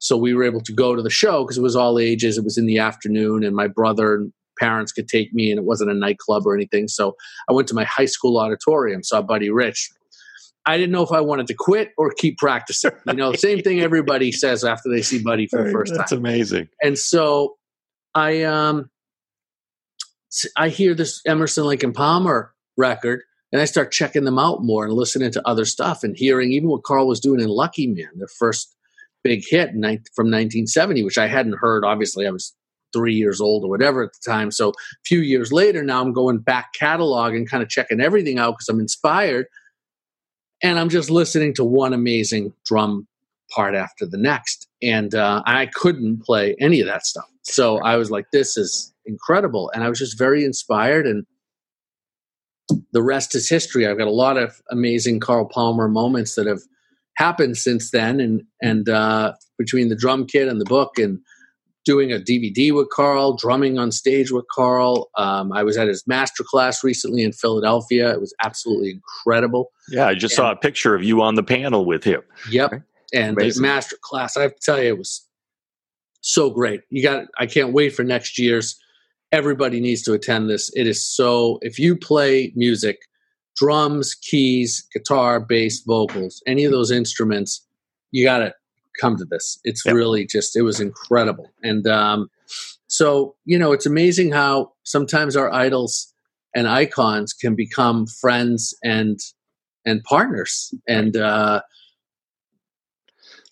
so 0.00 0.18
we 0.18 0.34
were 0.34 0.44
able 0.44 0.60
to 0.60 0.72
go 0.72 0.94
to 0.94 1.02
the 1.02 1.10
show 1.10 1.44
because 1.44 1.56
it 1.56 1.62
was 1.62 1.76
all 1.76 1.98
ages. 1.98 2.36
It 2.36 2.44
was 2.44 2.58
in 2.58 2.66
the 2.66 2.78
afternoon, 2.78 3.42
and 3.42 3.56
my 3.56 3.68
brother 3.68 4.14
and 4.14 4.32
parents 4.58 4.92
could 4.92 5.08
take 5.08 5.32
me, 5.32 5.50
and 5.50 5.58
it 5.58 5.64
wasn't 5.64 5.90
a 5.90 5.94
nightclub 5.94 6.46
or 6.46 6.54
anything. 6.54 6.86
So 6.86 7.16
I 7.48 7.54
went 7.54 7.66
to 7.68 7.74
my 7.74 7.84
high 7.84 8.04
school 8.04 8.38
auditorium, 8.38 9.02
saw 9.02 9.22
Buddy 9.22 9.50
Rich. 9.50 9.90
I 10.66 10.76
didn't 10.76 10.92
know 10.92 11.02
if 11.02 11.12
I 11.12 11.20
wanted 11.20 11.46
to 11.48 11.54
quit 11.54 11.92
or 11.96 12.12
keep 12.16 12.38
practicing. 12.38 12.92
You 13.06 13.14
know, 13.14 13.32
same 13.32 13.62
thing 13.62 13.80
everybody 13.80 14.30
says 14.32 14.64
after 14.64 14.90
they 14.90 15.02
see 15.02 15.22
Buddy 15.22 15.46
for 15.46 15.64
the 15.64 15.70
first 15.70 15.94
That's 15.94 16.10
time. 16.10 16.22
That's 16.22 16.34
amazing. 16.34 16.68
And 16.82 16.98
so 16.98 17.56
I 18.14 18.42
um 18.42 18.90
I 20.56 20.68
hear 20.68 20.94
this 20.94 21.22
Emerson 21.26 21.64
Lake 21.64 21.82
and 21.82 21.94
Palmer 21.94 22.52
record 22.76 23.22
and 23.52 23.60
I 23.60 23.64
start 23.64 23.90
checking 23.90 24.24
them 24.24 24.38
out 24.38 24.62
more 24.62 24.84
and 24.84 24.92
listening 24.92 25.32
to 25.32 25.48
other 25.48 25.64
stuff 25.64 26.04
and 26.04 26.16
hearing 26.16 26.52
even 26.52 26.68
what 26.68 26.84
Carl 26.84 27.08
was 27.08 27.20
doing 27.20 27.40
in 27.40 27.48
Lucky 27.48 27.86
Man, 27.86 28.10
their 28.16 28.28
first 28.38 28.76
big 29.24 29.42
hit 29.46 29.70
from 29.70 30.26
1970, 30.26 31.02
which 31.02 31.18
I 31.18 31.26
hadn't 31.26 31.58
heard. 31.58 31.84
Obviously, 31.84 32.26
I 32.26 32.30
was 32.30 32.54
three 32.92 33.14
years 33.14 33.40
old 33.40 33.64
or 33.64 33.68
whatever 33.68 34.02
at 34.02 34.12
the 34.12 34.30
time. 34.30 34.50
So 34.50 34.70
a 34.70 34.72
few 35.04 35.20
years 35.20 35.52
later, 35.52 35.82
now 35.82 36.00
I'm 36.00 36.12
going 36.12 36.38
back 36.38 36.72
catalog 36.74 37.34
and 37.34 37.48
kind 37.48 37.62
of 37.62 37.68
checking 37.68 38.00
everything 38.00 38.38
out 38.38 38.52
because 38.52 38.68
I'm 38.68 38.80
inspired. 38.80 39.46
And 40.62 40.78
I'm 40.78 40.88
just 40.88 41.10
listening 41.10 41.54
to 41.54 41.64
one 41.64 41.92
amazing 41.92 42.52
drum 42.64 43.06
part 43.50 43.74
after 43.74 44.06
the 44.06 44.18
next. 44.18 44.68
And 44.82 45.14
uh, 45.14 45.42
I 45.46 45.66
couldn't 45.66 46.22
play 46.22 46.56
any 46.60 46.80
of 46.80 46.86
that 46.86 47.06
stuff. 47.06 47.28
So 47.42 47.78
I 47.78 47.96
was 47.96 48.10
like, 48.10 48.26
this 48.32 48.56
is 48.56 48.92
incredible. 49.06 49.70
And 49.74 49.82
I 49.82 49.88
was 49.88 49.98
just 49.98 50.18
very 50.18 50.44
inspired. 50.44 51.06
And 51.06 51.26
the 52.92 53.02
rest 53.02 53.34
is 53.34 53.48
history. 53.48 53.86
I've 53.86 53.98
got 53.98 54.06
a 54.06 54.12
lot 54.12 54.36
of 54.36 54.60
amazing 54.70 55.20
Carl 55.20 55.46
Palmer 55.46 55.88
moments 55.88 56.34
that 56.34 56.46
have 56.46 56.60
happened 57.16 57.56
since 57.56 57.90
then. 57.90 58.20
And, 58.20 58.42
and 58.62 58.88
uh, 58.88 59.32
between 59.58 59.88
the 59.88 59.96
drum 59.96 60.26
kit 60.26 60.48
and 60.48 60.60
the 60.60 60.66
book 60.66 60.98
and 60.98 61.20
doing 61.84 62.12
a 62.12 62.16
DVD 62.16 62.74
with 62.74 62.88
Carl, 62.90 63.34
drumming 63.36 63.78
on 63.78 63.90
stage 63.90 64.30
with 64.30 64.44
Carl. 64.52 65.10
Um, 65.16 65.52
I 65.52 65.62
was 65.62 65.76
at 65.76 65.88
his 65.88 66.06
master 66.06 66.44
class 66.44 66.84
recently 66.84 67.22
in 67.22 67.32
Philadelphia. 67.32 68.12
It 68.12 68.20
was 68.20 68.34
absolutely 68.44 68.90
incredible. 68.90 69.72
Yeah, 69.88 70.06
I 70.06 70.14
just 70.14 70.32
and, 70.32 70.36
saw 70.36 70.52
a 70.52 70.56
picture 70.56 70.94
of 70.94 71.02
you 71.02 71.22
on 71.22 71.34
the 71.34 71.42
panel 71.42 71.84
with 71.84 72.04
him. 72.04 72.22
Yep. 72.50 72.82
And 73.12 73.36
Amazing. 73.36 73.62
the 73.62 73.68
master 73.68 73.96
class, 74.02 74.36
I 74.36 74.42
have 74.42 74.54
to 74.54 74.60
tell 74.62 74.80
you, 74.80 74.88
it 74.88 74.98
was 74.98 75.26
so 76.20 76.50
great. 76.50 76.82
You 76.90 77.02
got 77.02 77.26
I 77.38 77.46
can't 77.46 77.72
wait 77.72 77.94
for 77.94 78.04
next 78.04 78.38
year's. 78.38 78.78
Everybody 79.32 79.80
needs 79.80 80.02
to 80.02 80.12
attend 80.12 80.50
this. 80.50 80.70
It 80.74 80.86
is 80.86 81.04
so 81.04 81.58
if 81.62 81.78
you 81.78 81.96
play 81.96 82.52
music, 82.54 82.98
drums, 83.56 84.14
keys, 84.14 84.86
guitar, 84.92 85.40
bass, 85.40 85.80
vocals, 85.80 86.42
any 86.46 86.64
of 86.64 86.72
those 86.72 86.90
instruments, 86.90 87.66
you 88.10 88.24
got 88.24 88.38
to 88.38 88.54
come 89.00 89.16
to 89.16 89.24
this. 89.24 89.58
It's 89.64 89.84
yep. 89.84 89.94
really 89.94 90.26
just 90.26 90.56
it 90.56 90.62
was 90.62 90.80
incredible. 90.80 91.50
And 91.62 91.86
um 91.86 92.28
so, 92.88 93.36
you 93.44 93.58
know, 93.58 93.72
it's 93.72 93.86
amazing 93.86 94.32
how 94.32 94.72
sometimes 94.82 95.36
our 95.36 95.52
idols 95.52 96.12
and 96.54 96.66
icons 96.66 97.32
can 97.32 97.54
become 97.54 98.06
friends 98.06 98.76
and 98.82 99.18
and 99.86 100.02
partners. 100.04 100.74
And 100.88 101.16
uh 101.16 101.62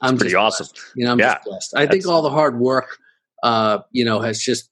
I'm 0.00 0.16
pretty 0.16 0.34
awesome. 0.34 0.66
Blessed. 0.66 0.92
You 0.96 1.04
know, 1.04 1.12
I'm 1.12 1.18
yeah, 1.18 1.34
just 1.34 1.44
blessed. 1.44 1.76
I 1.76 1.86
think 1.86 2.06
all 2.06 2.22
the 2.22 2.30
hard 2.30 2.58
work, 2.58 2.98
uh, 3.42 3.78
you 3.90 4.04
know, 4.04 4.20
has 4.20 4.38
just 4.40 4.70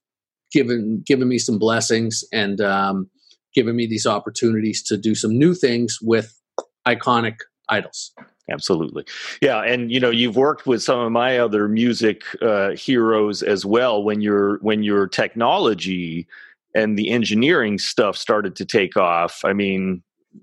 given 0.53 1.03
given 1.05 1.29
me 1.29 1.39
some 1.39 1.59
blessings 1.59 2.25
and 2.33 2.61
um, 2.61 3.11
given 3.55 3.75
me 3.77 3.87
these 3.87 4.07
opportunities 4.07 4.83
to 4.85 4.97
do 4.97 5.15
some 5.15 5.37
new 5.37 5.55
things 5.55 5.99
with 6.01 6.41
iconic 6.87 7.39
idols. 7.69 8.13
Absolutely, 8.49 9.05
yeah, 9.43 9.61
and 9.63 9.91
you 9.91 9.99
know 9.99 10.11
you've 10.11 10.37
worked 10.37 10.67
with 10.69 10.81
some 10.81 11.01
of 11.01 11.11
my 11.11 11.37
other 11.39 11.67
music 11.67 12.23
uh, 12.43 12.71
heroes 12.77 13.43
as 13.43 13.67
well. 13.67 14.05
When 14.05 14.21
your 14.21 14.59
when 14.59 14.85
your 14.85 15.09
technology 15.09 16.29
and 16.73 16.97
the 16.97 17.11
engineering 17.11 17.79
stuff 17.79 18.17
started 18.17 18.55
to 18.57 18.65
take 18.65 18.97
off, 18.97 19.41
I 19.45 19.53
mean, 19.53 20.01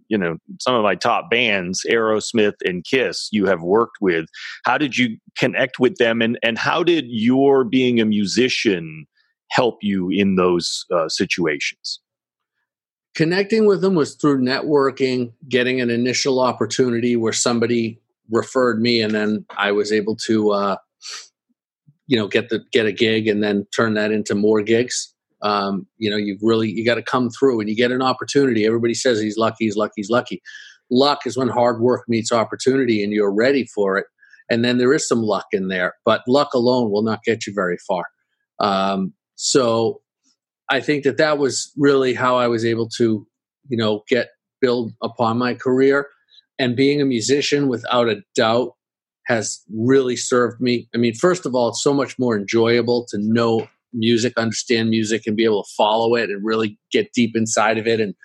you 0.09 0.17
know 0.17 0.37
some 0.59 0.75
of 0.75 0.83
my 0.83 0.95
top 0.95 1.29
bands 1.31 1.85
aerosmith 1.89 2.55
and 2.65 2.83
kiss 2.83 3.29
you 3.31 3.45
have 3.45 3.61
worked 3.61 3.97
with. 4.01 4.25
How 4.65 4.77
did 4.77 4.97
you 4.97 5.17
connect 5.37 5.79
with 5.79 5.95
them 5.95 6.21
and 6.21 6.37
and 6.43 6.57
how 6.57 6.83
did 6.83 7.05
your 7.07 7.63
being 7.63 8.01
a 8.01 8.05
musician 8.05 9.05
help 9.49 9.77
you 9.81 10.09
in 10.09 10.35
those 10.35 10.85
uh, 10.93 11.07
situations 11.07 11.99
connecting 13.15 13.65
with 13.65 13.81
them 13.81 13.95
was 13.95 14.15
through 14.15 14.41
networking 14.41 15.31
getting 15.47 15.81
an 15.81 15.89
initial 15.89 16.39
opportunity 16.39 17.15
where 17.15 17.33
somebody 17.33 17.99
referred 18.31 18.81
me 18.81 19.01
and 19.01 19.13
then 19.13 19.45
i 19.57 19.71
was 19.71 19.91
able 19.91 20.15
to 20.15 20.51
uh, 20.51 20.77
you 22.07 22.17
know 22.17 22.27
get 22.27 22.49
the 22.49 22.63
get 22.71 22.85
a 22.85 22.91
gig 22.91 23.27
and 23.27 23.43
then 23.43 23.65
turn 23.75 23.93
that 23.93 24.11
into 24.11 24.35
more 24.35 24.61
gigs 24.61 25.13
um, 25.43 25.85
you 25.97 26.09
know, 26.09 26.15
you 26.15 26.37
really 26.41 26.71
you 26.71 26.85
got 26.85 26.95
to 26.95 27.03
come 27.03 27.29
through 27.29 27.59
and 27.59 27.69
you 27.69 27.75
get 27.75 27.91
an 27.91 28.01
opportunity. 28.01 28.65
Everybody 28.65 28.93
says 28.93 29.19
he's 29.19 29.37
lucky, 29.37 29.65
he's 29.65 29.75
lucky, 29.75 29.93
he's 29.97 30.09
lucky. 30.09 30.41
Luck 30.89 31.19
is 31.25 31.37
when 31.37 31.49
hard 31.49 31.81
work 31.81 32.05
meets 32.07 32.31
opportunity 32.31 33.03
and 33.03 33.11
you're 33.11 33.33
ready 33.33 33.65
for 33.65 33.97
it. 33.97 34.05
And 34.49 34.63
then 34.63 34.77
there 34.77 34.93
is 34.93 35.07
some 35.07 35.21
luck 35.21 35.47
in 35.51 35.67
there, 35.67 35.95
but 36.05 36.21
luck 36.27 36.53
alone 36.53 36.91
will 36.91 37.03
not 37.03 37.23
get 37.23 37.45
you 37.45 37.53
very 37.53 37.77
far. 37.87 38.05
Um, 38.59 39.13
so 39.35 40.01
I 40.69 40.79
think 40.79 41.03
that 41.03 41.17
that 41.17 41.37
was 41.37 41.71
really 41.77 42.13
how 42.13 42.37
I 42.37 42.47
was 42.47 42.65
able 42.65 42.89
to, 42.97 43.27
you 43.69 43.77
know, 43.77 44.03
get 44.07 44.29
build 44.61 44.93
upon 45.01 45.37
my 45.37 45.53
career. 45.53 46.07
And 46.59 46.75
being 46.75 47.01
a 47.01 47.05
musician, 47.05 47.67
without 47.67 48.07
a 48.07 48.21
doubt, 48.35 48.73
has 49.27 49.61
really 49.73 50.15
served 50.15 50.61
me. 50.61 50.87
I 50.93 50.97
mean, 50.97 51.13
first 51.13 51.45
of 51.45 51.55
all, 51.55 51.69
it's 51.69 51.83
so 51.83 51.93
much 51.93 52.17
more 52.19 52.37
enjoyable 52.37 53.05
to 53.09 53.17
know 53.19 53.67
music, 53.93 54.33
understand 54.37 54.89
music, 54.89 55.23
and 55.27 55.35
be 55.35 55.45
able 55.45 55.63
to 55.63 55.69
follow 55.75 56.15
it 56.15 56.29
and 56.29 56.43
really 56.43 56.77
get 56.91 57.13
deep 57.13 57.35
inside 57.35 57.77
of 57.77 57.87
it. 57.87 57.99
And 57.99 58.15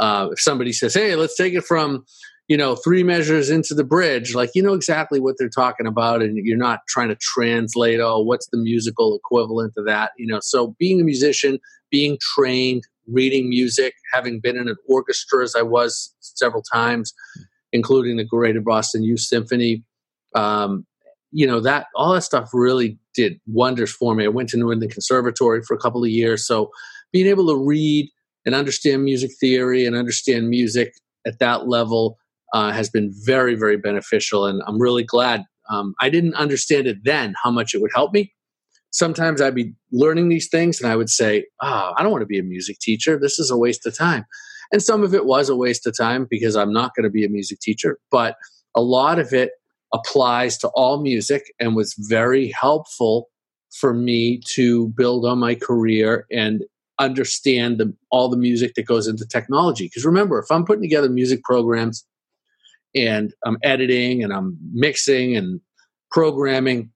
uh, 0.00 0.28
if 0.32 0.40
somebody 0.40 0.72
says, 0.72 0.94
"Hey, 0.94 1.14
let's 1.14 1.36
take 1.36 1.54
it 1.54 1.64
from," 1.64 2.04
you 2.48 2.56
know, 2.56 2.74
three 2.76 3.02
measures 3.02 3.50
into 3.50 3.74
the 3.74 3.84
bridge, 3.84 4.34
like 4.34 4.50
you 4.54 4.62
know 4.62 4.74
exactly 4.74 5.20
what 5.20 5.36
they're 5.38 5.48
talking 5.48 5.86
about, 5.86 6.22
and 6.22 6.36
you're 6.36 6.56
not 6.56 6.80
trying 6.88 7.08
to 7.08 7.16
translate. 7.16 8.00
Oh, 8.00 8.20
what's 8.20 8.48
the 8.48 8.58
musical 8.58 9.16
equivalent 9.16 9.74
of 9.76 9.86
that? 9.86 10.12
You 10.18 10.26
know, 10.26 10.40
so 10.42 10.74
being 10.78 11.00
a 11.00 11.04
musician, 11.04 11.58
being 11.92 12.18
trained, 12.20 12.82
reading 13.06 13.48
music, 13.48 13.94
having 14.12 14.40
been 14.40 14.56
in 14.56 14.68
an 14.68 14.76
orchestra 14.88 15.44
as 15.44 15.54
I 15.54 15.62
was 15.62 16.12
several 16.18 16.62
times, 16.72 17.12
including 17.72 18.16
the 18.16 18.24
Greater 18.24 18.60
Boston 18.60 19.04
Youth 19.04 19.20
Symphony. 19.20 19.84
Um, 20.34 20.84
you 21.30 21.46
know 21.46 21.60
that 21.60 21.86
all 21.94 22.12
that 22.14 22.22
stuff 22.22 22.50
really 22.52 22.98
did 23.14 23.38
wonders 23.46 23.92
for 23.92 24.14
me. 24.14 24.24
I 24.24 24.28
went 24.28 24.48
to 24.50 24.56
New 24.56 24.72
England 24.72 24.92
Conservatory 24.92 25.62
for 25.62 25.74
a 25.74 25.78
couple 25.78 26.02
of 26.02 26.10
years, 26.10 26.44
so 26.46 26.70
being 27.12 27.26
able 27.26 27.46
to 27.48 27.56
read 27.56 28.10
and 28.44 28.54
understand 28.54 29.04
music 29.04 29.30
theory 29.38 29.86
and 29.86 29.94
understand 29.94 30.48
music 30.48 30.94
at 31.26 31.38
that 31.38 31.68
level 31.68 32.18
uh, 32.52 32.72
has 32.72 32.90
been 32.90 33.12
very, 33.24 33.54
very 33.54 33.76
beneficial. 33.76 34.46
And 34.46 34.62
I'm 34.66 34.80
really 34.80 35.04
glad. 35.04 35.44
Um, 35.70 35.94
I 36.00 36.10
didn't 36.10 36.34
understand 36.34 36.86
it 36.86 36.98
then 37.04 37.34
how 37.42 37.50
much 37.50 37.74
it 37.74 37.80
would 37.80 37.92
help 37.94 38.12
me, 38.12 38.32
sometimes 38.92 39.40
I'd 39.40 39.54
be 39.54 39.74
learning 39.90 40.28
these 40.28 40.48
things 40.48 40.80
and 40.80 40.90
I 40.90 40.96
would 40.96 41.10
say, 41.10 41.46
oh, 41.62 41.92
I 41.96 42.02
don't 42.02 42.12
want 42.12 42.22
to 42.22 42.26
be 42.26 42.38
a 42.38 42.44
music 42.44 42.78
teacher. 42.78 43.18
This 43.18 43.38
is 43.38 43.50
a 43.50 43.56
waste 43.56 43.86
of 43.86 43.96
time. 43.96 44.24
And 44.70 44.82
some 44.82 45.02
of 45.02 45.14
it 45.14 45.26
was 45.26 45.48
a 45.48 45.56
waste 45.56 45.86
of 45.86 45.96
time 45.96 46.26
because 46.30 46.56
I'm 46.56 46.72
not 46.72 46.94
going 46.94 47.04
to 47.04 47.10
be 47.10 47.24
a 47.24 47.28
music 47.28 47.60
teacher. 47.60 47.98
But 48.10 48.36
a 48.74 48.80
lot 48.80 49.18
of 49.18 49.32
it 49.32 49.50
applies 49.92 50.56
to 50.58 50.68
all 50.68 51.02
music 51.02 51.42
and 51.58 51.76
was 51.76 51.94
very 51.98 52.52
helpful 52.58 53.28
for 53.70 53.92
me 53.92 54.40
to 54.54 54.88
build 54.88 55.26
on 55.26 55.38
my 55.38 55.54
career 55.54 56.26
and 56.30 56.62
understand 56.98 57.78
the, 57.78 57.94
all 58.10 58.28
the 58.28 58.36
music 58.36 58.74
that 58.74 58.86
goes 58.86 59.06
into 59.06 59.26
technology. 59.26 59.86
Because 59.86 60.04
remember, 60.04 60.38
if 60.38 60.50
I'm 60.50 60.64
putting 60.64 60.82
together 60.82 61.08
music 61.08 61.42
programs 61.42 62.06
and 62.94 63.32
I'm 63.44 63.58
editing 63.62 64.22
and 64.22 64.32
I'm 64.32 64.58
mixing 64.72 65.36
and 65.36 65.60
programming, 66.10 66.90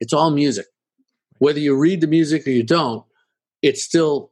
it's 0.00 0.12
all 0.12 0.30
music. 0.30 0.66
Whether 1.42 1.58
you 1.58 1.74
read 1.76 2.00
the 2.00 2.06
music 2.06 2.46
or 2.46 2.50
you 2.50 2.62
don't, 2.62 3.04
it's 3.62 3.82
still 3.82 4.30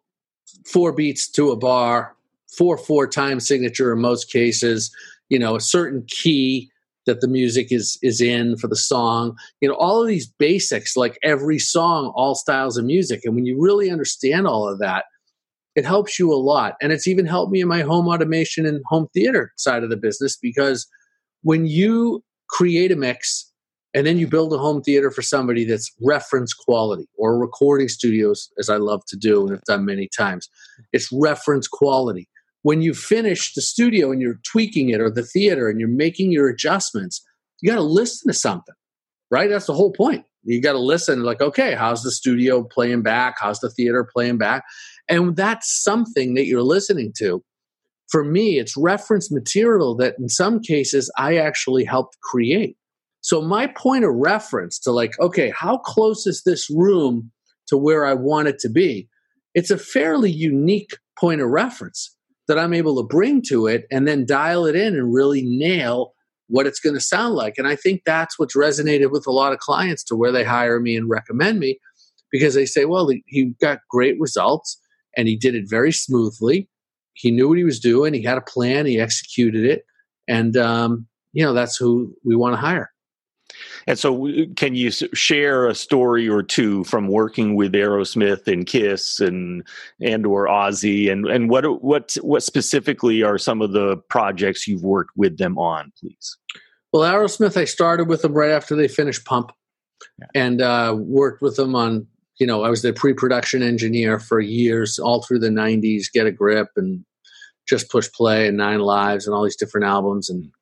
four 0.65 0.93
beats 0.93 1.29
to 1.33 1.51
a 1.51 1.57
bar, 1.57 2.15
four 2.57 2.79
four 2.79 3.09
time 3.09 3.41
signature 3.41 3.93
in 3.93 4.01
most 4.01 4.31
cases, 4.31 4.95
you 5.29 5.37
know, 5.37 5.57
a 5.57 5.61
certain 5.61 6.05
key 6.07 6.71
that 7.07 7.21
the 7.21 7.27
music 7.27 7.73
is 7.73 7.99
is 8.01 8.21
in 8.21 8.57
for 8.59 8.69
the 8.69 8.77
song. 8.77 9.37
You 9.61 9.69
know 9.69 9.75
all 9.75 10.01
of 10.01 10.07
these 10.07 10.29
basics 10.29 10.97
like 10.97 11.19
every 11.25 11.59
song 11.59 12.13
all 12.15 12.37
styles 12.37 12.77
of 12.77 12.85
music. 12.85 13.23
And 13.25 13.35
when 13.35 13.45
you 13.45 13.61
really 13.61 13.91
understand 13.91 14.47
all 14.47 14.69
of 14.69 14.79
that 14.79 15.05
it 15.75 15.85
helps 15.85 16.17
you 16.19 16.33
a 16.33 16.35
lot. 16.35 16.75
And 16.81 16.93
it's 16.93 17.09
even 17.09 17.27
helped 17.27 17.51
me 17.51 17.61
in 17.61 17.69
my 17.69 17.83
home 17.83 18.07
automation 18.07 18.67
and 18.67 18.83
home 18.87 19.09
theater 19.15 19.53
side 19.57 19.83
of 19.83 19.91
the 19.91 19.97
business 19.97 20.37
because 20.37 20.87
when 21.43 21.67
you 21.67 22.23
create 22.49 22.93
a 22.93 22.97
mix 22.97 23.50
and 23.93 24.07
then 24.07 24.19
you 24.19 24.27
build 24.27 24.53
a 24.53 24.59
home 24.59 24.83
theater 24.83 25.11
for 25.11 25.23
somebody 25.23 25.65
that's 25.65 25.93
reference 26.01 26.55
quality 26.55 27.07
or 27.19 27.39
recording 27.39 27.89
studios 27.89 28.51
as 28.59 28.69
i 28.69 28.77
love 28.77 29.03
to 29.07 29.17
do 29.17 29.43
and 29.43 29.51
have 29.51 29.65
done 29.65 29.85
many 29.85 30.09
times 30.17 30.49
it's 30.93 31.09
reference 31.13 31.69
quality 31.69 32.29
when 32.63 32.83
you 32.83 32.95
finish 32.95 33.55
the 33.55 33.63
studio 33.63 34.13
and 34.13 34.21
you're 34.21 34.41
tweaking 34.51 34.91
it 34.91 35.01
or 35.01 35.11
the 35.11 35.23
theater 35.23 35.69
and 35.69 35.81
you're 35.81 35.89
making 35.89 36.33
your 36.33 36.49
adjustments, 36.49 37.25
you 37.61 37.71
got 37.71 37.77
to 37.77 37.83
listen 37.83 38.31
to 38.31 38.39
something, 38.39 38.75
right? 39.31 39.49
That's 39.49 39.67
the 39.67 39.75
whole 39.75 39.93
point. 39.93 40.25
You 40.43 40.61
got 40.61 40.73
to 40.73 40.79
listen, 40.79 41.23
like, 41.23 41.41
okay, 41.41 41.75
how's 41.75 42.03
the 42.03 42.11
studio 42.11 42.63
playing 42.63 43.03
back? 43.03 43.37
How's 43.39 43.61
the 43.61 43.71
theater 43.71 44.09
playing 44.11 44.39
back? 44.39 44.65
And 45.09 45.37
that's 45.37 45.83
something 45.83 46.35
that 46.35 46.47
you're 46.47 46.63
listening 46.63 47.13
to. 47.19 47.43
For 48.09 48.25
me, 48.25 48.59
it's 48.59 48.77
reference 48.77 49.31
material 49.31 49.95
that 49.97 50.17
in 50.19 50.29
some 50.29 50.61
cases 50.61 51.11
I 51.17 51.37
actually 51.37 51.85
helped 51.85 52.19
create. 52.23 52.77
So, 53.23 53.43
my 53.43 53.67
point 53.67 54.05
of 54.05 54.15
reference 54.15 54.79
to, 54.81 54.93
like, 54.93 55.13
okay, 55.21 55.53
how 55.55 55.79
close 55.79 56.27
is 56.27 56.43
this 56.45 56.71
room 56.71 57.31
to 57.67 57.77
where 57.77 58.07
I 58.07 58.15
want 58.15 58.49
it 58.49 58.59
to 58.61 58.71
be? 58.71 59.09
It's 59.55 59.71
a 59.71 59.79
fairly 59.79 60.31
unique 60.31 60.97
point 61.19 61.41
of 61.41 61.49
reference 61.49 62.17
that 62.49 62.59
I'm 62.59 62.75
able 62.75 62.97
to 62.97 63.07
bring 63.07 63.43
to 63.49 63.67
it 63.67 63.87
and 63.91 64.09
then 64.09 64.27
dial 64.27 64.67
it 64.67 64.75
in 64.75 64.97
and 64.97 65.13
really 65.13 65.43
nail 65.43 66.15
what 66.49 66.67
it's 66.67 66.81
going 66.81 66.97
to 66.97 67.01
sound 67.01 67.35
like. 67.35 67.55
And 67.59 67.69
I 67.69 67.77
think 67.77 68.03
that's 68.05 68.39
what's 68.39 68.57
resonated 68.57 69.13
with 69.13 69.27
a 69.27 69.31
lot 69.31 69.53
of 69.53 69.61
clients 69.61 70.03
to 70.05 70.17
where 70.17 70.33
they 70.33 70.43
hire 70.43 70.81
me 70.81 70.97
and 70.97 71.09
recommend 71.09 71.61
me 71.61 71.79
because 72.33 72.55
they 72.55 72.67
say, 72.67 72.87
well, 72.87 73.09
he 73.27 73.55
got 73.61 73.79
great 73.89 74.19
results 74.19 74.81
and 75.17 75.29
he 75.29 75.37
did 75.37 75.55
it 75.55 75.69
very 75.69 75.93
smoothly. 75.93 76.69
He 77.15 77.31
knew 77.31 77.49
what 77.49 77.59
he 77.59 77.65
was 77.65 77.79
doing. 77.79 78.15
He 78.15 78.23
had 78.23 78.39
a 78.39 78.43
plan. 78.43 78.87
He 78.87 78.99
executed 78.99 79.65
it. 79.65 79.85
And, 80.27 80.57
um, 80.57 81.07
you 81.33 81.45
know, 81.45 81.53
that's 81.53 81.77
who 81.77 82.15
we 82.25 82.35
want 82.35 82.55
to 82.55 82.61
hire. 82.61 82.91
And 83.91 83.99
so, 83.99 84.33
can 84.55 84.77
you 84.77 84.93
share 84.93 85.67
a 85.67 85.75
story 85.75 86.29
or 86.29 86.45
two 86.45 86.85
from 86.85 87.09
working 87.09 87.57
with 87.57 87.73
Aerosmith 87.73 88.47
and 88.47 88.65
Kiss 88.65 89.19
and 89.19 89.67
and 90.01 90.25
or 90.25 90.47
Ozzy, 90.47 91.11
and 91.11 91.27
and 91.27 91.51
what 91.51 91.83
what 91.83 92.17
what 92.23 92.45
specifically 92.45 93.25
are 93.25 93.37
some 93.37 93.61
of 93.61 93.73
the 93.73 93.97
projects 94.09 94.69
you've 94.69 94.85
worked 94.85 95.11
with 95.17 95.39
them 95.39 95.59
on, 95.59 95.93
please? 95.99 96.37
Well, 96.93 97.03
Aerosmith, 97.03 97.57
I 97.57 97.65
started 97.65 98.07
with 98.07 98.23
them 98.23 98.33
right 98.33 98.53
after 98.53 98.77
they 98.77 98.87
finished 98.87 99.25
Pump, 99.25 99.51
yeah. 100.21 100.27
and 100.37 100.63
uh, 100.63 100.95
worked 100.97 101.43
with 101.43 101.57
them 101.57 101.75
on. 101.75 102.07
You 102.39 102.47
know, 102.47 102.63
I 102.63 102.71
was 102.71 102.83
the 102.83 102.93
pre-production 102.93 103.61
engineer 103.61 104.21
for 104.21 104.39
years, 104.39 105.01
all 105.01 105.25
through 105.25 105.41
the 105.41 105.49
'90s. 105.49 106.05
Get 106.13 106.29
a 106.29 106.33
grip 106.33 106.69
and 106.77 107.05
just 107.69 107.91
push 107.91 108.09
play 108.13 108.47
and 108.47 108.57
Nine 108.57 108.79
Lives 108.79 109.27
and 109.27 109.35
all 109.35 109.43
these 109.43 109.57
different 109.57 109.89
albums 109.89 110.31
and 110.31 110.53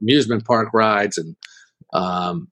amusement 0.00 0.46
park 0.46 0.70
rides 0.72 1.18
and 1.18 1.36
um, 1.96 2.48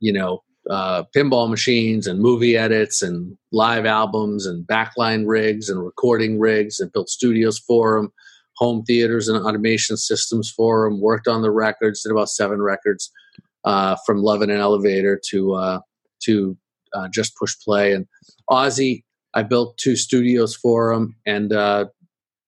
you 0.00 0.12
know, 0.12 0.42
uh, 0.68 1.04
pinball 1.16 1.48
machines 1.48 2.06
and 2.06 2.20
movie 2.20 2.56
edits 2.56 3.00
and 3.00 3.36
live 3.52 3.86
albums 3.86 4.46
and 4.46 4.66
backline 4.66 5.24
rigs 5.26 5.68
and 5.68 5.82
recording 5.84 6.38
rigs 6.38 6.80
and 6.80 6.92
built 6.92 7.08
studios 7.08 7.58
for 7.58 7.96
them, 7.96 8.12
home 8.56 8.82
theaters 8.84 9.28
and 9.28 9.44
automation 9.46 9.96
systems 9.96 10.50
for 10.50 10.88
them, 10.88 11.00
worked 11.00 11.28
on 11.28 11.42
the 11.42 11.52
records, 11.52 12.02
did 12.02 12.10
about 12.10 12.28
seven 12.28 12.60
records 12.60 13.12
uh, 13.64 13.96
from 14.04 14.22
Love 14.22 14.42
in 14.42 14.50
an 14.50 14.58
Elevator 14.58 15.20
to, 15.30 15.54
uh, 15.54 15.80
to 16.24 16.56
uh, 16.94 17.08
Just 17.08 17.36
Push 17.36 17.54
Play. 17.64 17.92
And 17.92 18.06
Ozzy, 18.50 19.04
I 19.34 19.44
built 19.44 19.78
two 19.78 19.94
studios 19.94 20.56
for 20.56 20.92
him. 20.92 21.14
And 21.26 21.52
uh, 21.52 21.86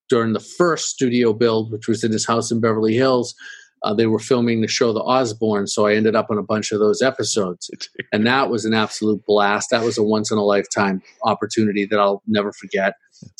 during 0.08 0.32
the 0.32 0.40
first 0.40 0.88
studio 0.88 1.32
build, 1.32 1.70
which 1.70 1.86
was 1.86 2.02
in 2.02 2.10
his 2.10 2.26
house 2.26 2.50
in 2.50 2.60
Beverly 2.60 2.94
Hills, 2.94 3.34
uh, 3.82 3.94
they 3.94 4.06
were 4.06 4.18
filming 4.18 4.60
the 4.60 4.68
show 4.68 4.92
The 4.92 5.02
Osbournes, 5.02 5.70
so 5.70 5.86
I 5.86 5.94
ended 5.94 6.16
up 6.16 6.30
on 6.30 6.38
a 6.38 6.42
bunch 6.42 6.72
of 6.72 6.80
those 6.80 7.02
episodes, 7.02 7.70
and 8.12 8.26
that 8.26 8.50
was 8.50 8.64
an 8.64 8.74
absolute 8.74 9.24
blast. 9.26 9.70
That 9.70 9.84
was 9.84 9.98
a 9.98 10.02
once 10.02 10.30
in 10.30 10.38
a 10.38 10.44
lifetime 10.44 11.02
opportunity 11.24 11.86
that 11.86 11.98
I'll 11.98 12.22
never 12.26 12.52
forget. 12.52 12.94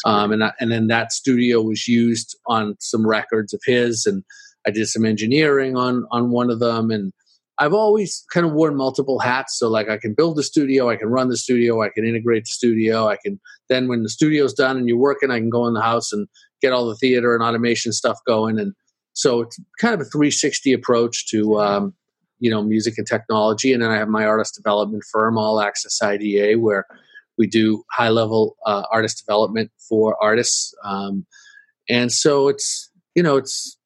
Um, 0.04 0.32
and 0.32 0.44
I, 0.44 0.52
and 0.60 0.70
then 0.70 0.88
that 0.88 1.12
studio 1.12 1.62
was 1.62 1.86
used 1.86 2.36
on 2.46 2.76
some 2.80 3.06
records 3.06 3.52
of 3.52 3.60
his, 3.64 4.06
and 4.06 4.24
I 4.66 4.70
did 4.70 4.86
some 4.88 5.04
engineering 5.04 5.76
on 5.76 6.06
on 6.10 6.30
one 6.30 6.50
of 6.50 6.60
them. 6.60 6.90
And 6.90 7.12
I've 7.60 7.74
always 7.74 8.24
kind 8.32 8.46
of 8.46 8.52
worn 8.52 8.76
multiple 8.76 9.18
hats, 9.18 9.58
so 9.58 9.68
like 9.68 9.88
I 9.88 9.98
can 9.98 10.14
build 10.14 10.36
the 10.36 10.44
studio, 10.44 10.88
I 10.88 10.96
can 10.96 11.08
run 11.08 11.28
the 11.28 11.36
studio, 11.36 11.82
I 11.82 11.88
can 11.88 12.04
integrate 12.04 12.44
the 12.44 12.52
studio, 12.52 13.08
I 13.08 13.16
can 13.16 13.40
then 13.68 13.88
when 13.88 14.02
the 14.02 14.08
studio's 14.08 14.54
done 14.54 14.76
and 14.76 14.88
you're 14.88 14.98
working, 14.98 15.30
I 15.30 15.38
can 15.38 15.50
go 15.50 15.66
in 15.66 15.74
the 15.74 15.82
house 15.82 16.12
and 16.12 16.28
get 16.60 16.72
all 16.72 16.86
the 16.86 16.96
theater 16.96 17.34
and 17.34 17.42
automation 17.42 17.92
stuff 17.92 18.18
going 18.26 18.58
and 18.58 18.72
so 19.18 19.40
it's 19.40 19.58
kind 19.80 19.94
of 19.94 20.00
a 20.00 20.04
360 20.04 20.72
approach 20.72 21.26
to 21.30 21.58
um, 21.58 21.92
you 22.38 22.48
know 22.48 22.62
music 22.62 22.94
and 22.98 23.06
technology. 23.06 23.72
And 23.72 23.82
then 23.82 23.90
I 23.90 23.96
have 23.96 24.08
my 24.08 24.24
artist 24.24 24.54
development 24.54 25.02
firm, 25.10 25.36
All 25.36 25.60
Access 25.60 26.00
IDA, 26.00 26.56
where 26.60 26.86
we 27.36 27.48
do 27.48 27.82
high 27.90 28.10
level 28.10 28.56
uh, 28.64 28.84
artist 28.92 29.18
development 29.18 29.72
for 29.88 30.16
artists. 30.22 30.72
Um, 30.84 31.26
and 31.88 32.12
so 32.12 32.46
it's 32.46 32.90
you 33.16 33.22
know 33.24 33.36
it's 33.36 33.76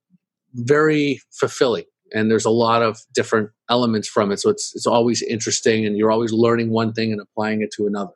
very 0.53 1.19
fulfilling 1.31 1.85
and 2.13 2.31
there's 2.31 2.45
a 2.45 2.51
lot 2.51 2.83
of 2.83 2.99
different 3.15 3.49
elements 3.71 4.07
from 4.07 4.31
it 4.31 4.39
so 4.39 4.51
it's 4.51 4.75
it's 4.75 4.87
always 4.87 5.23
interesting 5.23 5.87
and 5.87 5.97
you're 5.97 6.13
always 6.13 6.31
learning 6.31 6.69
one 6.69 6.93
thing 6.93 7.11
and 7.11 7.23
applying 7.23 7.63
it 7.63 7.71
to 7.73 7.87
another 7.87 8.13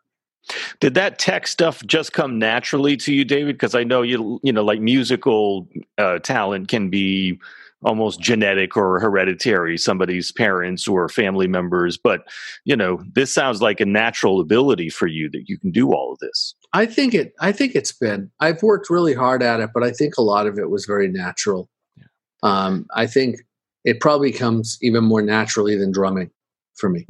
did 0.80 0.94
that 0.94 1.18
tech 1.18 1.46
stuff 1.46 1.84
just 1.86 2.12
come 2.12 2.38
naturally 2.38 2.96
to 2.98 3.12
you, 3.12 3.24
David? 3.24 3.56
Because 3.56 3.74
I 3.74 3.84
know 3.84 4.02
you, 4.02 4.40
you 4.42 4.52
know, 4.52 4.64
like 4.64 4.80
musical 4.80 5.68
uh, 5.98 6.18
talent 6.20 6.68
can 6.68 6.90
be 6.90 7.38
almost 7.82 8.20
genetic 8.20 8.76
or 8.76 8.98
hereditary, 8.98 9.76
somebody's 9.76 10.32
parents 10.32 10.88
or 10.88 11.08
family 11.08 11.46
members. 11.46 11.96
But 11.96 12.22
you 12.64 12.76
know, 12.76 13.02
this 13.14 13.32
sounds 13.32 13.62
like 13.62 13.80
a 13.80 13.86
natural 13.86 14.40
ability 14.40 14.90
for 14.90 15.06
you 15.06 15.30
that 15.30 15.44
you 15.48 15.58
can 15.58 15.70
do 15.70 15.92
all 15.92 16.12
of 16.12 16.18
this. 16.18 16.54
I 16.72 16.86
think 16.86 17.14
it. 17.14 17.34
I 17.40 17.52
think 17.52 17.74
it's 17.74 17.92
been. 17.92 18.30
I've 18.40 18.62
worked 18.62 18.90
really 18.90 19.14
hard 19.14 19.42
at 19.42 19.60
it, 19.60 19.70
but 19.72 19.82
I 19.82 19.90
think 19.90 20.16
a 20.16 20.22
lot 20.22 20.46
of 20.46 20.58
it 20.58 20.70
was 20.70 20.84
very 20.84 21.08
natural. 21.08 21.68
Yeah. 21.96 22.04
Um, 22.42 22.86
I 22.94 23.06
think 23.06 23.36
it 23.84 24.00
probably 24.00 24.32
comes 24.32 24.78
even 24.82 25.04
more 25.04 25.22
naturally 25.22 25.76
than 25.76 25.92
drumming 25.92 26.30
for 26.74 26.88
me. 26.88 27.06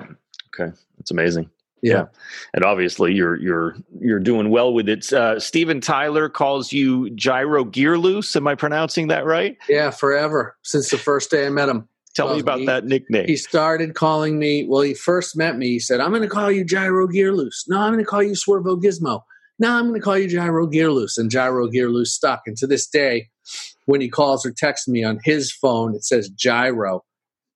Okay, 0.55 0.73
that's 0.99 1.11
amazing. 1.11 1.51
Yeah. 1.91 2.07
And 2.55 2.65
obviously 2.65 3.15
you're 3.15 3.37
you're 3.37 3.77
you're 4.01 4.19
doing 4.19 4.51
well 4.51 4.73
with 4.73 4.89
it. 4.89 5.13
Uh, 5.13 5.39
Steven 5.39 5.81
Tyler 5.81 6.29
calls 6.29 6.73
you 6.73 7.11
Gyro 7.11 7.65
Gear 7.65 7.99
Loose. 7.99 8.35
Am 8.37 8.47
I 8.47 8.55
pronouncing 8.55 9.09
that 9.09 9.25
right? 9.25 9.57
Yeah, 9.69 9.91
forever. 9.91 10.57
Since 10.63 10.91
the 10.91 10.99
first 10.99 11.31
day 11.31 11.47
I 11.47 11.51
met 11.51 11.69
him. 11.69 11.89
Tell 12.15 12.33
me 12.33 12.41
about 12.41 12.61
he, 12.61 12.67
that 12.67 12.87
nickname. 12.87 13.27
He 13.27 13.37
started 13.37 13.95
calling 13.95 14.39
me, 14.39 14.67
well, 14.67 14.81
he 14.81 14.95
first 14.95 15.37
met 15.37 15.59
me. 15.59 15.67
He 15.67 15.79
said, 15.79 16.01
I'm 16.01 16.11
going 16.11 16.23
to 16.23 16.29
call 16.29 16.51
you 16.51 16.65
Gyro 16.65 17.07
Gear 17.07 17.35
Loose. 17.35 17.67
No, 17.69 17.79
I'm 17.79 17.93
going 17.93 18.03
to 18.03 18.09
call 18.09 18.23
you 18.23 18.33
Swervo 18.33 18.83
Gizmo. 18.83 19.21
No, 19.59 19.77
I'm 19.77 19.89
going 19.89 20.01
to 20.01 20.01
call 20.01 20.17
you 20.17 20.27
Gyro 20.27 20.67
Gear 20.67 20.91
Loose. 20.91 21.19
And 21.19 21.31
Gyro 21.31 21.69
Gear 21.69 21.91
Loose 21.91 22.15
stuck. 22.15 22.41
And 22.47 22.57
to 22.57 22.67
this 22.67 22.87
day, 22.87 23.29
when 23.85 24.01
he 24.01 24.09
calls 24.09 24.47
or 24.47 24.51
texts 24.51 24.89
me 24.89 25.05
on 25.05 25.19
his 25.25 25.53
phone, 25.53 25.95
it 25.95 26.05
says 26.05 26.31
Gyro 26.31 27.05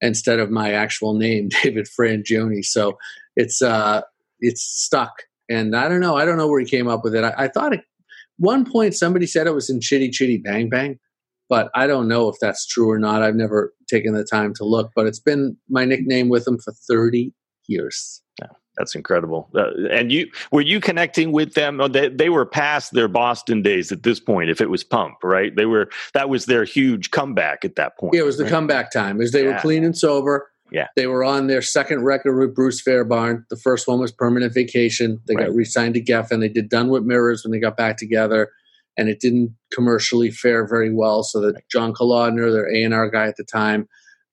instead 0.03 0.39
of 0.39 0.51
my 0.51 0.73
actual 0.73 1.15
name, 1.15 1.49
David 1.63 1.87
Frangioni. 1.87 2.65
So 2.65 2.99
it's 3.37 3.63
uh, 3.63 4.03
it's 4.41 4.63
stuck. 4.63 5.13
And 5.49 5.75
I 5.75 5.89
don't 5.89 6.01
know. 6.01 6.17
I 6.17 6.25
don't 6.25 6.37
know 6.39 6.47
where 6.49 6.61
he 6.61 6.67
came 6.67 6.89
up 6.89 7.03
with 7.05 7.15
it. 7.15 7.25
I, 7.25 7.35
I 7.37 7.49
thought 7.49 7.73
at 7.73 7.83
one 8.39 8.71
point 8.71 8.95
somebody 8.95 9.27
said 9.27 9.47
it 9.47 9.55
was 9.55 9.69
in 9.71 9.81
Chitty 9.81 10.11
Chitty 10.11 10.39
Bang 10.39 10.69
Bang, 10.69 10.99
but 11.49 11.71
I 11.75 11.87
don't 11.87 12.09
know 12.09 12.29
if 12.29 12.37
that's 12.41 12.67
true 12.67 12.89
or 12.91 12.99
not. 12.99 13.23
I've 13.23 13.35
never 13.35 13.75
taken 13.89 14.15
the 14.15 14.25
time 14.25 14.55
to 14.55 14.65
look, 14.65 14.91
but 14.95 15.07
it's 15.07 15.19
been 15.21 15.57
my 15.69 15.85
nickname 15.85 16.29
with 16.29 16.47
him 16.47 16.59
for 16.59 16.73
30 16.89 17.33
years. 17.67 18.23
Yeah, 18.41 18.47
That's 18.79 18.95
incredible. 18.95 19.51
Uh, 19.55 19.89
and 19.91 20.11
you 20.13 20.29
were 20.53 20.61
you 20.61 20.81
connecting 20.81 21.33
with 21.33 21.55
them? 21.55 21.81
Oh, 21.81 21.89
they, 21.89 22.09
they 22.09 22.29
were 22.31 22.47
past 22.47 22.93
their 22.95 23.09
Boston 23.09 23.61
days 23.63 23.91
at 23.93 24.05
this 24.05 24.21
point. 24.21 24.51
If 24.51 24.61
it 24.61 24.71
was 24.71 24.85
Pump, 24.85 25.17
right? 25.25 25.55
They 25.55 25.67
were 25.67 25.91
that 26.15 26.29
was 26.29 26.47
their 26.47 26.65
huge 26.65 27.11
comeback 27.11 27.65
at 27.65 27.75
that 27.77 27.99
point. 27.99 28.15
Yeah, 28.15 28.21
it 28.21 28.27
was 28.27 28.39
the 28.39 28.45
right? 28.45 28.51
comeback 28.51 28.93
time. 28.93 29.21
As 29.21 29.33
they 29.33 29.45
Yeah. 29.45 29.55
were 29.57 29.61
clean 29.61 29.85
and 29.85 29.99
sober. 29.99 30.50
Yeah. 30.73 30.87
They 30.97 31.07
were 31.07 31.25
on 31.25 31.47
their 31.47 31.63
second 31.63 32.05
record 32.05 32.39
with 32.39 32.55
Bruce 32.55 32.81
Fairbairn. 32.81 33.45
The 33.51 33.57
first 33.57 33.89
one 33.89 34.01
was 34.01 34.13
Permanent 34.13 34.55
Vacation. 34.55 35.21
They 35.27 35.35
Right. 35.35 35.47
got 35.47 35.55
re-signed 35.55 35.95
to 35.95 36.03
Geffen. 36.03 36.41
They 36.41 36.49
did 36.49 36.69
Done 36.69 36.89
with 36.89 37.03
Mirrors 37.05 37.45
when 37.45 37.53
they 37.53 37.61
got 37.61 37.77
back 37.77 37.97
together, 37.97 38.51
and 38.97 39.09
it 39.09 39.21
didn't 39.21 39.55
commercially 39.73 40.31
fare 40.31 40.67
very 40.67 40.93
well. 40.93 41.23
So 41.23 41.41
that 41.41 41.63
John 41.71 41.93
Kalodner, 41.93 42.53
their 42.53 42.73
A 42.73 42.83
and 42.83 42.95
R 42.95 43.09
guy 43.11 43.27
at 43.27 43.37
the 43.37 43.45
time, 43.45 43.89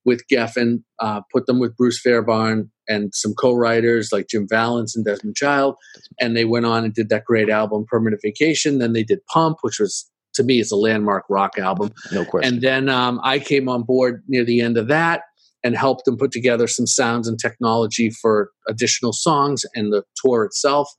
with 0.05 0.23
Geffen, 0.31 0.83
uh, 0.99 1.21
put 1.33 1.47
them 1.47 1.59
with 1.59 1.75
Bruce 1.75 1.99
Fairbairn 1.99 2.71
and 2.88 3.13
some 3.13 3.33
co-writers 3.33 4.11
like 4.13 4.27
Jim 4.29 4.47
Vallance 4.49 4.95
and 4.95 5.03
Desmond 5.03 5.35
Child, 5.35 5.75
and 6.21 6.35
they 6.38 6.45
went 6.45 6.65
on 6.65 6.85
and 6.85 6.93
did 6.93 7.09
that 7.09 7.25
great 7.25 7.49
album 7.49 7.85
Permanent 7.85 8.21
Vacation. 8.21 8.77
Then 8.77 8.93
they 8.93 9.03
did 9.03 9.19
Pump, 9.27 9.57
which 9.61 9.79
was 9.79 10.09
to 10.35 10.43
me 10.43 10.59
is 10.59 10.71
a 10.71 10.75
landmark 10.75 11.25
rock 11.29 11.57
album. 11.57 11.91
No 12.13 12.23
question. 12.23 12.53
And 12.53 12.61
then 12.61 12.89
um, 12.89 13.19
I 13.23 13.39
came 13.39 13.67
on 13.67 13.83
board 13.83 14.23
near 14.27 14.45
the 14.45 14.61
end 14.61 14.77
of 14.77 14.88
that 14.88 15.23
and 15.64 15.76
helped 15.76 16.05
them 16.05 16.18
put 16.18 16.32
together 16.32 16.68
some 16.68 16.88
sounds 16.88 17.28
and 17.28 17.39
technology 17.39 18.10
for 18.10 18.51
additional 18.68 19.14
songs 19.14 19.66
and 19.76 19.91
the 19.91 20.03
tour 20.16 20.43
itself. 20.43 20.89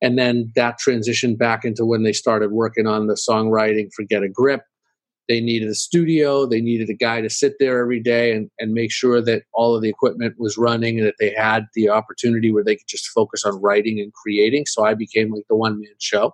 And 0.00 0.18
then 0.18 0.52
that 0.54 0.76
transitioned 0.78 1.38
back 1.38 1.64
into 1.64 1.84
when 1.84 2.02
they 2.02 2.12
started 2.12 2.52
working 2.52 2.86
on 2.86 3.06
the 3.06 3.18
songwriting 3.28 3.88
for 3.94 4.04
Get 4.04 4.22
a 4.22 4.28
Grip. 4.28 4.62
They 5.28 5.40
needed 5.40 5.68
a 5.68 5.74
studio, 5.74 6.46
they 6.46 6.60
needed 6.60 6.88
a 6.88 6.94
guy 6.94 7.20
to 7.20 7.28
sit 7.28 7.54
there 7.58 7.80
every 7.80 8.00
day 8.00 8.32
and, 8.32 8.48
and 8.60 8.72
make 8.72 8.92
sure 8.92 9.20
that 9.22 9.42
all 9.52 9.74
of 9.74 9.82
the 9.82 9.88
equipment 9.88 10.36
was 10.38 10.56
running 10.56 10.98
and 10.98 11.06
that 11.06 11.16
they 11.18 11.34
had 11.36 11.64
the 11.74 11.88
opportunity 11.88 12.52
where 12.52 12.62
they 12.62 12.76
could 12.76 12.86
just 12.86 13.08
focus 13.08 13.44
on 13.44 13.60
writing 13.60 13.98
and 13.98 14.12
creating. 14.12 14.66
So 14.66 14.84
I 14.84 14.94
became 14.94 15.32
like 15.32 15.42
the 15.48 15.56
one 15.56 15.80
man 15.80 15.94
show 15.98 16.32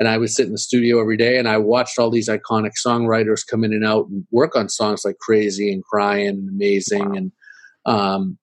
and 0.00 0.08
I 0.08 0.18
would 0.18 0.30
sit 0.30 0.46
in 0.46 0.52
the 0.52 0.58
studio 0.58 1.00
every 1.00 1.16
day 1.16 1.38
and 1.38 1.48
I 1.48 1.56
watched 1.58 1.98
all 1.98 2.10
these 2.10 2.28
iconic 2.28 2.72
songwriters 2.84 3.46
come 3.46 3.62
in 3.64 3.72
and 3.72 3.84
out 3.84 4.08
and 4.08 4.26
work 4.32 4.56
on 4.56 4.68
songs 4.68 5.04
like 5.04 5.18
Crazy 5.18 5.72
and 5.72 5.84
Crying 5.84 6.28
and 6.28 6.48
Amazing 6.48 7.08
Wow. 7.10 7.14
and 7.16 7.32
um, 7.86 8.38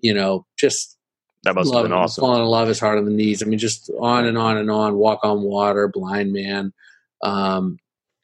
you 0.00 0.12
know, 0.14 0.46
just 0.58 0.96
that 1.44 1.54
must 1.54 1.68
have 1.68 1.74
love 1.74 1.84
been 1.84 1.92
it. 1.92 1.96
awesome. 1.96 2.22
Falling 2.22 2.42
in 2.42 2.46
love 2.46 2.68
is 2.68 2.78
hard 2.78 2.98
on 2.98 3.04
the 3.04 3.10
knees. 3.10 3.42
I 3.42 3.46
mean, 3.46 3.58
just 3.58 3.90
on 4.00 4.26
and 4.26 4.36
on 4.38 4.56
and 4.56 4.70
on. 4.70 4.94
Walk 4.96 5.20
on 5.24 5.42
Water, 5.42 5.88
Blind 5.88 6.32
Man, 6.32 6.72
um, 7.22 7.78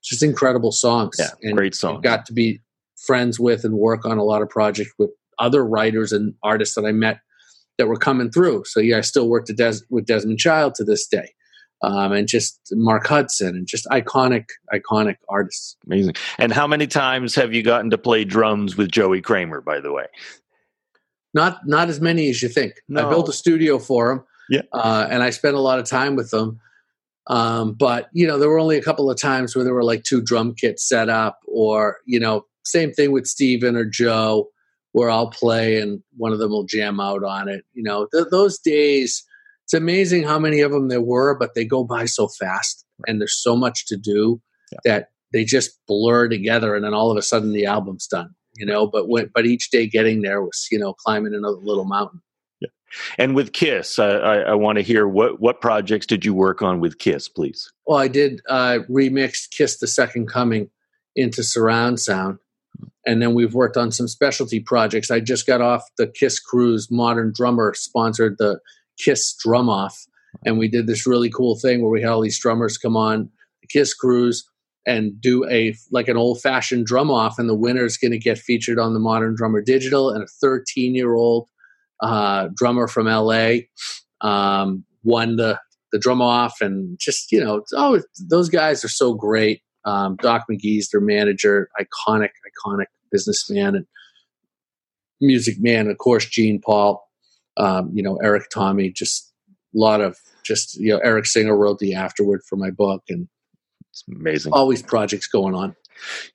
just 0.05 0.23
incredible 0.23 0.71
songs. 0.73 1.17
Yeah, 1.19 1.31
and 1.43 1.57
great 1.57 1.75
I 1.75 1.77
song. 1.77 2.01
got 2.01 2.27
to 2.27 2.33
be 2.33 2.61
friends 3.07 3.41
with 3.41 3.65
and 3.65 3.75
work 3.75 4.05
on 4.05 4.19
a 4.19 4.25
lot 4.25 4.43
of 4.43 4.49
projects 4.51 4.93
with 4.99 5.11
other 5.39 5.65
writers 5.65 6.13
and 6.13 6.35
artists 6.43 6.75
that 6.75 6.85
I 6.85 6.93
met 6.93 7.21
that 7.79 7.87
were 7.89 7.97
coming 7.97 8.31
through. 8.31 8.65
So 8.67 8.81
yeah, 8.81 8.99
I 8.99 9.01
still 9.03 9.29
work 9.29 9.47
to 9.47 9.53
Des- 9.53 9.85
with 9.91 10.07
Desmond 10.07 10.39
Child 10.39 10.75
to 10.77 10.85
this 10.85 11.07
day, 11.07 11.33
um, 11.83 12.13
and 12.13 12.27
just 12.29 12.61
Mark 12.73 13.07
Hudson 13.07 13.49
and 13.57 13.67
just 13.67 13.87
iconic, 13.87 14.47
iconic 14.75 15.17
artists. 15.29 15.77
Amazing. 15.87 16.15
And 16.39 16.53
how 16.53 16.67
many 16.67 16.87
times 16.87 17.35
have 17.35 17.53
you 17.55 17.63
gotten 17.63 17.91
to 17.91 17.99
play 17.99 18.25
drums 18.25 18.77
with 18.77 18.91
Joey 18.91 19.21
Kramer? 19.21 19.61
By 19.61 19.81
the 19.81 19.93
way, 19.93 20.07
Not 21.35 21.67
not 21.67 21.89
as 21.89 22.01
many 22.01 22.29
as 22.31 22.43
you 22.43 22.49
think. 22.49 22.75
I 22.97 23.03
built 23.09 23.29
a 23.29 23.33
studio 23.33 23.79
for 23.79 24.11
him, 24.11 24.25
Yeah. 24.51 24.63
uh, 24.73 25.07
and 25.11 25.23
I 25.23 25.31
spent 25.31 25.57
a 25.57 25.61
lot 25.61 25.79
of 25.79 25.87
time 25.87 26.17
with 26.17 26.31
them. 26.31 26.59
Um, 27.29 27.75
but 27.75 28.09
you 28.13 28.27
know, 28.27 28.39
there 28.39 28.49
were 28.49 28.59
only 28.59 28.79
a 28.79 28.83
couple 28.83 29.11
of 29.11 29.19
times 29.19 29.55
where 29.55 29.65
there 29.65 29.75
were 29.75 29.85
like 29.85 30.03
two 30.03 30.23
drum 30.23 30.55
kits 30.55 30.89
set 30.89 31.09
up, 31.09 31.39
or 31.47 31.99
you 32.07 32.19
know, 32.19 32.47
same 32.65 32.93
thing 32.93 33.13
with 33.13 33.27
Steven 33.27 33.77
or 33.77 33.85
Joe, 33.85 34.49
where 34.93 35.11
I'll 35.11 35.31
play 35.31 35.79
and 35.81 36.03
one 36.17 36.33
of 36.33 36.39
them 36.39 36.51
will 36.51 36.65
jam 36.65 36.99
out 37.01 37.23
on 37.23 37.49
it. 37.49 37.65
You 37.75 37.83
know, 37.83 38.09
th- 38.13 38.27
those 38.31 38.59
days. 38.59 39.23
It's 39.69 39.75
amazing 39.75 40.23
how 40.23 40.39
many 40.39 40.61
of 40.61 40.73
them 40.73 40.89
there 40.89 41.03
were, 41.03 41.37
but 41.39 41.55
they 41.55 41.67
go 41.67 41.85
by 41.85 42.07
so 42.07 42.27
fast, 42.27 42.87
and 43.07 43.21
there's 43.21 43.37
so 43.39 43.55
much 43.55 43.85
to 43.89 43.99
do 43.99 44.41
Yeah. 44.73 44.79
that 44.87 45.09
they 45.31 45.45
just 45.45 45.79
blur 45.87 46.27
together, 46.29 46.75
and 46.75 46.83
then 46.83 46.95
all 46.95 47.11
of 47.11 47.19
a 47.19 47.23
sudden 47.23 47.53
the 47.53 47.67
album's 47.67 48.07
done. 48.07 48.31
You 48.57 48.65
know, 48.65 48.87
but 48.87 49.09
when, 49.11 49.31
but 49.35 49.45
each 49.45 49.71
day 49.71 49.87
getting 49.87 50.23
there 50.23 50.41
was 50.43 50.67
you 50.71 50.79
know 50.79 50.95
climbing 50.95 51.35
another 51.35 51.59
little 51.63 51.85
mountain. 51.85 52.23
Yeah. 52.61 52.69
and 53.19 53.37
with 53.37 53.53
Kiss, 53.53 53.99
I, 53.99 54.09
I, 54.09 54.37
I 54.39 54.55
want 54.55 54.77
to 54.77 54.83
hear 54.83 55.07
what 55.07 55.39
what 55.39 55.61
projects 55.61 56.07
did 56.07 56.25
you 56.25 56.33
work 56.33 56.63
on 56.63 56.81
with 56.81 56.99
Kiss, 56.99 57.29
please? 57.29 57.71
Well, 57.87 57.99
I 57.99 58.09
did 58.09 58.41
uh, 58.49 58.79
remix 58.89 59.51
"Kiss 59.51 59.77
the 59.81 59.87
Second 59.87 60.29
Coming" 60.29 60.71
into 61.15 61.43
surround 61.43 62.01
sound, 62.01 62.39
and 63.05 63.21
then 63.21 63.35
we've 63.35 63.53
worked 63.53 63.77
on 63.77 63.93
some 63.93 64.09
specialty 64.09 64.61
projects. 64.61 65.11
I 65.11 65.21
just 65.21 65.47
got 65.47 65.61
off 65.61 65.83
the 65.99 66.07
Kiss 66.07 66.41
cruise. 66.41 66.91
Modern 66.91 67.33
Drummer 67.35 67.75
sponsored 67.75 68.37
the 68.39 68.61
Kiss 68.99 69.35
Drum 69.35 69.69
Off, 69.69 70.07
and 70.45 70.59
we 70.59 70.69
did 70.69 70.87
this 70.87 71.07
really 71.07 71.31
cool 71.31 71.59
thing 71.59 71.83
where 71.83 71.91
we 71.91 72.03
had 72.03 72.11
all 72.11 72.21
these 72.21 72.41
drummers 72.41 72.79
come 72.79 72.97
on 72.97 73.31
Kiss 73.69 73.95
cruise 73.95 74.49
and 74.87 75.21
do 75.21 75.49
a 75.49 75.75
like 75.93 76.09
an 76.09 76.17
old 76.17 76.41
fashioned 76.41 76.87
drum 76.87 77.11
off, 77.11 77.39
and 77.39 77.49
the 77.49 77.55
winner 77.55 77.85
is 77.85 77.99
going 77.99 78.13
to 78.13 78.19
get 78.19 78.39
featured 78.39 78.79
on 78.79 78.95
the 78.95 79.01
Modern 79.01 79.35
Drummer 79.35 79.61
Digital, 79.61 80.11
and 80.11 80.23
a 80.23 80.27
13 80.41 80.95
year 80.95 81.15
old 81.15 81.49
uh, 82.01 82.49
drummer 82.55 82.89
from 82.89 83.07
LA 83.07 83.59
um, 84.21 84.85
won 85.05 85.37
the 85.37 85.59
the 85.93 85.99
drum 85.99 86.23
off. 86.23 86.61
And 86.61 86.99
just 86.99 87.31
you 87.31 87.43
know 87.45 87.63
oh 87.75 88.01
those 88.29 88.49
guys 88.49 88.85
are 88.85 88.89
so 88.89 89.15
great. 89.15 89.63
Um, 89.85 90.17
doc 90.17 90.45
mcghee's 90.51 90.91
their 90.91 91.01
manager 91.01 91.71
iconic 91.81 92.31
iconic 92.67 92.87
businessman 93.11 93.75
and 93.75 93.87
music 95.21 95.57
man 95.61 95.89
of 95.89 95.97
course 95.97 96.27
gene 96.27 96.61
paul 96.61 97.08
um, 97.59 97.91
you 97.95 98.03
know 98.03 98.17
eric 98.23 98.45
tommy 98.53 98.91
just 98.91 99.33
a 99.75 99.79
lot 99.79 100.01
of 100.01 100.17
just 100.45 100.77
you 100.81 100.89
know 100.93 100.99
eric 101.05 101.27
singer 101.27 101.57
wrote 101.57 101.79
the 101.79 101.95
afterword 101.95 102.41
for 102.49 102.57
my 102.57 102.71
book 102.71 103.03
and 103.09 103.29
It's 103.91 104.05
amazing. 104.09 104.53
always 104.53 104.83
projects 104.83 105.27
going 105.27 105.55
on 105.55 105.75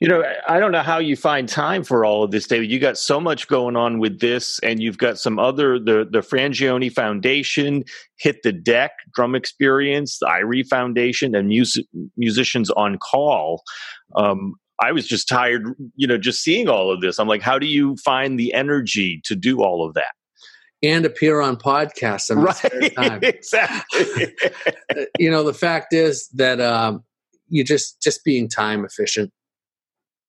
You 0.02 0.10
know, 0.10 0.24
I 0.48 0.60
don't 0.60 0.74
know 0.74 0.82
how 0.82 1.00
you 1.00 1.16
find 1.16 1.48
time 1.48 1.84
for 1.84 2.04
all 2.04 2.24
of 2.24 2.32
this, 2.32 2.48
David. 2.48 2.70
You 2.70 2.80
got 2.80 2.98
so 2.98 3.20
much 3.20 3.48
going 3.48 3.78
on 3.78 4.00
with 4.00 4.20
this, 4.20 4.60
and 4.60 4.82
you've 4.82 4.98
got 4.98 5.18
some 5.18 5.40
other 5.40 5.80
the 5.80 6.06
the 6.12 6.20
Frangioni 6.20 6.92
Foundation, 6.92 7.86
Hit 8.18 8.44
the 8.44 8.52
Deck, 8.52 8.92
Drum 9.16 9.36
Experience, 9.36 10.18
the 10.20 10.26
Irie 10.28 10.68
Foundation, 10.68 11.34
and 11.36 11.48
music, 11.48 11.86
musicians 12.18 12.70
on 12.72 12.98
call. 12.98 13.64
Um, 14.18 14.56
I 14.82 14.92
was 14.92 15.08
just 15.08 15.30
tired, 15.30 15.64
you 15.96 16.08
know, 16.08 16.18
just 16.18 16.44
seeing 16.44 16.68
all 16.68 16.92
of 16.92 17.00
this. 17.00 17.18
I'm 17.18 17.28
like, 17.30 17.42
how 17.42 17.58
do 17.58 17.68
you 17.68 17.96
find 18.04 18.38
the 18.38 18.54
energy 18.54 19.22
to 19.24 19.36
do 19.36 19.62
all 19.64 19.88
of 19.88 19.94
that? 19.94 20.12
And 20.84 21.06
appear 21.06 21.40
on 21.40 21.56
podcasts 21.56 22.30
in 22.30 22.54
spare 22.54 22.90
time. 22.90 23.20
exactly. 23.24 24.36
you 25.18 25.32
know 25.32 25.44
the 25.44 25.54
fact 25.54 25.94
is 25.94 26.28
that 26.30 26.60
um, 26.60 27.04
you 27.48 27.64
just 27.64 28.02
just 28.02 28.24
being 28.24 28.50
time 28.50 28.86
efficient 28.86 29.32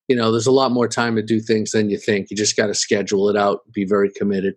you 0.09 0.16
know 0.16 0.30
there's 0.30 0.46
a 0.46 0.52
lot 0.52 0.70
more 0.70 0.88
time 0.88 1.16
to 1.16 1.22
do 1.22 1.40
things 1.40 1.72
than 1.72 1.90
you 1.90 1.98
think 1.98 2.30
you 2.30 2.36
just 2.36 2.57
got 2.57 2.68
to 2.68 2.74
schedule 2.74 3.28
it 3.28 3.36
out 3.36 3.61
be 3.72 3.84
very 3.84 4.11
committed 4.11 4.55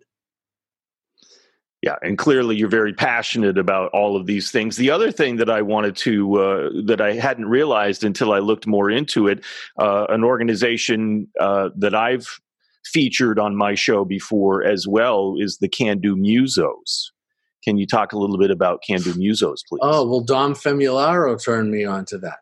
Yeah, 1.82 1.96
and 2.02 2.18
clearly 2.18 2.56
you're 2.56 2.68
very 2.68 2.92
passionate 2.92 3.56
about 3.56 3.90
all 3.92 4.16
of 4.16 4.26
these 4.26 4.50
things. 4.50 4.76
The 4.76 4.90
other 4.90 5.12
thing 5.12 5.36
that 5.36 5.48
I 5.48 5.62
wanted 5.62 5.96
to 5.98 6.34
uh, 6.34 6.70
that 6.86 7.00
I 7.00 7.14
hadn't 7.14 7.46
realized 7.46 8.02
until 8.04 8.32
I 8.32 8.40
looked 8.40 8.66
more 8.66 8.90
into 8.90 9.28
it, 9.28 9.44
uh, 9.78 10.06
an 10.08 10.24
organization 10.24 11.28
uh, 11.38 11.70
that 11.76 11.94
I've 11.94 12.40
featured 12.92 13.38
on 13.38 13.56
my 13.56 13.74
show 13.74 14.04
before 14.04 14.64
as 14.64 14.86
well 14.88 15.34
is 15.38 15.58
the 15.58 15.68
Can 15.68 15.98
Do 16.00 16.16
Musos. 16.16 17.10
Can 17.64 17.76
you 17.76 17.86
talk 17.86 18.12
a 18.12 18.18
little 18.18 18.38
bit 18.38 18.50
about 18.50 18.80
Can 18.86 19.00
Do 19.00 19.12
Musos, 19.14 19.58
please? 19.68 19.80
oh 19.82 20.08
well 20.08 20.20
dom 20.20 20.54
famularo 20.54 21.42
turned 21.42 21.70
me 21.70 21.84
on 21.84 22.04
to 22.06 22.18
that 22.18 22.38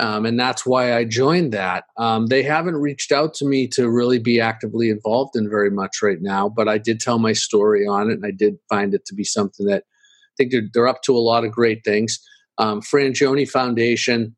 um, 0.00 0.26
and 0.26 0.38
that's 0.40 0.66
why 0.66 0.94
i 0.96 1.04
joined 1.04 1.52
that 1.52 1.84
um, 1.98 2.26
they 2.26 2.42
haven't 2.42 2.76
reached 2.76 3.12
out 3.12 3.32
to 3.34 3.44
me 3.44 3.68
to 3.68 3.88
really 3.88 4.18
be 4.18 4.40
actively 4.40 4.90
involved 4.90 5.36
in 5.36 5.48
very 5.48 5.70
much 5.70 6.02
right 6.02 6.20
now 6.20 6.48
but 6.48 6.68
i 6.68 6.78
did 6.78 6.98
tell 6.98 7.18
my 7.18 7.32
story 7.32 7.86
on 7.86 8.10
it 8.10 8.14
and 8.14 8.26
i 8.26 8.30
did 8.32 8.56
find 8.68 8.94
it 8.94 9.04
to 9.04 9.14
be 9.14 9.24
something 9.24 9.66
that 9.66 9.84
i 9.84 10.32
think 10.36 10.50
they're, 10.50 10.68
they're 10.72 10.88
up 10.88 11.02
to 11.02 11.16
a 11.16 11.18
lot 11.18 11.44
of 11.44 11.52
great 11.52 11.84
things 11.84 12.18
um, 12.58 12.80
frangioni 12.80 13.48
foundation 13.48 14.34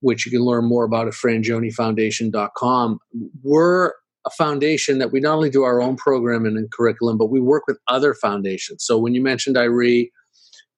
which 0.00 0.24
you 0.24 0.32
can 0.32 0.40
learn 0.40 0.64
more 0.64 0.84
about 0.84 1.06
at 1.06 1.12
frangionifoundation.com 1.12 2.98
we're 3.42 3.92
a 4.26 4.30
foundation 4.30 4.98
that 4.98 5.12
we 5.12 5.20
not 5.20 5.34
only 5.34 5.50
do 5.50 5.62
our 5.62 5.80
own 5.80 5.96
programming 5.96 6.56
and 6.56 6.70
curriculum 6.72 7.18
but 7.18 7.30
we 7.30 7.40
work 7.40 7.64
with 7.66 7.78
other 7.88 8.14
foundations. 8.14 8.84
So 8.84 8.98
when 8.98 9.14
you 9.14 9.22
mentioned 9.22 9.56
irie 9.56 10.10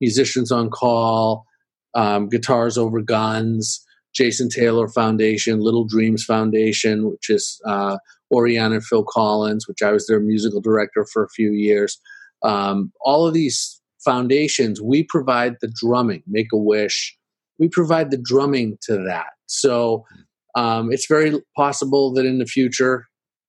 musicians 0.00 0.50
on 0.50 0.70
call 0.70 1.44
um, 1.94 2.28
guitars 2.28 2.78
over 2.78 3.00
guns 3.00 3.84
jason 4.14 4.48
taylor 4.48 4.88
foundation 4.88 5.60
little 5.60 5.86
dreams 5.86 6.24
foundation 6.24 7.10
which 7.10 7.28
is 7.30 7.60
uh, 7.66 7.98
orianne 8.32 8.72
and 8.72 8.84
phil 8.84 9.04
collins 9.04 9.68
which 9.68 9.82
i 9.82 9.92
was 9.92 10.06
their 10.06 10.20
musical 10.20 10.60
director 10.60 11.06
for 11.12 11.24
a 11.24 11.28
few 11.30 11.52
years. 11.52 11.98
Um, 12.42 12.92
all 13.00 13.26
of 13.26 13.34
these 13.34 13.80
foundations 14.04 14.80
we 14.80 15.04
provide 15.04 15.56
the 15.60 15.72
drumming 15.80 16.22
make 16.26 16.48
a 16.52 16.56
wish 16.56 17.16
we 17.62 17.68
provide 17.68 18.10
the 18.10 18.18
drumming 18.18 18.76
to 18.82 18.98
that. 19.06 19.28
So 19.46 20.04
um, 20.56 20.92
it's 20.92 21.06
very 21.06 21.40
possible 21.56 22.12
that 22.14 22.26
in 22.26 22.38
the 22.38 22.46
future 22.46 23.06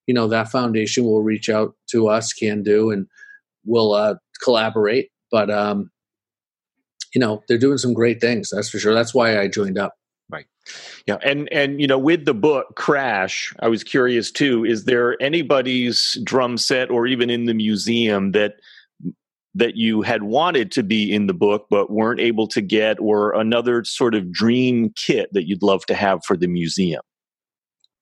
you 0.08 0.14
know 0.14 0.28
that 0.28 0.49
foundation 0.49 1.04
will 1.04 1.24
reach 1.24 1.49
out 1.49 1.76
to 1.89 2.08
us 2.08 2.34
can 2.34 2.64
do 2.64 2.91
and 2.91 3.08
we'll 3.66 3.93
uh, 3.93 4.16
collaborate 4.43 5.10
but 5.32 5.49
um, 5.49 5.89
you 7.14 7.20
know, 7.20 7.43
they're 7.47 7.58
doing 7.58 7.78
some 7.78 7.93
great 7.93 8.20
things. 8.20 8.49
That's 8.49 8.70
for 8.70 8.80
sure. 8.80 8.93
That's 8.93 9.14
why 9.14 9.39
I 9.39 9.47
joined 9.47 9.78
up. 9.78 9.93
Right. 10.30 10.45
Yeah, 11.06 11.18
and 11.24 11.51
and 11.51 11.80
you 11.80 11.88
know, 11.88 11.97
with 11.97 12.26
the 12.26 12.34
book 12.34 12.76
Crash, 12.76 13.54
I 13.60 13.68
was 13.68 13.84
curious 13.84 14.32
too. 14.32 14.66
Is 14.66 14.86
there 14.86 15.22
anybody's 15.22 16.18
drum 16.24 16.58
set, 16.58 16.89
or 16.89 17.06
even 17.08 17.30
in 17.30 17.45
the 17.45 17.54
museum, 17.54 18.32
that 18.32 18.56
that 19.56 19.76
you 19.76 20.01
had 20.01 20.24
wanted 20.24 20.72
to 20.72 20.82
be 20.82 21.14
in 21.14 21.28
the 21.28 21.34
book 21.34 21.68
but 21.70 21.91
weren't 21.91 22.20
able 22.20 22.47
to 22.47 22.62
get, 22.62 22.99
or 22.99 23.36
another 23.36 23.84
sort 23.84 24.16
of 24.16 24.32
dream 24.32 24.91
kit 24.95 25.30
that 25.34 25.47
you'd 25.47 25.62
love 25.62 25.86
to 25.88 25.93
have 25.93 26.24
for 26.26 26.36
the 26.38 26.47
museum? 26.47 27.01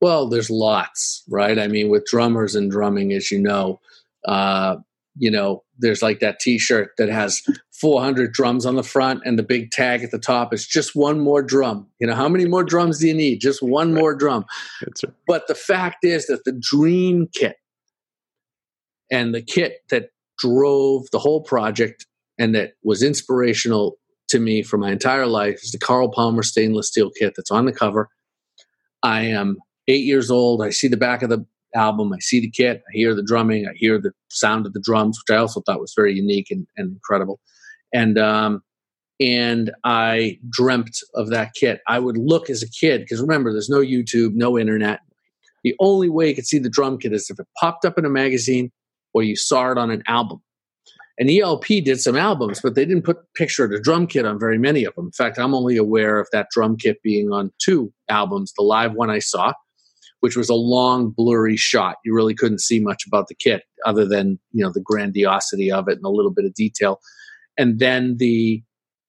Well, 0.02 0.28
there's 0.28 0.50
lots, 0.50 1.24
right? 1.30 1.60
I 1.60 1.68
mean, 1.68 1.90
with 1.90 2.06
drummers 2.06 2.56
and 2.56 2.72
drumming, 2.72 3.14
as 3.14 3.30
you 3.30 3.40
know, 3.40 3.80
uh, 4.28 4.78
you 5.18 5.30
know, 5.30 5.64
there's 5.78 6.02
like 6.02 6.20
that 6.22 6.40
T-shirt 6.40 6.92
that 6.98 7.10
has 7.10 7.44
400 7.80 8.32
drums 8.32 8.66
on 8.66 8.76
the 8.76 8.84
front, 8.84 9.22
and 9.26 9.38
the 9.38 9.44
big 9.44 9.72
tag 9.72 10.04
at 10.04 10.12
the 10.12 10.20
top 10.20 10.54
is 10.54 10.66
just 10.66 10.96
one 10.96 11.20
more 11.20 11.44
drum. 11.44 11.88
You 12.00 12.08
know, 12.08 12.16
how 12.16 12.30
many 12.30 12.46
more 12.46 12.64
drums 12.64 13.00
do 13.00 13.08
you 13.08 13.14
need? 13.14 13.42
Just 13.42 13.62
one 13.62 13.94
more 13.94 14.16
drum. 14.16 14.46
Right. 14.82 15.14
But 15.28 15.48
the 15.48 15.56
fact 15.56 16.04
is 16.04 16.28
that 16.28 16.46
the 16.46 16.58
dream 16.60 17.28
kit 17.34 17.58
and 19.12 19.36
the 19.36 19.42
kit 19.42 19.80
that 19.90 20.10
drove 20.40 21.06
the 21.12 21.20
whole 21.20 21.42
project 21.42 22.08
and 22.40 22.56
that 22.56 22.74
was 22.84 23.04
inspirational 23.04 23.98
to 24.30 24.40
me 24.40 24.64
for 24.64 24.78
my 24.78 24.92
entire 24.92 25.28
life 25.28 25.62
is 25.62 25.72
the 25.72 25.78
Carl 25.78 26.10
Palmer 26.10 26.42
stainless 26.42 26.88
steel 26.88 27.12
kit 27.20 27.34
that's 27.36 27.52
on 27.52 27.66
the 27.66 27.74
cover. 27.74 28.10
I 29.04 29.24
am 29.24 29.58
eight 29.88 30.04
years 30.04 30.32
old. 30.32 30.64
I 30.64 30.70
see 30.70 30.88
the 30.88 30.98
back 30.98 31.22
of 31.22 31.30
the 31.30 31.46
album. 31.76 32.14
I 32.14 32.20
see 32.20 32.40
the 32.40 32.50
kit. 32.50 32.84
I 32.88 32.92
hear 32.94 33.16
the 33.16 33.24
drumming. 33.24 33.68
I 33.68 33.74
hear 33.76 34.00
the 34.00 34.12
sound 34.30 34.66
of 34.66 34.74
the 34.74 34.82
drums, 34.82 35.20
which 35.20 35.36
I 35.36 35.40
also 35.40 35.62
thought 35.62 35.80
was 35.80 35.94
very 35.96 36.14
unique 36.14 36.52
and, 36.52 36.68
and 36.78 36.92
incredible. 36.94 37.40
And 37.94 38.18
um, 38.18 38.64
and 39.20 39.72
I 39.84 40.40
dreamt 40.50 40.98
of 41.14 41.30
that 41.30 41.54
kit. 41.54 41.82
I 41.88 42.00
would 42.00 42.18
look 42.18 42.50
as 42.50 42.64
a 42.64 42.70
kid 42.70 43.02
because 43.02 43.22
remember, 43.22 43.52
there's 43.52 43.70
no 43.70 43.80
YouTube, 43.80 44.34
no 44.34 44.58
internet. 44.58 45.02
The 45.64 45.76
only 45.80 46.10
way 46.10 46.30
you 46.30 46.36
could 46.36 46.48
see 46.48 46.58
the 46.58 46.70
drum 46.70 46.98
kit 46.98 47.14
is 47.14 47.30
if 47.30 47.40
it 47.40 47.46
popped 47.60 47.86
up 47.86 48.00
in 48.00 48.06
a 48.06 48.10
magazine 48.10 48.72
or 49.14 49.22
you 49.22 49.36
saw 49.36 49.72
it 49.72 49.78
on 49.78 49.92
an 49.92 50.02
album. 50.08 50.42
And 51.20 51.30
ELP 51.30 51.68
did 51.68 52.02
some 52.02 52.16
albums, 52.16 52.62
but 52.62 52.74
they 52.74 52.84
didn't 52.84 53.04
put 53.04 53.18
picture 53.36 53.64
of 53.64 53.70
the 53.70 53.80
drum 53.80 54.08
kit 54.08 54.26
on 54.26 54.40
very 54.40 54.58
many 54.58 54.86
of 54.86 54.96
them. 54.96 55.06
In 55.08 55.12
fact, 55.12 55.38
I'm 55.38 55.54
only 55.54 55.78
aware 55.78 56.20
of 56.20 56.28
that 56.32 56.48
drum 56.52 56.78
kit 56.78 56.98
being 57.04 57.32
on 57.32 57.52
two 57.64 57.94
albums. 58.10 58.54
The 58.58 58.64
live 58.64 58.94
one 58.94 59.12
I 59.12 59.20
saw, 59.20 59.54
which 60.22 60.38
was 60.38 60.50
a 60.50 60.56
long, 60.56 61.10
blurry 61.10 61.58
shot. 61.58 61.98
You 62.06 62.16
really 62.16 62.34
couldn't 62.34 62.62
see 62.62 62.80
much 62.80 63.06
about 63.06 63.28
the 63.28 63.36
kit 63.36 63.64
other 63.86 64.08
than 64.08 64.40
you 64.54 64.64
know 64.64 64.72
the 64.72 64.82
grandiosity 64.82 65.72
of 65.72 65.88
it 65.88 65.98
and 65.98 66.06
a 66.06 66.10
little 66.10 66.32
bit 66.32 66.46
of 66.46 66.54
detail. 66.54 67.02
And 67.58 67.80
then 67.80 68.18
the 68.18 68.64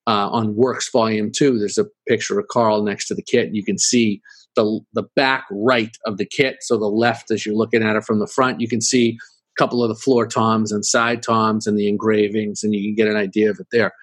uh, 0.05 0.29
on 0.29 0.55
Works 0.55 0.89
Volume 0.91 1.31
Two, 1.31 1.57
there's 1.57 1.77
a 1.77 1.85
picture 2.07 2.37
of 2.37 2.47
Carl 2.49 2.83
next 2.83 3.07
to 3.07 3.15
the 3.15 3.23
kit, 3.23 3.47
and 3.47 3.55
you 3.55 3.63
can 3.63 3.77
see 3.77 4.21
the 4.55 4.81
the 4.93 5.03
back 5.15 5.45
right 5.51 5.95
of 6.05 6.17
the 6.17 6.25
kit. 6.25 6.57
So 6.61 6.77
the 6.77 6.87
left, 6.87 7.31
as 7.31 7.45
you're 7.45 7.55
looking 7.55 7.83
at 7.83 7.95
it 7.95 8.03
from 8.03 8.19
the 8.19 8.27
front, 8.27 8.59
you 8.59 8.67
can 8.67 8.81
see 8.81 9.17
a 9.17 9.61
couple 9.61 9.83
of 9.83 9.89
the 9.89 9.95
floor 9.95 10.27
toms 10.27 10.71
and 10.71 10.83
side 10.83 11.23
toms 11.23 11.67
and 11.67 11.77
the 11.77 11.87
engravings, 11.87 12.63
and 12.63 12.73
you 12.73 12.83
can 12.83 12.95
get 12.95 13.07
an 13.07 13.17
idea 13.17 13.49
of 13.51 13.59
it 13.59 13.67
there. 13.71 13.93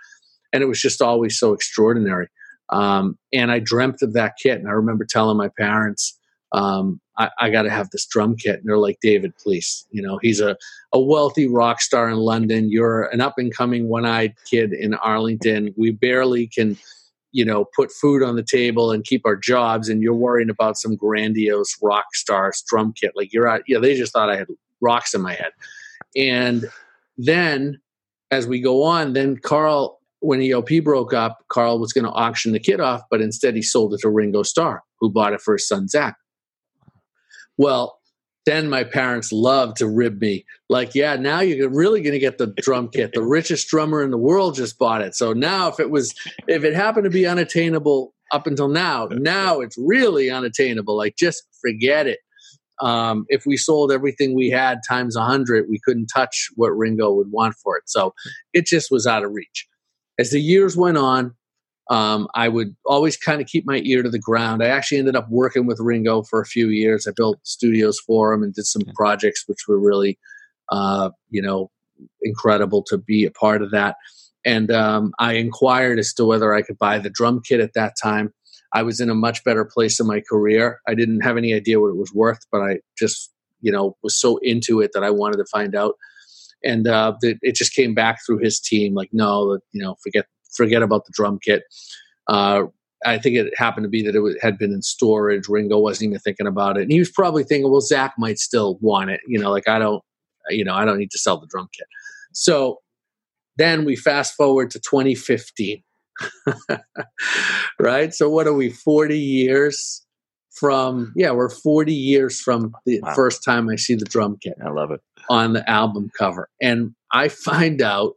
And 0.52 0.62
it 0.62 0.66
was 0.66 0.80
just 0.80 1.02
always 1.02 1.38
so 1.38 1.52
extraordinary. 1.52 2.28
Um, 2.70 3.18
and 3.32 3.50
I 3.50 3.58
dreamt 3.58 4.02
of 4.02 4.12
that 4.14 4.34
kit, 4.40 4.58
and 4.58 4.68
I 4.68 4.72
remember 4.72 5.04
telling 5.04 5.36
my 5.36 5.48
parents 5.58 6.16
um, 6.52 7.00
I, 7.18 7.30
I 7.38 7.50
got 7.50 7.62
to 7.62 7.70
have 7.70 7.90
this 7.90 8.06
drum 8.06 8.36
kit. 8.36 8.56
And 8.56 8.64
they're 8.64 8.78
like, 8.78 8.98
David, 9.00 9.36
please. 9.36 9.86
You 9.90 10.02
know, 10.02 10.18
he's 10.22 10.40
a, 10.40 10.56
a 10.92 11.00
wealthy 11.00 11.46
rock 11.46 11.80
star 11.80 12.08
in 12.08 12.16
London. 12.16 12.70
You're 12.70 13.04
an 13.04 13.20
up 13.20 13.34
and 13.36 13.54
coming 13.54 13.88
one 13.88 14.06
eyed 14.06 14.34
kid 14.50 14.72
in 14.72 14.94
Arlington. 14.94 15.74
We 15.76 15.90
barely 15.92 16.46
can, 16.46 16.76
you 17.32 17.44
know, 17.44 17.66
put 17.76 17.92
food 17.92 18.22
on 18.22 18.36
the 18.36 18.42
table 18.42 18.90
and 18.90 19.04
keep 19.04 19.26
our 19.26 19.36
jobs. 19.36 19.88
And 19.88 20.02
you're 20.02 20.14
worrying 20.14 20.50
about 20.50 20.78
some 20.78 20.96
grandiose 20.96 21.76
rock 21.82 22.06
star 22.14 22.52
drum 22.68 22.94
kit. 22.98 23.12
Like 23.14 23.32
you're 23.32 23.48
out, 23.48 23.62
yeah, 23.66 23.78
they 23.78 23.94
just 23.94 24.12
thought 24.12 24.30
I 24.30 24.36
had 24.36 24.48
rocks 24.80 25.14
in 25.14 25.20
my 25.20 25.34
head. 25.34 25.52
And 26.16 26.64
then 27.16 27.80
as 28.30 28.46
we 28.46 28.60
go 28.60 28.82
on, 28.82 29.12
then 29.12 29.36
Carl, 29.36 30.00
when 30.20 30.42
ELP 30.42 30.82
broke 30.82 31.12
up, 31.12 31.44
Carl 31.48 31.78
was 31.78 31.92
going 31.92 32.04
to 32.04 32.10
auction 32.10 32.52
the 32.52 32.58
kit 32.58 32.80
off, 32.80 33.02
but 33.10 33.20
instead 33.20 33.54
he 33.54 33.62
sold 33.62 33.94
it 33.94 34.00
to 34.00 34.08
Ringo 34.08 34.42
Starr, 34.42 34.82
who 35.00 35.10
bought 35.10 35.32
it 35.32 35.40
for 35.40 35.54
his 35.54 35.66
son 35.68 35.88
Zach. 35.88 36.16
Well, 37.60 37.98
then 38.46 38.70
my 38.70 38.84
parents 38.84 39.32
loved 39.32 39.76
to 39.76 39.86
rib 39.86 40.18
me. 40.18 40.46
Like 40.70 40.94
yeah 40.94 41.16
now 41.16 41.40
you're 41.40 41.68
really 41.68 42.00
going 42.00 42.14
to 42.14 42.18
get 42.18 42.38
the 42.38 42.46
drum 42.46 42.88
kit. 42.88 43.12
The 43.12 43.22
richest 43.22 43.68
drummer 43.68 44.02
in 44.02 44.10
the 44.10 44.16
world 44.16 44.54
just 44.54 44.78
bought 44.78 45.02
it. 45.02 45.14
So 45.14 45.34
now 45.34 45.68
if 45.68 45.78
it 45.78 45.90
was 45.90 46.14
if 46.48 46.64
it 46.64 46.72
happened 46.72 47.04
to 47.04 47.10
be 47.10 47.26
unattainable 47.26 48.14
up 48.32 48.46
until 48.46 48.68
now 48.68 49.08
now 49.10 49.60
it's 49.60 49.76
really 49.78 50.30
unattainable. 50.30 50.96
Like 50.96 51.16
just 51.18 51.42
forget 51.60 52.06
it. 52.06 52.20
Um, 52.80 53.26
if 53.28 53.44
we 53.44 53.58
sold 53.58 53.92
everything 53.92 54.34
we 54.34 54.48
had 54.48 54.78
times 54.88 55.14
a 55.14 55.22
hundred 55.22 55.66
we 55.68 55.78
couldn't 55.84 56.06
touch 56.06 56.48
what 56.56 56.70
ringo 56.70 57.12
would 57.12 57.30
want 57.30 57.56
for 57.62 57.76
it. 57.76 57.82
So 57.88 58.14
it 58.54 58.64
just 58.64 58.90
was 58.90 59.06
out 59.06 59.22
of 59.22 59.32
reach. 59.32 59.66
As 60.18 60.30
the 60.30 60.40
years 60.40 60.78
went 60.78 60.96
on 60.96 61.34
um, 61.90 62.28
I 62.34 62.48
would 62.48 62.74
always 62.86 63.16
kind 63.16 63.40
of 63.40 63.48
keep 63.48 63.66
my 63.66 63.80
ear 63.84 64.02
to 64.04 64.08
the 64.08 64.18
ground. 64.18 64.62
I 64.62 64.68
actually 64.68 64.98
ended 64.98 65.16
up 65.16 65.28
working 65.28 65.66
with 65.66 65.80
Ringo 65.80 66.22
for 66.22 66.40
a 66.40 66.46
few 66.46 66.68
years. 66.68 67.06
I 67.06 67.10
built 67.14 67.40
studios 67.42 67.98
for 67.98 68.32
him 68.32 68.44
and 68.44 68.54
did 68.54 68.66
some 68.66 68.82
projects 68.94 69.44
which 69.48 69.66
were 69.66 69.78
really, 69.78 70.16
uh, 70.70 71.10
you 71.30 71.42
know, 71.42 71.70
incredible 72.22 72.84
to 72.84 72.96
be 72.96 73.24
a 73.24 73.30
part 73.32 73.60
of 73.60 73.72
that. 73.72 73.96
And 74.46 74.70
um, 74.70 75.12
I 75.18 75.34
inquired 75.34 75.98
as 75.98 76.14
to 76.14 76.24
whether 76.24 76.54
I 76.54 76.62
could 76.62 76.78
buy 76.78 76.98
the 76.98 77.10
drum 77.10 77.42
kit 77.46 77.60
at 77.60 77.74
that 77.74 77.94
time. 78.00 78.32
I 78.72 78.84
was 78.84 79.00
in 79.00 79.10
a 79.10 79.14
much 79.14 79.42
better 79.42 79.64
place 79.64 79.98
in 79.98 80.06
my 80.06 80.22
career. 80.30 80.80
I 80.86 80.94
didn't 80.94 81.22
have 81.22 81.36
any 81.36 81.52
idea 81.52 81.80
what 81.80 81.88
it 81.88 81.96
was 81.96 82.14
worth, 82.14 82.46
but 82.52 82.60
I 82.60 82.78
just, 82.96 83.32
you 83.62 83.72
know, 83.72 83.96
was 84.04 84.18
so 84.18 84.38
into 84.42 84.80
it 84.80 84.92
that 84.94 85.02
I 85.02 85.10
wanted 85.10 85.38
to 85.38 85.44
find 85.46 85.74
out. 85.74 85.96
And 86.62 86.86
uh, 86.86 87.14
it 87.22 87.56
just 87.56 87.74
came 87.74 87.94
back 87.94 88.20
through 88.24 88.38
his 88.38 88.60
team, 88.60 88.94
like, 88.94 89.08
no, 89.12 89.58
you 89.72 89.82
know, 89.82 89.96
forget 90.04 90.26
forget 90.52 90.82
about 90.82 91.04
the 91.04 91.12
drum 91.12 91.38
kit. 91.42 91.62
Uh, 92.28 92.64
I 93.04 93.18
think 93.18 93.36
it 93.36 93.52
happened 93.56 93.84
to 93.84 93.88
be 93.88 94.02
that 94.02 94.14
it 94.14 94.38
had 94.42 94.58
been 94.58 94.72
in 94.72 94.82
storage. 94.82 95.48
Ringo 95.48 95.78
wasn't 95.78 96.10
even 96.10 96.18
thinking 96.20 96.46
about 96.46 96.76
it, 96.76 96.82
and 96.82 96.92
he 96.92 96.98
was 96.98 97.10
probably 97.10 97.44
thinking, 97.44 97.70
"Well, 97.70 97.80
Zach 97.80 98.14
might 98.18 98.38
still 98.38 98.78
want 98.80 99.10
it." 99.10 99.20
You 99.26 99.38
know, 99.38 99.50
like 99.50 99.68
I 99.68 99.78
don't, 99.78 100.02
you 100.50 100.64
know, 100.64 100.74
I 100.74 100.84
don't 100.84 100.98
need 100.98 101.10
to 101.12 101.18
sell 101.18 101.38
the 101.38 101.46
drum 101.46 101.68
kit. 101.76 101.86
So 102.32 102.78
then 103.56 103.84
we 103.84 103.96
fast 103.96 104.34
forward 104.34 104.70
to 104.72 104.80
2015, 104.80 105.82
right? 107.80 108.14
So 108.14 108.28
what 108.28 108.46
are 108.46 108.54
we? 108.54 108.70
40 108.70 109.18
years 109.18 110.04
from? 110.50 111.12
Yeah, 111.16 111.30
we're 111.30 111.48
40 111.48 111.94
years 111.94 112.40
from 112.40 112.74
the 112.84 113.00
wow. 113.02 113.14
first 113.14 113.42
time 113.42 113.70
I 113.70 113.76
see 113.76 113.94
the 113.94 114.04
drum 114.04 114.36
kit. 114.42 114.54
I 114.64 114.68
love 114.68 114.90
it 114.90 115.00
on 115.30 115.54
the 115.54 115.68
album 115.68 116.10
cover, 116.18 116.50
and 116.60 116.94
I 117.12 117.28
find 117.28 117.80
out 117.80 118.12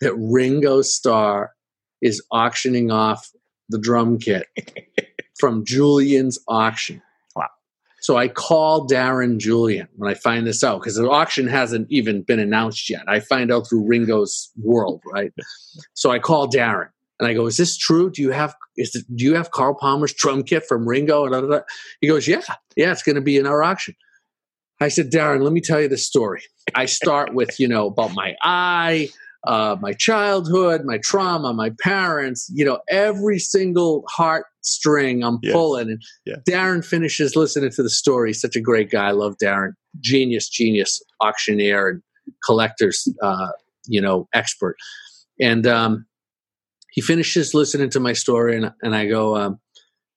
that 0.00 0.14
Ringo 0.14 0.82
Starr 0.82 1.50
is 2.02 2.22
auctioning 2.30 2.90
off 2.90 3.30
the 3.68 3.78
drum 3.78 4.18
kit 4.18 4.46
from 5.38 5.64
Julien's 5.64 6.38
auction. 6.48 7.02
Wow. 7.36 7.48
So 8.00 8.16
I 8.16 8.28
call 8.28 8.88
Darren 8.88 9.38
Julien 9.38 9.88
when 9.96 10.10
I 10.10 10.14
find 10.14 10.46
this 10.46 10.64
out 10.64 10.80
because 10.80 10.96
the 10.96 11.08
auction 11.08 11.46
hasn't 11.46 11.88
even 11.90 12.22
been 12.22 12.38
announced 12.38 12.88
yet. 12.88 13.02
I 13.08 13.20
find 13.20 13.52
out 13.52 13.68
through 13.68 13.86
Ringo's 13.86 14.50
world, 14.62 15.02
right? 15.12 15.32
so 15.94 16.10
I 16.10 16.18
call 16.18 16.48
Darren 16.48 16.88
and 17.18 17.28
I 17.28 17.34
go, 17.34 17.46
"Is 17.46 17.56
this 17.56 17.76
true? 17.76 18.10
Do 18.10 18.22
you 18.22 18.30
have 18.30 18.54
is 18.76 18.94
it, 18.94 19.04
do 19.14 19.24
you 19.24 19.34
have 19.34 19.50
Carl 19.50 19.74
Palmer's 19.74 20.14
drum 20.14 20.42
kit 20.42 20.64
from 20.66 20.88
Ringo?" 20.88 21.24
And 21.24 21.62
he 22.00 22.08
goes, 22.08 22.28
"Yeah, 22.28 22.42
yeah, 22.76 22.92
it's 22.92 23.02
going 23.02 23.16
to 23.16 23.22
be 23.22 23.36
in 23.36 23.46
our 23.46 23.62
auction." 23.62 23.94
I 24.80 24.88
said, 24.88 25.10
"Darren, 25.10 25.42
let 25.42 25.52
me 25.52 25.60
tell 25.60 25.80
you 25.80 25.88
the 25.88 25.98
story." 25.98 26.42
I 26.74 26.86
start 26.86 27.34
with 27.34 27.58
you 27.58 27.66
know 27.66 27.86
about 27.86 28.14
my 28.14 28.36
eye 28.42 29.08
uh, 29.48 29.76
my 29.80 29.94
childhood, 29.94 30.82
my 30.84 30.98
trauma, 30.98 31.54
my 31.54 31.70
parents, 31.80 32.52
you 32.54 32.64
know, 32.64 32.80
every 32.90 33.38
single 33.38 34.04
heartstring 34.14 35.26
I'm 35.26 35.38
yes. 35.42 35.54
pulling. 35.54 35.88
And. 35.90 36.02
Darren 36.46 36.84
finishes 36.84 37.34
listening 37.34 37.70
to 37.70 37.82
the 37.82 37.88
story. 37.88 38.34
Such 38.34 38.56
a 38.56 38.60
great 38.60 38.90
guy. 38.90 39.08
I 39.08 39.12
love 39.12 39.36
Darren. 39.42 39.72
Genius, 40.00 40.50
genius 40.50 41.02
auctioneer 41.22 41.88
and 41.88 42.02
collector's, 42.44 43.08
uh, 43.22 43.48
you 43.86 44.02
know, 44.02 44.28
expert. 44.34 44.76
And 45.40 45.66
um, 45.66 46.04
he 46.90 47.00
finishes 47.00 47.54
listening 47.54 47.88
to 47.90 48.00
my 48.00 48.12
story, 48.12 48.54
and, 48.54 48.70
and 48.82 48.94
I 48.94 49.06
go, 49.06 49.34
um, 49.34 49.58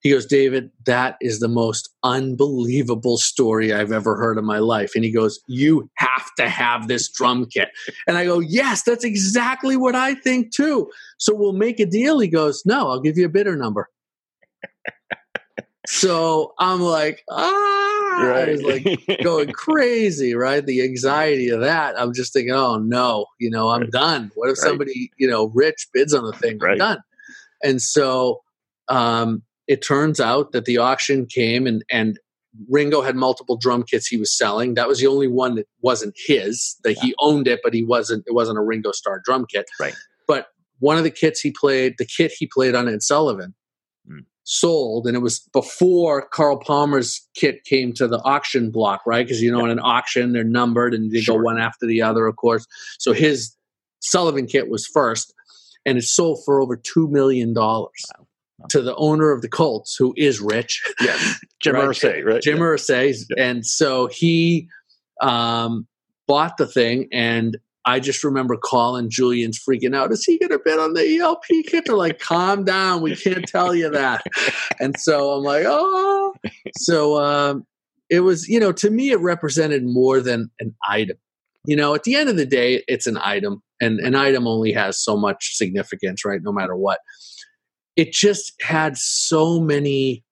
he 0.01 0.09
goes, 0.09 0.25
David, 0.25 0.71
that 0.85 1.15
is 1.21 1.39
the 1.39 1.47
most 1.47 1.89
unbelievable 2.03 3.17
story 3.17 3.71
I've 3.71 3.91
ever 3.91 4.17
heard 4.17 4.39
in 4.39 4.45
my 4.45 4.57
life. 4.57 4.93
And 4.95 5.03
he 5.03 5.11
goes, 5.11 5.39
You 5.47 5.89
have 5.95 6.33
to 6.37 6.49
have 6.49 6.87
this 6.87 7.09
drum 7.09 7.45
kit. 7.45 7.69
And 8.07 8.17
I 8.17 8.25
go, 8.25 8.39
Yes, 8.39 8.81
that's 8.83 9.03
exactly 9.03 9.77
what 9.77 9.95
I 9.95 10.15
think 10.15 10.51
too. 10.51 10.89
So 11.17 11.35
we'll 11.35 11.53
make 11.53 11.79
a 11.79 11.85
deal. 11.85 12.19
He 12.19 12.27
goes, 12.27 12.63
No, 12.65 12.89
I'll 12.89 12.99
give 12.99 13.17
you 13.17 13.25
a 13.25 13.29
bidder 13.29 13.55
number. 13.55 13.89
so 15.85 16.55
I'm 16.57 16.81
like, 16.81 17.23
Ah. 17.29 18.23
right. 18.23 18.49
I 18.49 18.51
was 18.51 18.63
like 18.63 18.83
going 19.23 19.51
crazy, 19.51 20.33
right? 20.33 20.65
The 20.65 20.81
anxiety 20.81 21.49
of 21.49 21.61
that. 21.61 21.99
I'm 21.99 22.13
just 22.13 22.33
thinking, 22.33 22.53
oh 22.53 22.77
no, 22.77 23.27
you 23.39 23.51
know, 23.51 23.69
I'm 23.69 23.81
right. 23.81 23.91
done. 23.91 24.31
What 24.33 24.49
if 24.49 24.57
right. 24.57 24.67
somebody, 24.67 25.11
you 25.17 25.29
know, 25.29 25.51
rich 25.53 25.89
bids 25.93 26.15
on 26.15 26.25
the 26.25 26.33
thing? 26.33 26.59
I'm 26.63 26.77
done. 26.79 27.03
And 27.63 27.79
so 27.79 28.41
um, 28.87 29.43
it 29.67 29.85
turns 29.85 30.19
out 30.19 30.51
that 30.51 30.65
the 30.65 30.77
auction 30.77 31.25
came 31.25 31.67
and 31.67 31.83
and 31.89 32.19
Ringo 32.69 33.01
had 33.01 33.15
multiple 33.15 33.57
drum 33.57 33.83
kits 33.83 34.07
he 34.07 34.17
was 34.17 34.37
selling. 34.37 34.73
That 34.73 34.87
was 34.87 34.99
the 34.99 35.07
only 35.07 35.27
one 35.27 35.55
that 35.55 35.67
wasn't 35.81 36.15
his. 36.17 36.75
That 36.83 36.95
yeah. 36.95 37.01
he 37.01 37.15
owned 37.19 37.47
it, 37.47 37.61
but 37.63 37.73
he 37.73 37.83
wasn't. 37.83 38.25
It 38.27 38.33
wasn't 38.33 38.57
a 38.57 38.61
Ringo 38.61 38.91
Starr 38.91 39.21
drum 39.23 39.45
kit. 39.49 39.65
Right. 39.79 39.95
But 40.27 40.47
one 40.79 40.97
of 40.97 41.03
the 41.03 41.11
kits 41.11 41.39
he 41.39 41.51
played, 41.51 41.95
the 41.97 42.05
kit 42.05 42.33
he 42.37 42.47
played 42.47 42.75
on 42.75 42.89
Ed 42.89 43.03
Sullivan, 43.03 43.53
mm. 44.09 44.25
sold, 44.43 45.07
and 45.07 45.15
it 45.15 45.21
was 45.21 45.39
before 45.53 46.27
Carl 46.27 46.57
Palmer's 46.57 47.25
kit 47.35 47.63
came 47.63 47.93
to 47.93 48.07
the 48.07 48.19
auction 48.23 48.69
block, 48.69 49.01
right? 49.05 49.25
Because 49.25 49.41
you 49.41 49.51
know, 49.51 49.59
yeah. 49.59 49.65
in 49.65 49.71
an 49.71 49.79
auction, 49.79 50.33
they're 50.33 50.43
numbered 50.43 50.93
and 50.93 51.11
they 51.11 51.21
sure. 51.21 51.37
go 51.37 51.43
one 51.43 51.59
after 51.59 51.85
the 51.85 52.01
other, 52.01 52.25
of 52.25 52.35
course. 52.35 52.65
So 52.99 53.13
his 53.13 53.55
Sullivan 54.01 54.45
kit 54.45 54.69
was 54.69 54.85
first, 54.87 55.33
and 55.85 55.97
it 55.97 56.03
sold 56.03 56.43
for 56.43 56.59
over 56.59 56.75
two 56.75 57.07
million 57.07 57.53
dollars. 57.53 58.03
Wow 58.17 58.27
to 58.69 58.81
the 58.81 58.95
owner 58.95 59.31
of 59.31 59.41
the 59.41 59.49
Colts, 59.49 59.95
who 59.97 60.13
is 60.17 60.39
rich. 60.39 60.81
Yes, 60.99 61.39
Jim 61.61 61.75
right? 61.75 61.85
Irsay, 61.85 62.25
right? 62.25 62.41
Jim 62.41 62.57
yeah. 62.57 62.63
Irsay, 62.63 63.25
yeah. 63.29 63.43
and 63.43 63.65
so 63.65 64.07
he 64.07 64.67
um, 65.21 65.87
bought 66.27 66.57
the 66.57 66.67
thing, 66.67 67.07
and 67.11 67.57
I 67.85 67.99
just 67.99 68.23
remember 68.23 68.57
calling 68.57 69.09
Julien's 69.09 69.59
freaking 69.59 69.95
out. 69.95 70.11
Is 70.11 70.23
he 70.23 70.37
going 70.37 70.51
to 70.51 70.59
bid 70.63 70.79
on 70.79 70.93
the 70.93 71.17
ELP 71.17 71.43
kit? 71.65 71.85
They're 71.85 71.95
like, 71.95 72.19
calm 72.19 72.63
down. 72.63 73.01
We 73.01 73.15
can't 73.15 73.47
tell 73.47 73.73
you 73.73 73.89
that. 73.89 74.23
and 74.79 74.95
so 74.99 75.31
I'm 75.31 75.43
like, 75.43 75.63
oh. 75.65 76.33
So 76.77 77.19
um, 77.21 77.65
it 78.09 78.19
was, 78.19 78.47
you 78.47 78.59
know, 78.59 78.71
to 78.73 78.89
me, 78.89 79.11
it 79.11 79.19
represented 79.19 79.83
more 79.83 80.19
than 80.19 80.51
an 80.59 80.75
item. 80.87 81.17
You 81.65 81.75
know, 81.75 81.93
at 81.95 82.03
the 82.03 82.15
end 82.15 82.29
of 82.29 82.37
the 82.37 82.45
day, 82.45 82.83
it's 82.87 83.07
an 83.07 83.17
item, 83.17 83.61
and 83.79 83.99
an 83.99 84.15
item 84.15 84.47
only 84.47 84.73
has 84.73 85.03
so 85.03 85.15
much 85.15 85.55
significance, 85.55 86.25
right? 86.25 86.41
No 86.41 86.51
matter 86.51 86.75
what 86.75 86.99
it 88.01 88.11
just 88.11 88.53
had 88.63 88.97
so 88.97 89.59
many 89.59 90.23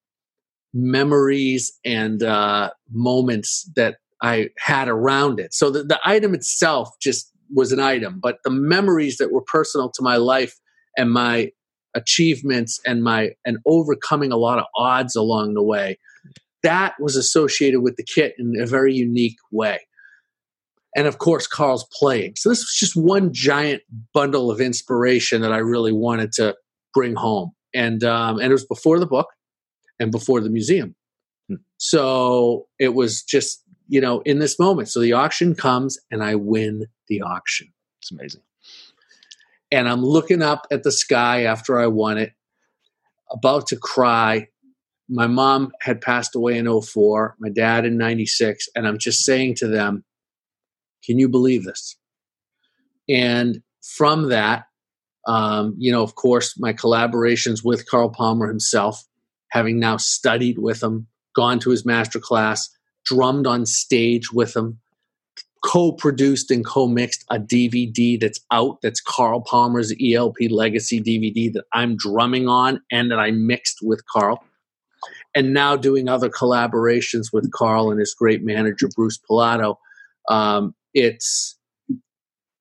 memories 0.74 1.72
and 1.86 2.24
uh, 2.24 2.72
moments 2.92 3.70
that 3.76 3.98
I 4.24 4.50
had 4.58 4.88
around 4.88 5.40
it. 5.40 5.54
So 5.54 5.70
the, 5.70 5.84
the 5.84 6.00
item 6.04 6.34
itself 6.34 6.90
just 7.00 7.32
was 7.54 7.72
an 7.72 7.80
item, 7.80 8.20
but 8.20 8.38
the 8.44 8.50
memories 8.50 9.18
that 9.18 9.32
were 9.32 9.44
personal 9.44 9.92
to 9.92 10.02
my 10.02 10.16
life 10.16 10.56
and 10.98 11.12
my 11.12 11.52
achievements 11.94 12.80
and 12.88 13.04
my 13.04 13.34
and 13.46 13.60
overcoming 13.68 14.32
a 14.32 14.38
lot 14.38 14.58
of 14.58 14.66
odds 14.76 15.16
along 15.16 15.54
the 15.54 15.64
way 15.64 16.00
that 16.64 16.96
was 17.00 17.16
associated 17.16 17.82
with 17.82 17.98
the 17.98 18.04
kit 18.04 18.34
in 18.40 18.54
a 18.60 18.66
very 18.66 18.94
unique 18.94 19.38
way 19.52 19.80
and 20.96 21.08
of 21.08 21.18
course 21.18 21.48
carl's 21.48 21.88
playing 21.98 22.34
so 22.36 22.48
this 22.48 22.60
was 22.60 22.78
just 22.80 22.96
one 22.96 23.34
giant 23.34 23.82
bundle 24.14 24.52
of 24.52 24.62
inspiration 24.62 25.42
that 25.42 25.52
i 25.52 25.58
really 25.58 25.92
wanted 25.92 26.32
to 26.32 26.56
bring 26.94 27.16
home. 27.16 27.52
And 27.74 28.04
um, 28.04 28.40
and 28.40 28.50
it 28.50 28.54
was 28.54 28.66
before 28.66 29.00
the 29.00 29.06
book 29.06 29.28
and 30.00 30.12
before 30.12 30.42
the 30.42 30.50
museum. 30.50 30.96
Hmm. 31.48 31.56
So 31.78 32.68
it 32.80 32.94
was 32.94 33.24
just 33.24 33.64
you 33.88 34.02
know 34.02 34.22
in 34.22 34.40
this 34.40 34.60
moment. 34.60 34.90
So 34.90 35.00
the 35.00 35.14
auction 35.14 35.56
comes 35.56 35.98
and 36.12 36.24
I 36.24 36.36
win 36.36 36.88
the 37.08 37.22
auction. 37.22 37.72
It's 38.02 38.12
amazing. 38.12 38.42
And 39.72 39.88
I'm 39.88 40.04
looking 40.04 40.42
up 40.42 40.66
at 40.72 40.84
the 40.84 40.92
sky 40.92 41.44
after 41.44 41.80
I 41.80 41.88
won 41.88 42.18
it, 42.18 42.34
about 43.32 43.68
to 43.68 43.78
cry. 43.78 44.48
My 45.08 45.28
mom 45.28 45.72
had 45.82 46.02
passed 46.02 46.36
away 46.36 46.58
in 46.58 46.82
04, 46.82 47.36
my 47.40 47.50
dad 47.50 47.86
in 47.86 47.98
96, 47.98 48.68
and 48.76 48.88
I'm 48.88 48.98
just 48.98 49.26
saying 49.26 49.56
to 49.56 49.68
them, 49.68 50.04
Can 51.04 51.20
you 51.20 51.30
believe 51.30 51.66
this? 51.66 51.98
And 53.08 53.62
from 53.82 54.30
that, 54.30 54.66
um, 55.30 55.76
you 55.78 55.92
know, 55.92 56.02
of 56.02 56.16
course, 56.16 56.58
my 56.58 56.74
collaborations 56.74 57.64
with 57.64 57.88
Carl 57.88 58.10
Palmer 58.10 58.48
himself, 58.48 59.06
having 59.52 59.80
now 59.80 59.96
studied 59.96 60.58
with 60.58 60.82
him, 60.82 61.06
gone 61.36 61.60
to 61.60 61.70
his 61.70 61.86
master 61.86 62.20
class, 62.20 62.68
drummed 63.06 63.46
on 63.46 63.68
stage 63.68 64.34
with 64.34 64.56
him, 64.56 64.80
co-produced 65.64 66.50
and 66.50 66.66
co-mixed 66.66 67.26
a 67.30 67.38
DVD 67.38 68.20
that's 68.20 68.40
out. 68.52 68.80
That's 68.82 69.00
Carl 69.02 69.42
Palmer's 69.42 69.94
ELP 70.04 70.38
Legacy 70.50 71.00
DVD 71.00 71.54
that 71.54 71.66
I'm 71.74 71.96
drumming 71.96 72.48
on 72.48 72.82
and 72.92 73.12
that 73.12 73.20
I 73.20 73.30
mixed 73.30 73.80
with 73.84 74.02
Carl. 74.12 74.44
And 75.36 75.54
now 75.54 75.76
doing 75.76 76.10
other 76.10 76.30
collaborations 76.30 77.28
with 77.32 77.52
Carl 77.52 77.92
and 77.92 78.00
his 78.00 78.16
great 78.16 78.44
manager 78.44 78.90
Bruce 78.96 79.20
Pilato. 79.30 79.76
Um, 80.28 80.74
it's 80.96 81.59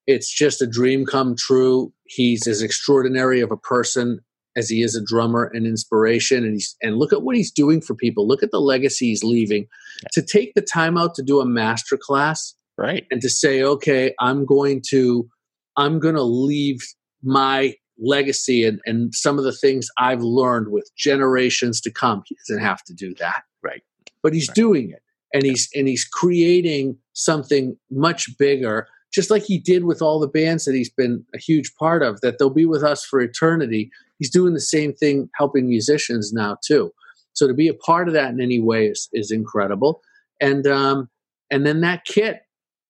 it's 0.09 0.33
just 0.33 0.63
a 0.63 0.67
dream 0.67 1.05
come 1.05 1.37
true. 1.37 1.93
He's 2.07 2.49
as 2.49 2.63
extraordinary 2.63 3.41
of 3.41 3.53
a 3.53 3.57
person 3.57 4.21
as 4.57 4.69
he 4.69 4.83
is 4.83 4.97
a 4.97 5.05
drummer 5.05 5.45
and 5.55 5.67
inspiration. 5.67 6.45
And 6.45 6.55
he's 6.55 6.75
and 6.83 6.97
look 6.97 7.13
at 7.13 7.23
what 7.23 7.37
he's 7.37 7.53
doing 7.53 7.81
for 7.81 7.95
people. 7.95 8.27
Look 8.27 8.43
at 8.43 8.51
the 8.51 8.61
legacy 8.61 9.11
he's 9.11 9.23
leaving. 9.23 9.67
To 10.15 10.23
take 10.23 10.55
the 10.55 10.63
time 10.63 10.97
out 10.97 11.15
to 11.17 11.23
do 11.23 11.41
a 11.41 11.47
master 11.47 11.97
class 11.97 12.55
right. 12.79 13.05
and 13.11 13.21
to 13.21 13.29
say 13.29 13.63
okay 13.63 14.15
i'm 14.21 14.47
going 14.47 14.81
to 14.91 15.29
i'm 15.77 15.99
going 15.99 16.15
to 16.15 16.23
leave 16.23 16.81
my 17.23 17.75
legacy 17.99 18.65
and, 18.65 18.81
and 18.87 19.15
some 19.15 19.39
of 19.39 19.45
the 19.45 19.53
things 19.53 19.89
i've 19.99 20.23
learned 20.23 20.69
with 20.69 20.89
generations 20.97 21.81
to 21.83 21.91
come. 21.91 22.23
He 22.27 22.37
doesn't 22.47 22.63
have 22.63 22.83
to 22.85 22.95
do 22.95 23.13
that. 23.15 23.43
Right. 23.63 23.83
But 24.23 24.33
he's 24.33 24.49
right. 24.49 24.55
doing 24.55 24.91
it. 24.91 25.03
And 25.35 25.43
he's 25.45 25.69
and 25.75 25.87
he's 25.87 26.07
creating 26.07 26.97
something 27.13 27.77
much 27.91 28.39
bigger 28.39 28.87
just 29.13 29.31
like 29.31 29.45
he 29.45 29.59
did 29.59 29.85
with 29.85 30.03
all 30.03 30.21
the 30.21 30.29
bands 30.29 30.65
that 30.65 30.75
he's 30.75 30.91
been 30.91 31.25
a 31.35 31.39
huge 31.39 31.75
part 31.79 32.03
of, 32.03 32.21
that 32.21 32.39
they'll 32.39 32.51
be 32.51 32.67
with 32.67 32.83
us 32.83 33.05
for 33.05 33.21
eternity. 33.21 33.91
He's 34.19 34.31
doing 34.31 34.55
the 34.55 34.61
same 34.61 34.93
thing, 34.93 35.31
helping 35.37 35.69
musicians 35.69 36.33
now 36.33 36.59
too. 36.65 36.93
So 37.33 37.47
to 37.47 37.55
be 37.55 37.69
a 37.69 37.75
part 37.75 38.09
of 38.09 38.15
that 38.15 38.31
in 38.31 38.41
any 38.41 38.61
way 38.61 38.89
is, 38.89 39.09
is 39.13 39.31
incredible. 39.31 40.03
And 40.41 40.67
um, 40.67 41.09
and 41.51 41.67
then 41.67 41.81
that 41.81 42.05
kit 42.05 42.43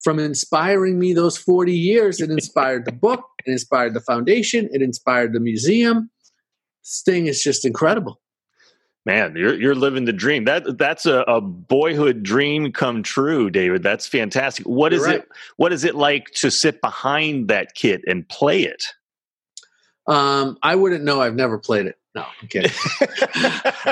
from 0.02 0.18
inspiring 0.18 0.98
me 0.98 1.12
those 1.12 1.36
40 1.36 1.72
years, 1.72 2.20
it 2.20 2.30
inspired 2.30 2.84
the 2.84 2.92
book, 2.92 3.24
it 3.44 3.50
inspired 3.50 3.94
the 3.94 4.00
foundation, 4.00 4.68
it 4.72 4.82
inspired 4.82 5.32
the 5.32 5.40
museum. 5.40 6.10
This 6.82 7.02
thing 7.04 7.26
is 7.26 7.42
just 7.42 7.64
incredible 7.64 8.20
man 9.08 9.34
you're 9.34 9.54
you're 9.54 9.74
living 9.74 10.04
the 10.04 10.12
dream. 10.12 10.44
That 10.44 10.76
that's 10.76 11.06
a, 11.06 11.20
a 11.22 11.40
boyhood 11.40 12.22
dream 12.22 12.70
come 12.72 13.02
true 13.02 13.48
david. 13.48 13.82
That's 13.82 14.06
fantastic. 14.06 14.66
What 14.66 14.92
you're 14.92 15.00
is 15.00 15.06
right. 15.06 15.16
it 15.20 15.28
what 15.56 15.72
is 15.72 15.82
it 15.82 15.94
like 15.94 16.26
to 16.34 16.50
sit 16.50 16.80
behind 16.82 17.48
that 17.48 17.74
kit 17.74 18.02
and 18.06 18.28
play 18.28 18.62
it? 18.62 18.84
Um 20.06 20.58
i 20.62 20.74
wouldn't 20.74 21.04
know. 21.04 21.22
I've 21.22 21.34
never 21.34 21.58
played 21.58 21.86
it. 21.86 21.96
No 22.14 22.24
i'm 22.40 22.48
kidding. 22.48 22.70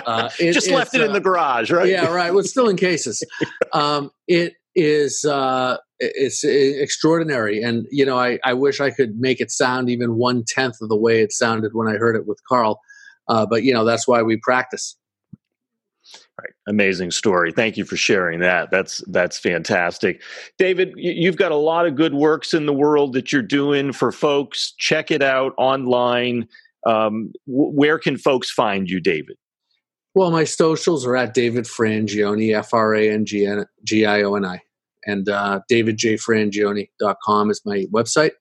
Uh, 0.07 0.29
it, 0.39 0.53
just 0.53 0.71
left 0.71 0.95
it 0.95 1.01
uh, 1.01 1.07
in 1.07 1.13
the 1.13 1.21
garage 1.21 1.71
right? 1.71 1.89
yeah 1.89 2.13
right. 2.13 2.31
Well 2.31 2.41
it's 2.41 2.51
still 2.51 2.69
in 2.69 2.77
cases. 2.77 3.25
Um 3.73 4.11
it 4.29 4.55
is 4.75 5.25
uh 5.25 5.79
it's 5.99 6.45
extraordinary. 6.45 7.63
And 7.63 7.87
you 7.91 8.05
know 8.05 8.19
I, 8.19 8.39
I 8.45 8.53
wish 8.53 8.81
i 8.83 8.91
could 8.91 9.19
make 9.19 9.41
it 9.41 9.51
sound 9.51 9.89
even 9.89 10.17
one 10.17 10.45
tenth 10.47 10.77
of 10.83 10.91
the 10.91 10.97
way 10.97 11.23
it 11.23 11.33
sounded 11.33 11.73
when 11.73 11.89
i 11.89 11.97
heard 11.97 12.17
it 12.17 12.27
with 12.27 12.39
carl. 12.47 12.83
Uh, 13.29 13.45
but 13.45 13.65
you 13.65 13.73
know 13.73 13.85
that's 13.85 14.07
why 14.07 14.23
we 14.23 14.37
practice 14.37 14.95
Right. 16.39 16.53
Amazing 16.69 17.13
story. 17.13 17.51
Thank 17.51 17.79
you 17.79 17.87
for 17.87 17.97
sharing 17.97 18.41
that. 18.41 18.71
That's 18.71 19.03
that's 19.07 19.39
fantastic. 19.39 20.21
David, 20.59 20.93
you've 20.97 21.39
got 21.39 21.51
a 21.51 21.57
lot 21.57 21.87
of 21.87 21.97
good 21.97 22.13
works 22.13 22.53
in 22.53 22.67
the 22.67 22.75
world 22.75 23.15
that 23.15 23.33
you're 23.33 23.41
doing 23.41 23.93
for 23.93 24.13
folks. 24.13 24.75
Check 24.77 25.11
it 25.11 25.23
out 25.23 25.55
online. 25.57 26.47
Um, 26.85 27.33
where 27.47 27.99
can 27.99 28.19
folks 28.19 28.51
find 28.51 28.89
you, 28.89 29.01
David? 29.01 29.39
Well, 30.15 30.31
my 30.31 30.45
socials 30.45 31.07
are 31.07 31.17
at 31.17 31.33
David 31.33 31.65
Frangioni, 31.65 32.55
F 32.55 32.75
R 32.75 32.95
A 32.95 33.11
N 33.11 33.25
G 33.25 34.05
I 34.05 34.23
O 34.23 34.35
N 34.35 34.45
I. 34.45 34.61
And 35.07 35.29
uh, 35.29 35.61
davidjfrangioni.com 35.71 37.51
is 37.51 37.63
my 37.65 37.87
website. 37.95 38.33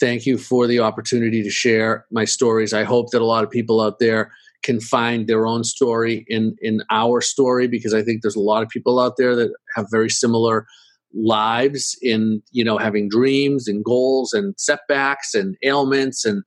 Thank 0.00 0.26
you 0.26 0.38
for 0.38 0.66
the 0.66 0.80
opportunity 0.80 1.42
to 1.42 1.50
share 1.50 2.06
my 2.10 2.24
stories. 2.24 2.72
I 2.72 2.82
hope 2.82 3.10
that 3.10 3.22
a 3.22 3.26
lot 3.26 3.44
of 3.44 3.50
people 3.50 3.80
out 3.80 3.98
there 4.00 4.32
can 4.64 4.80
find 4.80 5.28
their 5.28 5.46
own 5.46 5.62
story 5.62 6.24
in 6.26 6.56
in 6.60 6.82
our 6.90 7.20
story 7.20 7.68
because 7.68 7.94
I 7.94 8.02
think 8.02 8.22
there's 8.22 8.34
a 8.34 8.40
lot 8.40 8.62
of 8.62 8.68
people 8.68 8.98
out 8.98 9.16
there 9.16 9.36
that 9.36 9.52
have 9.76 9.86
very 9.90 10.10
similar 10.10 10.66
lives 11.12 11.96
in 12.02 12.42
you 12.50 12.64
know 12.64 12.78
having 12.78 13.08
dreams 13.08 13.68
and 13.68 13.84
goals 13.84 14.32
and 14.32 14.54
setbacks 14.58 15.34
and 15.34 15.56
ailments 15.62 16.24
and 16.24 16.42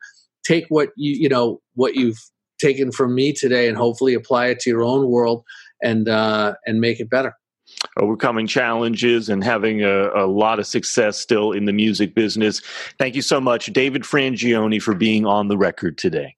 take 0.45 0.65
what 0.68 0.89
you 0.97 1.13
you 1.13 1.30
know 1.30 1.61
what 1.76 1.95
you've 1.95 2.20
taken 2.59 2.91
from 2.91 3.15
me 3.15 3.32
today 3.32 3.68
and 3.68 3.78
hopefully 3.78 4.13
apply 4.13 4.47
it 4.47 4.59
to 4.59 4.70
your 4.70 4.84
own 4.84 5.07
world 5.09 5.43
and 5.82 6.09
uh, 6.09 6.53
and 6.65 6.82
make 6.82 6.99
it 6.99 7.09
better 7.09 7.34
overcoming 7.97 8.47
challenges 8.47 9.30
and 9.30 9.43
having 9.43 9.84
a, 9.84 10.09
a, 10.15 10.26
lot 10.26 10.57
of 10.57 10.65
success 10.65 11.20
still 11.20 11.51
in 11.51 11.65
the 11.65 11.74
music 11.74 12.15
business. 12.15 12.61
Thank 12.97 13.13
you 13.13 13.22
so 13.22 13.41
much, 13.41 13.68
David 13.68 14.03
Frangioni, 14.03 14.82
for 14.82 14.95
being 14.95 15.26
on 15.26 15.49
the 15.49 15.57
record 15.57 15.97
today. 15.97 16.38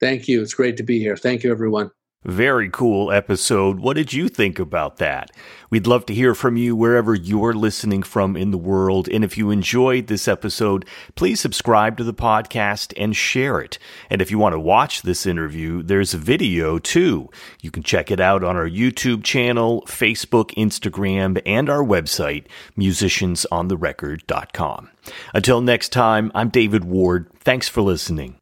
Thank 0.00 0.28
you. 0.28 0.42
It's 0.42 0.54
great 0.54 0.76
to 0.76 0.82
be 0.82 0.98
here. 0.98 1.16
Thank 1.16 1.42
you, 1.42 1.50
everyone. 1.50 1.90
Very 2.26 2.68
cool 2.70 3.12
episode. 3.12 3.78
What 3.78 3.94
did 3.94 4.12
you 4.12 4.28
think 4.28 4.58
about 4.58 4.96
that? 4.96 5.30
We'd 5.70 5.86
love 5.86 6.06
to 6.06 6.14
hear 6.14 6.34
from 6.34 6.56
you 6.56 6.74
wherever 6.74 7.14
you're 7.14 7.54
listening 7.54 8.02
from 8.02 8.36
in 8.36 8.50
the 8.50 8.58
world. 8.58 9.08
And 9.08 9.22
if 9.22 9.38
you 9.38 9.52
enjoyed 9.52 10.08
this 10.08 10.26
episode, 10.26 10.84
please 11.14 11.38
subscribe 11.38 11.96
to 11.98 12.04
the 12.04 12.12
podcast 12.12 12.92
and 12.96 13.14
share 13.14 13.60
it. 13.60 13.78
And 14.10 14.20
if 14.20 14.32
you 14.32 14.40
want 14.40 14.54
to 14.54 14.60
watch 14.60 15.02
this 15.02 15.24
interview, 15.24 15.84
there's 15.84 16.14
a 16.14 16.18
video 16.18 16.80
too. 16.80 17.30
You 17.62 17.70
can 17.70 17.84
check 17.84 18.10
it 18.10 18.18
out 18.18 18.42
on 18.42 18.56
our 18.56 18.68
YouTube 18.68 19.22
channel, 19.22 19.84
Facebook, 19.86 20.52
Instagram, 20.56 21.40
and 21.46 21.70
our 21.70 21.84
website, 21.84 22.46
musiciansontherecord.com. 22.76 24.90
Until 25.32 25.60
next 25.60 25.90
time, 25.90 26.32
I'm 26.34 26.48
David 26.48 26.84
Ward. 26.84 27.30
Thanks 27.38 27.68
for 27.68 27.82
listening. 27.82 28.40